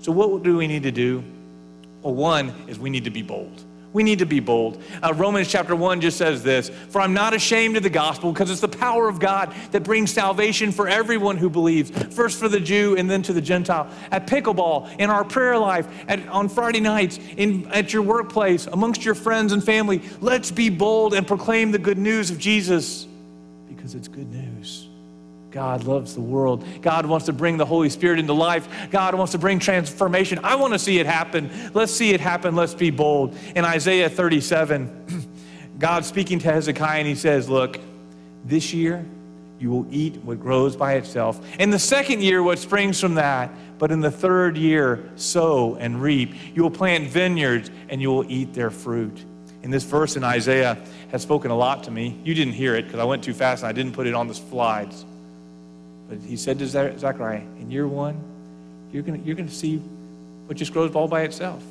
So, 0.00 0.12
what 0.12 0.42
do 0.42 0.56
we 0.56 0.66
need 0.66 0.82
to 0.82 0.92
do? 0.92 1.22
Well, 2.02 2.14
one 2.14 2.52
is 2.68 2.78
we 2.78 2.90
need 2.90 3.04
to 3.04 3.10
be 3.10 3.22
bold. 3.22 3.64
We 3.96 4.02
need 4.02 4.18
to 4.18 4.26
be 4.26 4.40
bold. 4.40 4.82
Uh, 5.02 5.14
Romans 5.14 5.48
chapter 5.48 5.74
1 5.74 6.02
just 6.02 6.18
says 6.18 6.42
this 6.42 6.68
For 6.90 7.00
I'm 7.00 7.14
not 7.14 7.32
ashamed 7.32 7.78
of 7.78 7.82
the 7.82 7.88
gospel 7.88 8.30
because 8.30 8.50
it's 8.50 8.60
the 8.60 8.68
power 8.68 9.08
of 9.08 9.18
God 9.18 9.54
that 9.70 9.84
brings 9.84 10.12
salvation 10.12 10.70
for 10.70 10.86
everyone 10.86 11.38
who 11.38 11.48
believes, 11.48 11.88
first 12.14 12.38
for 12.38 12.46
the 12.46 12.60
Jew 12.60 12.94
and 12.98 13.10
then 13.10 13.22
to 13.22 13.32
the 13.32 13.40
Gentile. 13.40 13.88
At 14.10 14.26
pickleball, 14.26 14.98
in 14.98 15.08
our 15.08 15.24
prayer 15.24 15.56
life, 15.56 15.88
at, 16.08 16.28
on 16.28 16.50
Friday 16.50 16.80
nights, 16.80 17.18
in, 17.38 17.66
at 17.68 17.94
your 17.94 18.02
workplace, 18.02 18.66
amongst 18.66 19.02
your 19.02 19.14
friends 19.14 19.54
and 19.54 19.64
family, 19.64 20.02
let's 20.20 20.50
be 20.50 20.68
bold 20.68 21.14
and 21.14 21.26
proclaim 21.26 21.72
the 21.72 21.78
good 21.78 21.96
news 21.96 22.30
of 22.30 22.38
Jesus 22.38 23.06
because 23.66 23.94
it's 23.94 24.08
good 24.08 24.30
news. 24.30 24.90
God 25.56 25.84
loves 25.84 26.12
the 26.12 26.20
world. 26.20 26.66
God 26.82 27.06
wants 27.06 27.24
to 27.24 27.32
bring 27.32 27.56
the 27.56 27.64
Holy 27.64 27.88
Spirit 27.88 28.18
into 28.18 28.34
life. 28.34 28.68
God 28.90 29.14
wants 29.14 29.32
to 29.32 29.38
bring 29.38 29.58
transformation. 29.58 30.38
I 30.44 30.54
want 30.54 30.74
to 30.74 30.78
see 30.78 30.98
it 30.98 31.06
happen. 31.06 31.50
Let's 31.72 31.92
see 31.92 32.10
it 32.10 32.20
happen. 32.20 32.54
Let's 32.54 32.74
be 32.74 32.90
bold. 32.90 33.34
In 33.56 33.64
Isaiah 33.64 34.10
37, 34.10 35.30
God 35.78 36.04
speaking 36.04 36.38
to 36.40 36.52
Hezekiah, 36.52 36.98
and 36.98 37.08
he 37.08 37.14
says, 37.14 37.48
Look, 37.48 37.80
this 38.44 38.74
year 38.74 39.02
you 39.58 39.70
will 39.70 39.86
eat 39.90 40.16
what 40.16 40.40
grows 40.40 40.76
by 40.76 40.96
itself. 40.96 41.40
In 41.58 41.70
the 41.70 41.78
second 41.78 42.22
year, 42.22 42.42
what 42.42 42.58
springs 42.58 43.00
from 43.00 43.14
that. 43.14 43.50
But 43.78 43.90
in 43.90 44.00
the 44.00 44.10
third 44.10 44.58
year, 44.58 45.08
sow 45.16 45.76
and 45.76 46.02
reap. 46.02 46.34
You 46.54 46.64
will 46.64 46.70
plant 46.70 47.08
vineyards 47.08 47.70
and 47.88 48.02
you 48.02 48.10
will 48.10 48.30
eat 48.30 48.52
their 48.52 48.68
fruit. 48.68 49.24
In 49.62 49.70
this 49.70 49.84
verse 49.84 50.16
in 50.16 50.22
Isaiah 50.22 50.76
has 51.12 51.22
spoken 51.22 51.50
a 51.50 51.56
lot 51.56 51.84
to 51.84 51.90
me. 51.90 52.20
You 52.24 52.34
didn't 52.34 52.52
hear 52.52 52.76
it 52.76 52.82
because 52.82 53.00
I 53.00 53.04
went 53.04 53.24
too 53.24 53.32
fast 53.32 53.62
and 53.62 53.70
I 53.70 53.72
didn't 53.72 53.94
put 53.94 54.06
it 54.06 54.12
on 54.12 54.28
the 54.28 54.34
slides. 54.34 55.06
But 56.08 56.18
he 56.18 56.36
said 56.36 56.58
to 56.60 56.66
Zechariah, 56.66 57.40
in 57.60 57.70
year 57.70 57.86
one, 57.86 58.20
you're 58.92 59.02
going 59.02 59.24
you're 59.24 59.36
to 59.36 59.48
see 59.50 59.78
what 60.46 60.56
just 60.56 60.72
grows 60.72 60.94
all 60.94 61.08
by 61.08 61.22
itself. 61.22 61.62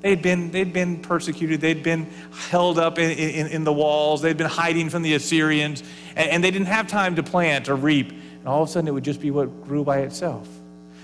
They'd 0.00 0.22
been, 0.22 0.50
they'd 0.50 0.72
been 0.72 1.00
persecuted. 1.00 1.60
They'd 1.60 1.82
been 1.82 2.06
held 2.48 2.78
up 2.78 2.98
in, 2.98 3.10
in, 3.10 3.46
in 3.48 3.64
the 3.64 3.72
walls. 3.72 4.22
They'd 4.22 4.36
been 4.36 4.46
hiding 4.48 4.88
from 4.88 5.02
the 5.02 5.14
Assyrians. 5.14 5.82
And, 6.16 6.30
and 6.30 6.44
they 6.44 6.50
didn't 6.50 6.68
have 6.68 6.88
time 6.88 7.16
to 7.16 7.22
plant 7.22 7.68
or 7.68 7.76
reap. 7.76 8.10
And 8.10 8.48
all 8.48 8.62
of 8.62 8.68
a 8.68 8.72
sudden, 8.72 8.88
it 8.88 8.92
would 8.92 9.04
just 9.04 9.20
be 9.20 9.30
what 9.30 9.64
grew 9.64 9.84
by 9.84 9.98
itself. 9.98 10.48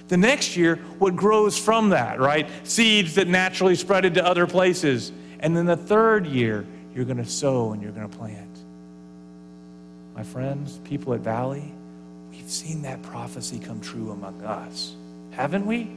The 0.09 0.17
next 0.17 0.57
year, 0.57 0.77
what 0.99 1.15
grows 1.15 1.59
from 1.59 1.91
that, 1.91 2.21
right? 2.21 2.49
Seeds 2.65 3.17
that 3.17 3.29
naturally 3.29 3.75
spread 3.75 4.05
into 4.05 4.25
other 4.25 4.47
places. 4.47 5.13
And 5.41 5.57
then 5.57 5.67
the 5.67 5.77
third 5.77 6.27
year, 6.27 6.65
you're 6.95 7.05
going 7.05 7.19
to 7.19 7.27
sow 7.27 7.73
and 7.73 7.83
you're 7.83 7.93
going 7.93 8.09
to 8.09 8.17
plant. 8.17 8.59
My 10.15 10.23
friends, 10.23 10.81
people 10.85 11.13
at 11.13 11.21
Valley, 11.21 11.73
we've 12.47 12.53
seen 12.53 12.83
that 12.83 13.03
prophecy 13.03 13.59
come 13.59 13.81
true 13.81 14.13
among 14.13 14.41
us, 14.43 14.95
haven't 15.33 15.67
we? 15.67 15.91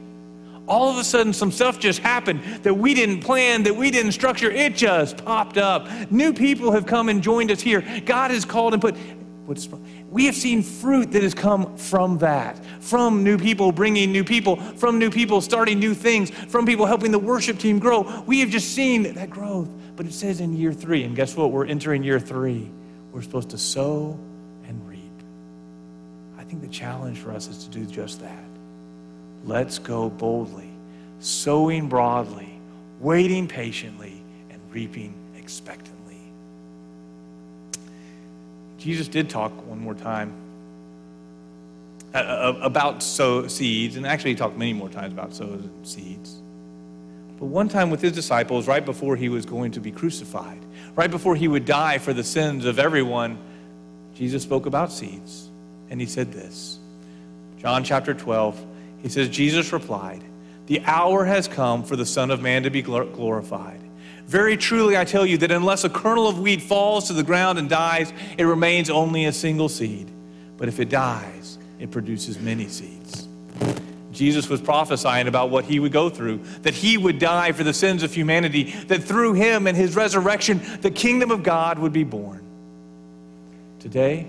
all 0.66 0.90
of 0.90 0.98
a 0.98 1.04
sudden 1.04 1.32
some 1.32 1.50
stuff 1.50 1.80
just 1.80 1.98
happened 1.98 2.40
that 2.62 2.74
we 2.74 2.94
didn't 2.94 3.22
plan, 3.22 3.64
that 3.64 3.74
we 3.74 3.90
didn't 3.90 4.12
structure. 4.12 4.50
It 4.50 4.76
just 4.76 5.24
popped 5.24 5.58
up. 5.58 5.88
New 6.12 6.32
people 6.32 6.70
have 6.70 6.86
come 6.86 7.08
and 7.08 7.22
joined 7.22 7.50
us 7.50 7.60
here. 7.60 7.84
God 8.04 8.30
has 8.30 8.44
called 8.44 8.72
and 8.72 8.80
put. 8.80 8.96
What's, 9.46 9.68
we 10.10 10.26
have 10.26 10.36
seen 10.36 10.62
fruit 10.62 11.10
that 11.10 11.24
has 11.24 11.34
come 11.34 11.76
from 11.76 12.18
that, 12.18 12.64
from 12.80 13.24
new 13.24 13.36
people 13.36 13.72
bringing 13.72 14.12
new 14.12 14.22
people, 14.22 14.56
from 14.56 14.98
new 15.00 15.10
people 15.10 15.40
starting 15.40 15.80
new 15.80 15.94
things, 15.94 16.30
from 16.30 16.66
people 16.66 16.86
helping 16.86 17.10
the 17.10 17.18
worship 17.18 17.58
team 17.58 17.80
grow. 17.80 18.22
We 18.26 18.38
have 18.40 18.50
just 18.50 18.72
seen 18.72 19.14
that 19.14 19.30
growth. 19.30 19.68
But 19.96 20.06
it 20.06 20.12
says 20.12 20.40
in 20.40 20.56
year 20.56 20.72
three, 20.72 21.02
and 21.02 21.16
guess 21.16 21.36
what? 21.36 21.50
We're 21.50 21.66
entering 21.66 22.04
year 22.04 22.20
three. 22.20 22.70
We're 23.10 23.22
supposed 23.22 23.50
to 23.50 23.58
sow 23.58 24.16
think 26.50 26.62
the 26.62 26.68
challenge 26.68 27.18
for 27.18 27.30
us 27.30 27.46
is 27.46 27.64
to 27.64 27.70
do 27.70 27.86
just 27.86 28.20
that. 28.20 28.44
Let's 29.44 29.78
go 29.78 30.10
boldly, 30.10 30.68
sowing 31.20 31.88
broadly, 31.88 32.58
waiting 32.98 33.46
patiently, 33.46 34.20
and 34.50 34.60
reaping 34.72 35.14
expectantly. 35.36 36.18
Jesus 38.78 39.06
did 39.06 39.30
talk 39.30 39.52
one 39.68 39.78
more 39.78 39.94
time 39.94 40.32
uh, 42.12 42.18
uh, 42.18 42.58
about 42.62 43.00
sow 43.00 43.46
seeds, 43.46 43.94
and 43.96 44.04
actually 44.04 44.30
he 44.30 44.36
talked 44.36 44.56
many 44.56 44.72
more 44.72 44.88
times 44.88 45.12
about 45.12 45.32
sows 45.32 45.62
and 45.62 45.86
seeds. 45.86 46.34
But 47.38 47.46
one 47.46 47.68
time 47.68 47.90
with 47.90 48.02
his 48.02 48.12
disciples, 48.12 48.66
right 48.66 48.84
before 48.84 49.14
he 49.14 49.28
was 49.28 49.46
going 49.46 49.70
to 49.72 49.80
be 49.80 49.92
crucified, 49.92 50.58
right 50.96 51.10
before 51.10 51.36
he 51.36 51.46
would 51.46 51.64
die 51.64 51.98
for 51.98 52.12
the 52.12 52.24
sins 52.24 52.64
of 52.64 52.80
everyone, 52.80 53.38
Jesus 54.14 54.42
spoke 54.42 54.66
about 54.66 54.90
seeds. 54.90 55.49
And 55.90 56.00
he 56.00 56.06
said 56.06 56.32
this 56.32 56.78
John 57.58 57.84
chapter 57.84 58.14
12, 58.14 58.64
he 59.02 59.08
says, 59.08 59.28
Jesus 59.28 59.72
replied, 59.72 60.22
The 60.66 60.80
hour 60.86 61.24
has 61.24 61.48
come 61.48 61.82
for 61.84 61.96
the 61.96 62.06
Son 62.06 62.30
of 62.30 62.40
Man 62.40 62.62
to 62.62 62.70
be 62.70 62.80
glorified. 62.80 63.80
Very 64.26 64.56
truly, 64.56 64.96
I 64.96 65.04
tell 65.04 65.26
you 65.26 65.38
that 65.38 65.50
unless 65.50 65.82
a 65.82 65.90
kernel 65.90 66.28
of 66.28 66.38
wheat 66.38 66.62
falls 66.62 67.08
to 67.08 67.12
the 67.12 67.24
ground 67.24 67.58
and 67.58 67.68
dies, 67.68 68.12
it 68.38 68.44
remains 68.44 68.88
only 68.88 69.24
a 69.24 69.32
single 69.32 69.68
seed. 69.68 70.08
But 70.56 70.68
if 70.68 70.78
it 70.78 70.88
dies, 70.88 71.58
it 71.80 71.90
produces 71.90 72.38
many 72.38 72.68
seeds. 72.68 73.26
Jesus 74.12 74.48
was 74.48 74.60
prophesying 74.60 75.28
about 75.28 75.50
what 75.50 75.64
he 75.64 75.80
would 75.80 75.92
go 75.92 76.10
through, 76.10 76.38
that 76.62 76.74
he 76.74 76.96
would 76.96 77.18
die 77.18 77.52
for 77.52 77.64
the 77.64 77.72
sins 77.72 78.02
of 78.02 78.14
humanity, 78.14 78.72
that 78.86 79.02
through 79.02 79.32
him 79.32 79.66
and 79.66 79.76
his 79.76 79.96
resurrection, 79.96 80.60
the 80.80 80.90
kingdom 80.90 81.30
of 81.30 81.42
God 81.42 81.78
would 81.78 81.92
be 81.92 82.04
born. 82.04 82.44
Today, 83.78 84.26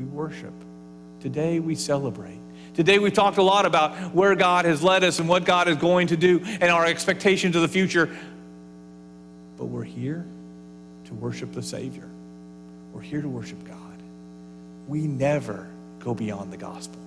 we 0.00 0.06
worship. 0.06 0.54
Today, 1.20 1.60
we 1.60 1.74
celebrate. 1.74 2.38
Today 2.72 2.98
we've 2.98 3.12
talked 3.12 3.36
a 3.36 3.42
lot 3.42 3.66
about 3.66 4.14
where 4.14 4.34
God 4.34 4.64
has 4.64 4.82
led 4.82 5.04
us 5.04 5.18
and 5.18 5.28
what 5.28 5.44
God 5.44 5.68
is 5.68 5.76
going 5.76 6.06
to 6.06 6.16
do 6.16 6.40
and 6.42 6.64
our 6.64 6.86
expectations 6.86 7.54
of 7.54 7.62
the 7.62 7.68
future. 7.68 8.16
But 9.58 9.66
we're 9.66 9.84
here 9.84 10.24
to 11.04 11.14
worship 11.14 11.52
the 11.52 11.62
Savior. 11.62 12.08
We're 12.94 13.02
here 13.02 13.20
to 13.20 13.28
worship 13.28 13.62
God. 13.66 13.76
We 14.88 15.02
never 15.02 15.68
go 15.98 16.14
beyond 16.14 16.52
the 16.52 16.56
gospel 16.56 16.99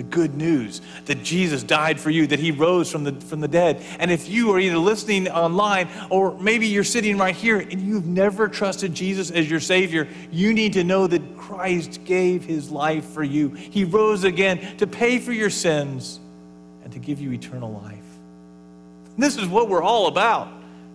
the 0.00 0.04
good 0.04 0.34
news 0.34 0.80
that 1.04 1.22
Jesus 1.22 1.62
died 1.62 2.00
for 2.00 2.08
you, 2.08 2.26
that 2.28 2.38
he 2.38 2.52
rose 2.52 2.90
from 2.90 3.04
the, 3.04 3.12
from 3.12 3.40
the 3.40 3.48
dead. 3.48 3.84
And 3.98 4.10
if 4.10 4.30
you 4.30 4.50
are 4.52 4.58
either 4.58 4.78
listening 4.78 5.28
online 5.28 5.90
or 6.08 6.32
maybe 6.40 6.66
you're 6.68 6.84
sitting 6.84 7.18
right 7.18 7.36
here 7.36 7.58
and 7.58 7.82
you've 7.82 8.06
never 8.06 8.48
trusted 8.48 8.94
Jesus 8.94 9.30
as 9.30 9.50
your 9.50 9.60
Savior, 9.60 10.08
you 10.32 10.54
need 10.54 10.72
to 10.72 10.84
know 10.84 11.06
that 11.06 11.36
Christ 11.36 12.02
gave 12.04 12.46
his 12.46 12.70
life 12.70 13.04
for 13.10 13.22
you. 13.22 13.50
He 13.50 13.84
rose 13.84 14.24
again 14.24 14.78
to 14.78 14.86
pay 14.86 15.18
for 15.18 15.32
your 15.32 15.50
sins 15.50 16.18
and 16.82 16.90
to 16.94 16.98
give 16.98 17.20
you 17.20 17.32
eternal 17.32 17.70
life. 17.70 17.98
This 19.18 19.36
is 19.36 19.48
what 19.48 19.68
we're 19.68 19.82
all 19.82 20.06
about. 20.06 20.48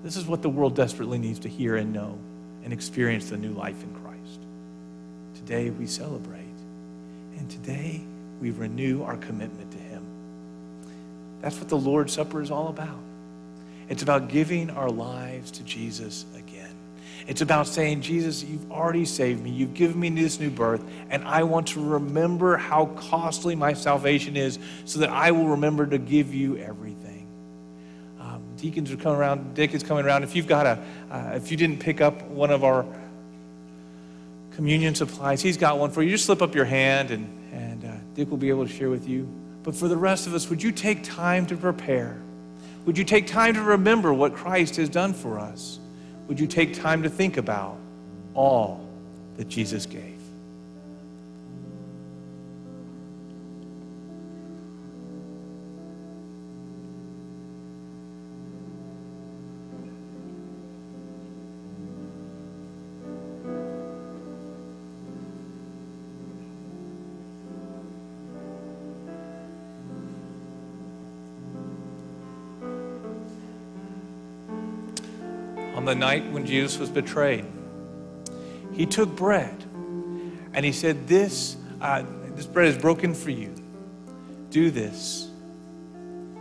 This 0.03 0.17
is 0.17 0.25
what 0.25 0.41
the 0.41 0.49
world 0.49 0.75
desperately 0.75 1.19
needs 1.19 1.37
to 1.41 1.47
hear 1.47 1.75
and 1.75 1.93
know 1.93 2.17
and 2.63 2.73
experience 2.73 3.29
the 3.29 3.37
new 3.37 3.51
life 3.51 3.83
in 3.83 3.93
Christ. 4.01 4.39
Today 5.35 5.69
we 5.69 5.85
celebrate. 5.85 6.41
And 7.37 7.47
today, 7.51 8.01
we 8.41 8.51
renew 8.51 9.03
our 9.03 9.17
commitment 9.17 9.71
to 9.71 9.77
Him. 9.77 10.03
That's 11.41 11.57
what 11.59 11.69
the 11.69 11.77
Lord's 11.77 12.13
Supper 12.13 12.41
is 12.41 12.51
all 12.51 12.69
about. 12.69 12.99
It's 13.89 14.03
about 14.03 14.29
giving 14.29 14.69
our 14.71 14.89
lives 14.89 15.51
to 15.51 15.63
Jesus 15.63 16.25
again. 16.35 16.75
It's 17.27 17.41
about 17.41 17.67
saying, 17.67 18.01
Jesus, 18.01 18.43
you've 18.43 18.71
already 18.71 19.05
saved 19.05 19.43
me. 19.43 19.49
You've 19.49 19.73
given 19.73 19.99
me 19.99 20.09
this 20.09 20.39
new 20.39 20.51
birth, 20.51 20.83
and 21.09 21.23
I 21.23 21.43
want 21.43 21.67
to 21.69 21.83
remember 21.83 22.55
how 22.55 22.87
costly 22.97 23.55
my 23.55 23.73
salvation 23.73 24.37
is 24.37 24.59
so 24.85 24.99
that 24.99 25.09
I 25.09 25.31
will 25.31 25.49
remember 25.49 25.87
to 25.87 25.97
give 25.97 26.33
you 26.33 26.57
everything. 26.57 27.27
Um, 28.19 28.43
deacons 28.57 28.91
are 28.91 28.97
coming 28.97 29.19
around, 29.19 29.55
Dick 29.55 29.73
is 29.73 29.81
coming 29.81 30.05
around. 30.05 30.23
If 30.23 30.35
you've 30.35 30.47
got 30.47 30.65
a, 30.65 30.83
uh, 31.11 31.31
if 31.35 31.49
you 31.49 31.57
didn't 31.57 31.79
pick 31.79 31.99
up 31.99 32.21
one 32.23 32.51
of 32.51 32.63
our 32.63 32.85
communion 34.51 34.93
supplies, 34.93 35.41
he's 35.41 35.57
got 35.57 35.79
one 35.79 35.89
for 35.89 36.03
you. 36.03 36.11
Just 36.11 36.25
slip 36.25 36.41
up 36.41 36.53
your 36.53 36.65
hand 36.65 37.09
and 37.11 37.27
Dick 38.15 38.29
will 38.29 38.37
be 38.37 38.49
able 38.49 38.65
to 38.65 38.73
share 38.73 38.89
with 38.89 39.07
you. 39.07 39.27
But 39.63 39.75
for 39.75 39.87
the 39.87 39.97
rest 39.97 40.25
of 40.25 40.33
us, 40.33 40.49
would 40.49 40.63
you 40.63 40.71
take 40.71 41.03
time 41.03 41.45
to 41.47 41.57
prepare? 41.57 42.21
Would 42.85 42.97
you 42.97 43.03
take 43.03 43.27
time 43.27 43.53
to 43.55 43.61
remember 43.61 44.13
what 44.13 44.33
Christ 44.33 44.77
has 44.77 44.89
done 44.89 45.13
for 45.13 45.39
us? 45.39 45.79
Would 46.27 46.39
you 46.39 46.47
take 46.47 46.73
time 46.73 47.03
to 47.03 47.09
think 47.09 47.37
about 47.37 47.77
all 48.33 48.87
that 49.37 49.49
Jesus 49.49 49.85
gave? 49.85 50.14
The 75.95 75.99
night 75.99 76.29
when 76.31 76.45
Jesus 76.45 76.77
was 76.77 76.89
betrayed, 76.89 77.45
he 78.73 78.85
took 78.85 79.15
bread 79.15 79.63
and 80.53 80.65
he 80.65 80.71
said, 80.71 81.07
This, 81.07 81.55
uh, 81.79 82.03
this 82.35 82.45
bread 82.45 82.67
is 82.67 82.77
broken 82.77 83.13
for 83.13 83.31
you. 83.31 83.53
Do 84.49 84.71
this 84.71 85.29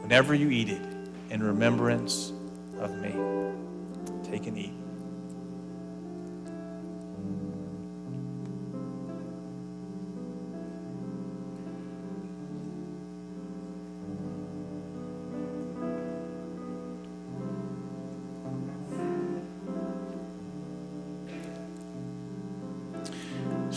whenever 0.01 0.35
you 0.35 0.51
eat 0.51 0.69
it 0.69 0.83
in 1.31 1.43
remembrance 1.43 2.33
of 2.81 2.91
me. 2.99 3.15
Take 4.29 4.47
and 4.47 4.59
eat. 4.59 4.84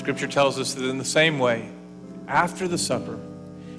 Scripture 0.07 0.27
tells 0.27 0.57
us 0.57 0.73
that 0.73 0.85
in 0.85 0.97
the 0.97 1.03
same 1.03 1.37
way, 1.37 1.69
after 2.29 2.65
the 2.65 2.77
supper, 2.77 3.19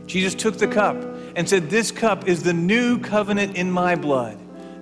Jesus 0.05 0.35
took 0.35 0.59
the 0.59 0.69
cup 0.69 0.95
and 1.35 1.49
said, 1.49 1.71
This 1.71 1.91
cup 1.91 2.29
is 2.29 2.43
the 2.43 2.53
new 2.53 2.99
covenant 2.99 3.57
in 3.57 3.71
my 3.71 3.97
blood. 3.97 4.39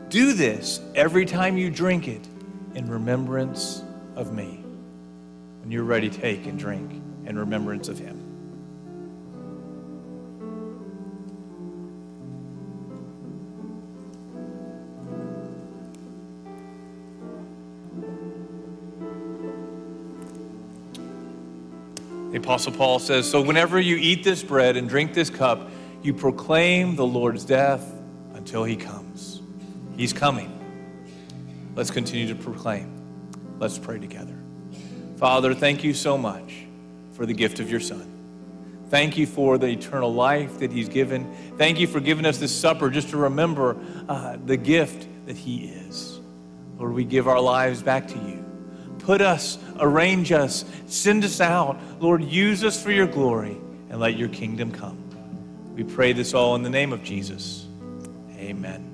Do 0.09 0.32
this 0.32 0.80
every 0.97 1.24
time 1.24 1.57
you 1.57 1.70
drink 1.70 2.09
it 2.09 2.26
in 2.74 2.90
remembrance 2.90 3.84
of 4.16 4.34
me. 4.34 4.64
When 5.61 5.70
you're 5.70 5.84
ready, 5.84 6.11
take 6.11 6.47
and 6.47 6.59
drink 6.59 6.90
in 7.26 7.38
remembrance 7.38 7.86
of 7.86 7.97
him. 7.97 8.15
The 22.37 22.43
Apostle 22.43 22.72
Paul 22.72 22.99
says, 22.99 23.30
So 23.30 23.41
whenever 23.41 23.80
you 23.80 23.97
eat 23.97 24.22
this 24.22 24.43
bread 24.43 24.76
and 24.76 24.87
drink 24.87 25.14
this 25.14 25.30
cup, 25.30 25.70
you 26.03 26.12
proclaim 26.12 26.95
the 26.95 27.07
Lord's 27.07 27.47
death 27.47 27.95
until 28.34 28.62
he 28.62 28.76
comes. 28.76 29.41
He's 29.97 30.12
coming. 30.12 30.53
Let's 31.74 31.91
continue 31.91 32.28
to 32.28 32.34
proclaim. 32.34 32.93
Let's 33.59 33.78
pray 33.78 33.99
together. 33.99 34.37
Father, 35.16 35.55
thank 35.55 35.82
you 35.82 35.95
so 35.95 36.18
much 36.18 36.66
for 37.12 37.24
the 37.24 37.32
gift 37.32 37.59
of 37.59 37.70
your 37.70 37.80
Son. 37.80 38.07
Thank 38.91 39.16
you 39.16 39.26
for 39.26 39.57
the 39.57 39.68
eternal 39.68 40.12
life 40.12 40.59
that 40.59 40.70
He's 40.70 40.91
given. 40.91 41.34
Thank 41.57 41.80
you 41.80 41.87
for 41.87 42.01
giving 42.01 42.26
us 42.26 42.37
this 42.37 42.55
supper 42.55 42.91
just 42.91 43.09
to 43.11 43.16
remember 43.16 43.78
uh, 44.11 44.37
the 44.45 44.59
gift 44.59 45.09
that 45.24 45.39
He 45.39 45.68
is. 45.68 46.20
Lord, 46.76 46.93
we 46.93 47.07
give 47.07 47.28
our 47.28 47.41
lives 47.41 47.82
back 47.82 48.07
to 48.09 48.18
you. 48.18 48.45
Put 49.07 49.20
us, 49.20 49.57
arrange 49.78 50.32
us, 50.32 50.64
send 50.88 51.22
us 51.22 51.40
out. 51.40 51.78
Lord, 52.00 52.24
use 52.24 52.64
us 52.64 52.82
for 52.82 52.90
your 52.90 53.07
glory 53.07 53.57
and 53.88 54.00
let 54.00 54.16
your 54.16 54.28
kingdom 54.28 54.72
come. 54.72 54.98
We 55.76 55.84
pray 55.84 56.12
this 56.12 56.34
all 56.34 56.57
in 56.57 56.64
the 56.64 56.70
name 56.70 56.92
of 56.92 57.04
Jesus. 57.04 57.68
Amen. 58.36 58.84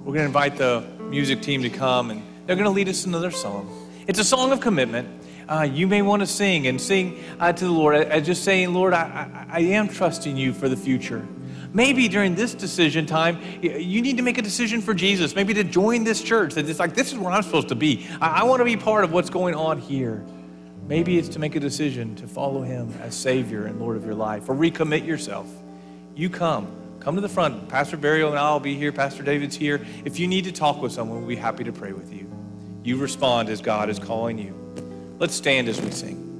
We're 0.00 0.06
going 0.06 0.16
to 0.16 0.24
invite 0.24 0.56
the 0.56 0.84
music 0.98 1.40
team 1.40 1.62
to 1.62 1.70
come, 1.70 2.10
and 2.10 2.20
they're 2.44 2.56
going 2.56 2.64
to 2.64 2.70
lead 2.70 2.88
us 2.88 3.06
another 3.06 3.30
song. 3.30 3.88
It's 4.08 4.18
a 4.18 4.24
song 4.24 4.50
of 4.50 4.60
commitment. 4.60 5.08
Uh, 5.48 5.62
you 5.62 5.86
may 5.86 6.02
want 6.02 6.18
to 6.18 6.26
sing 6.26 6.66
and 6.66 6.80
sing 6.80 7.22
uh, 7.38 7.52
to 7.52 7.64
the 7.64 7.70
Lord, 7.70 7.94
uh, 7.94 8.18
just 8.18 8.42
saying, 8.42 8.74
Lord, 8.74 8.92
I, 8.92 9.46
I, 9.48 9.58
I 9.58 9.60
am 9.60 9.86
trusting 9.86 10.36
you 10.36 10.52
for 10.52 10.68
the 10.68 10.76
future. 10.76 11.24
Maybe 11.74 12.06
during 12.08 12.34
this 12.34 12.54
decision 12.54 13.06
time, 13.06 13.40
you 13.62 14.02
need 14.02 14.18
to 14.18 14.22
make 14.22 14.36
a 14.36 14.42
decision 14.42 14.82
for 14.82 14.92
Jesus, 14.92 15.34
maybe 15.34 15.54
to 15.54 15.64
join 15.64 16.04
this 16.04 16.22
church. 16.22 16.54
That 16.54 16.68
it's 16.68 16.78
like, 16.78 16.94
this 16.94 17.12
is 17.12 17.18
where 17.18 17.32
I'm 17.32 17.42
supposed 17.42 17.68
to 17.68 17.74
be. 17.74 18.06
I, 18.20 18.40
I 18.40 18.44
want 18.44 18.60
to 18.60 18.64
be 18.64 18.76
part 18.76 19.04
of 19.04 19.12
what's 19.12 19.30
going 19.30 19.54
on 19.54 19.78
here. 19.78 20.24
Maybe 20.86 21.16
it's 21.16 21.28
to 21.30 21.38
make 21.38 21.56
a 21.56 21.60
decision 21.60 22.14
to 22.16 22.26
follow 22.26 22.62
him 22.62 22.92
as 23.00 23.14
Savior 23.14 23.64
and 23.64 23.80
Lord 23.80 23.96
of 23.96 24.04
your 24.04 24.14
life, 24.14 24.48
or 24.48 24.54
recommit 24.54 25.06
yourself. 25.06 25.48
You 26.14 26.28
come. 26.28 26.70
Come 27.00 27.14
to 27.14 27.20
the 27.20 27.28
front. 27.28 27.68
Pastor 27.68 27.96
Burial 27.96 28.30
and 28.30 28.38
I 28.38 28.52
will 28.52 28.60
be 28.60 28.74
here. 28.74 28.92
Pastor 28.92 29.22
David's 29.22 29.56
here. 29.56 29.84
If 30.04 30.20
you 30.20 30.28
need 30.28 30.44
to 30.44 30.52
talk 30.52 30.82
with 30.82 30.92
someone, 30.92 31.18
we'll 31.18 31.28
be 31.28 31.36
happy 31.36 31.64
to 31.64 31.72
pray 31.72 31.92
with 31.92 32.12
you. 32.12 32.30
You 32.84 32.96
respond 32.96 33.48
as 33.48 33.60
God 33.60 33.88
is 33.88 33.98
calling 33.98 34.38
you. 34.38 34.54
Let's 35.18 35.34
stand 35.34 35.68
as 35.68 35.80
we 35.80 35.90
sing. 35.90 36.31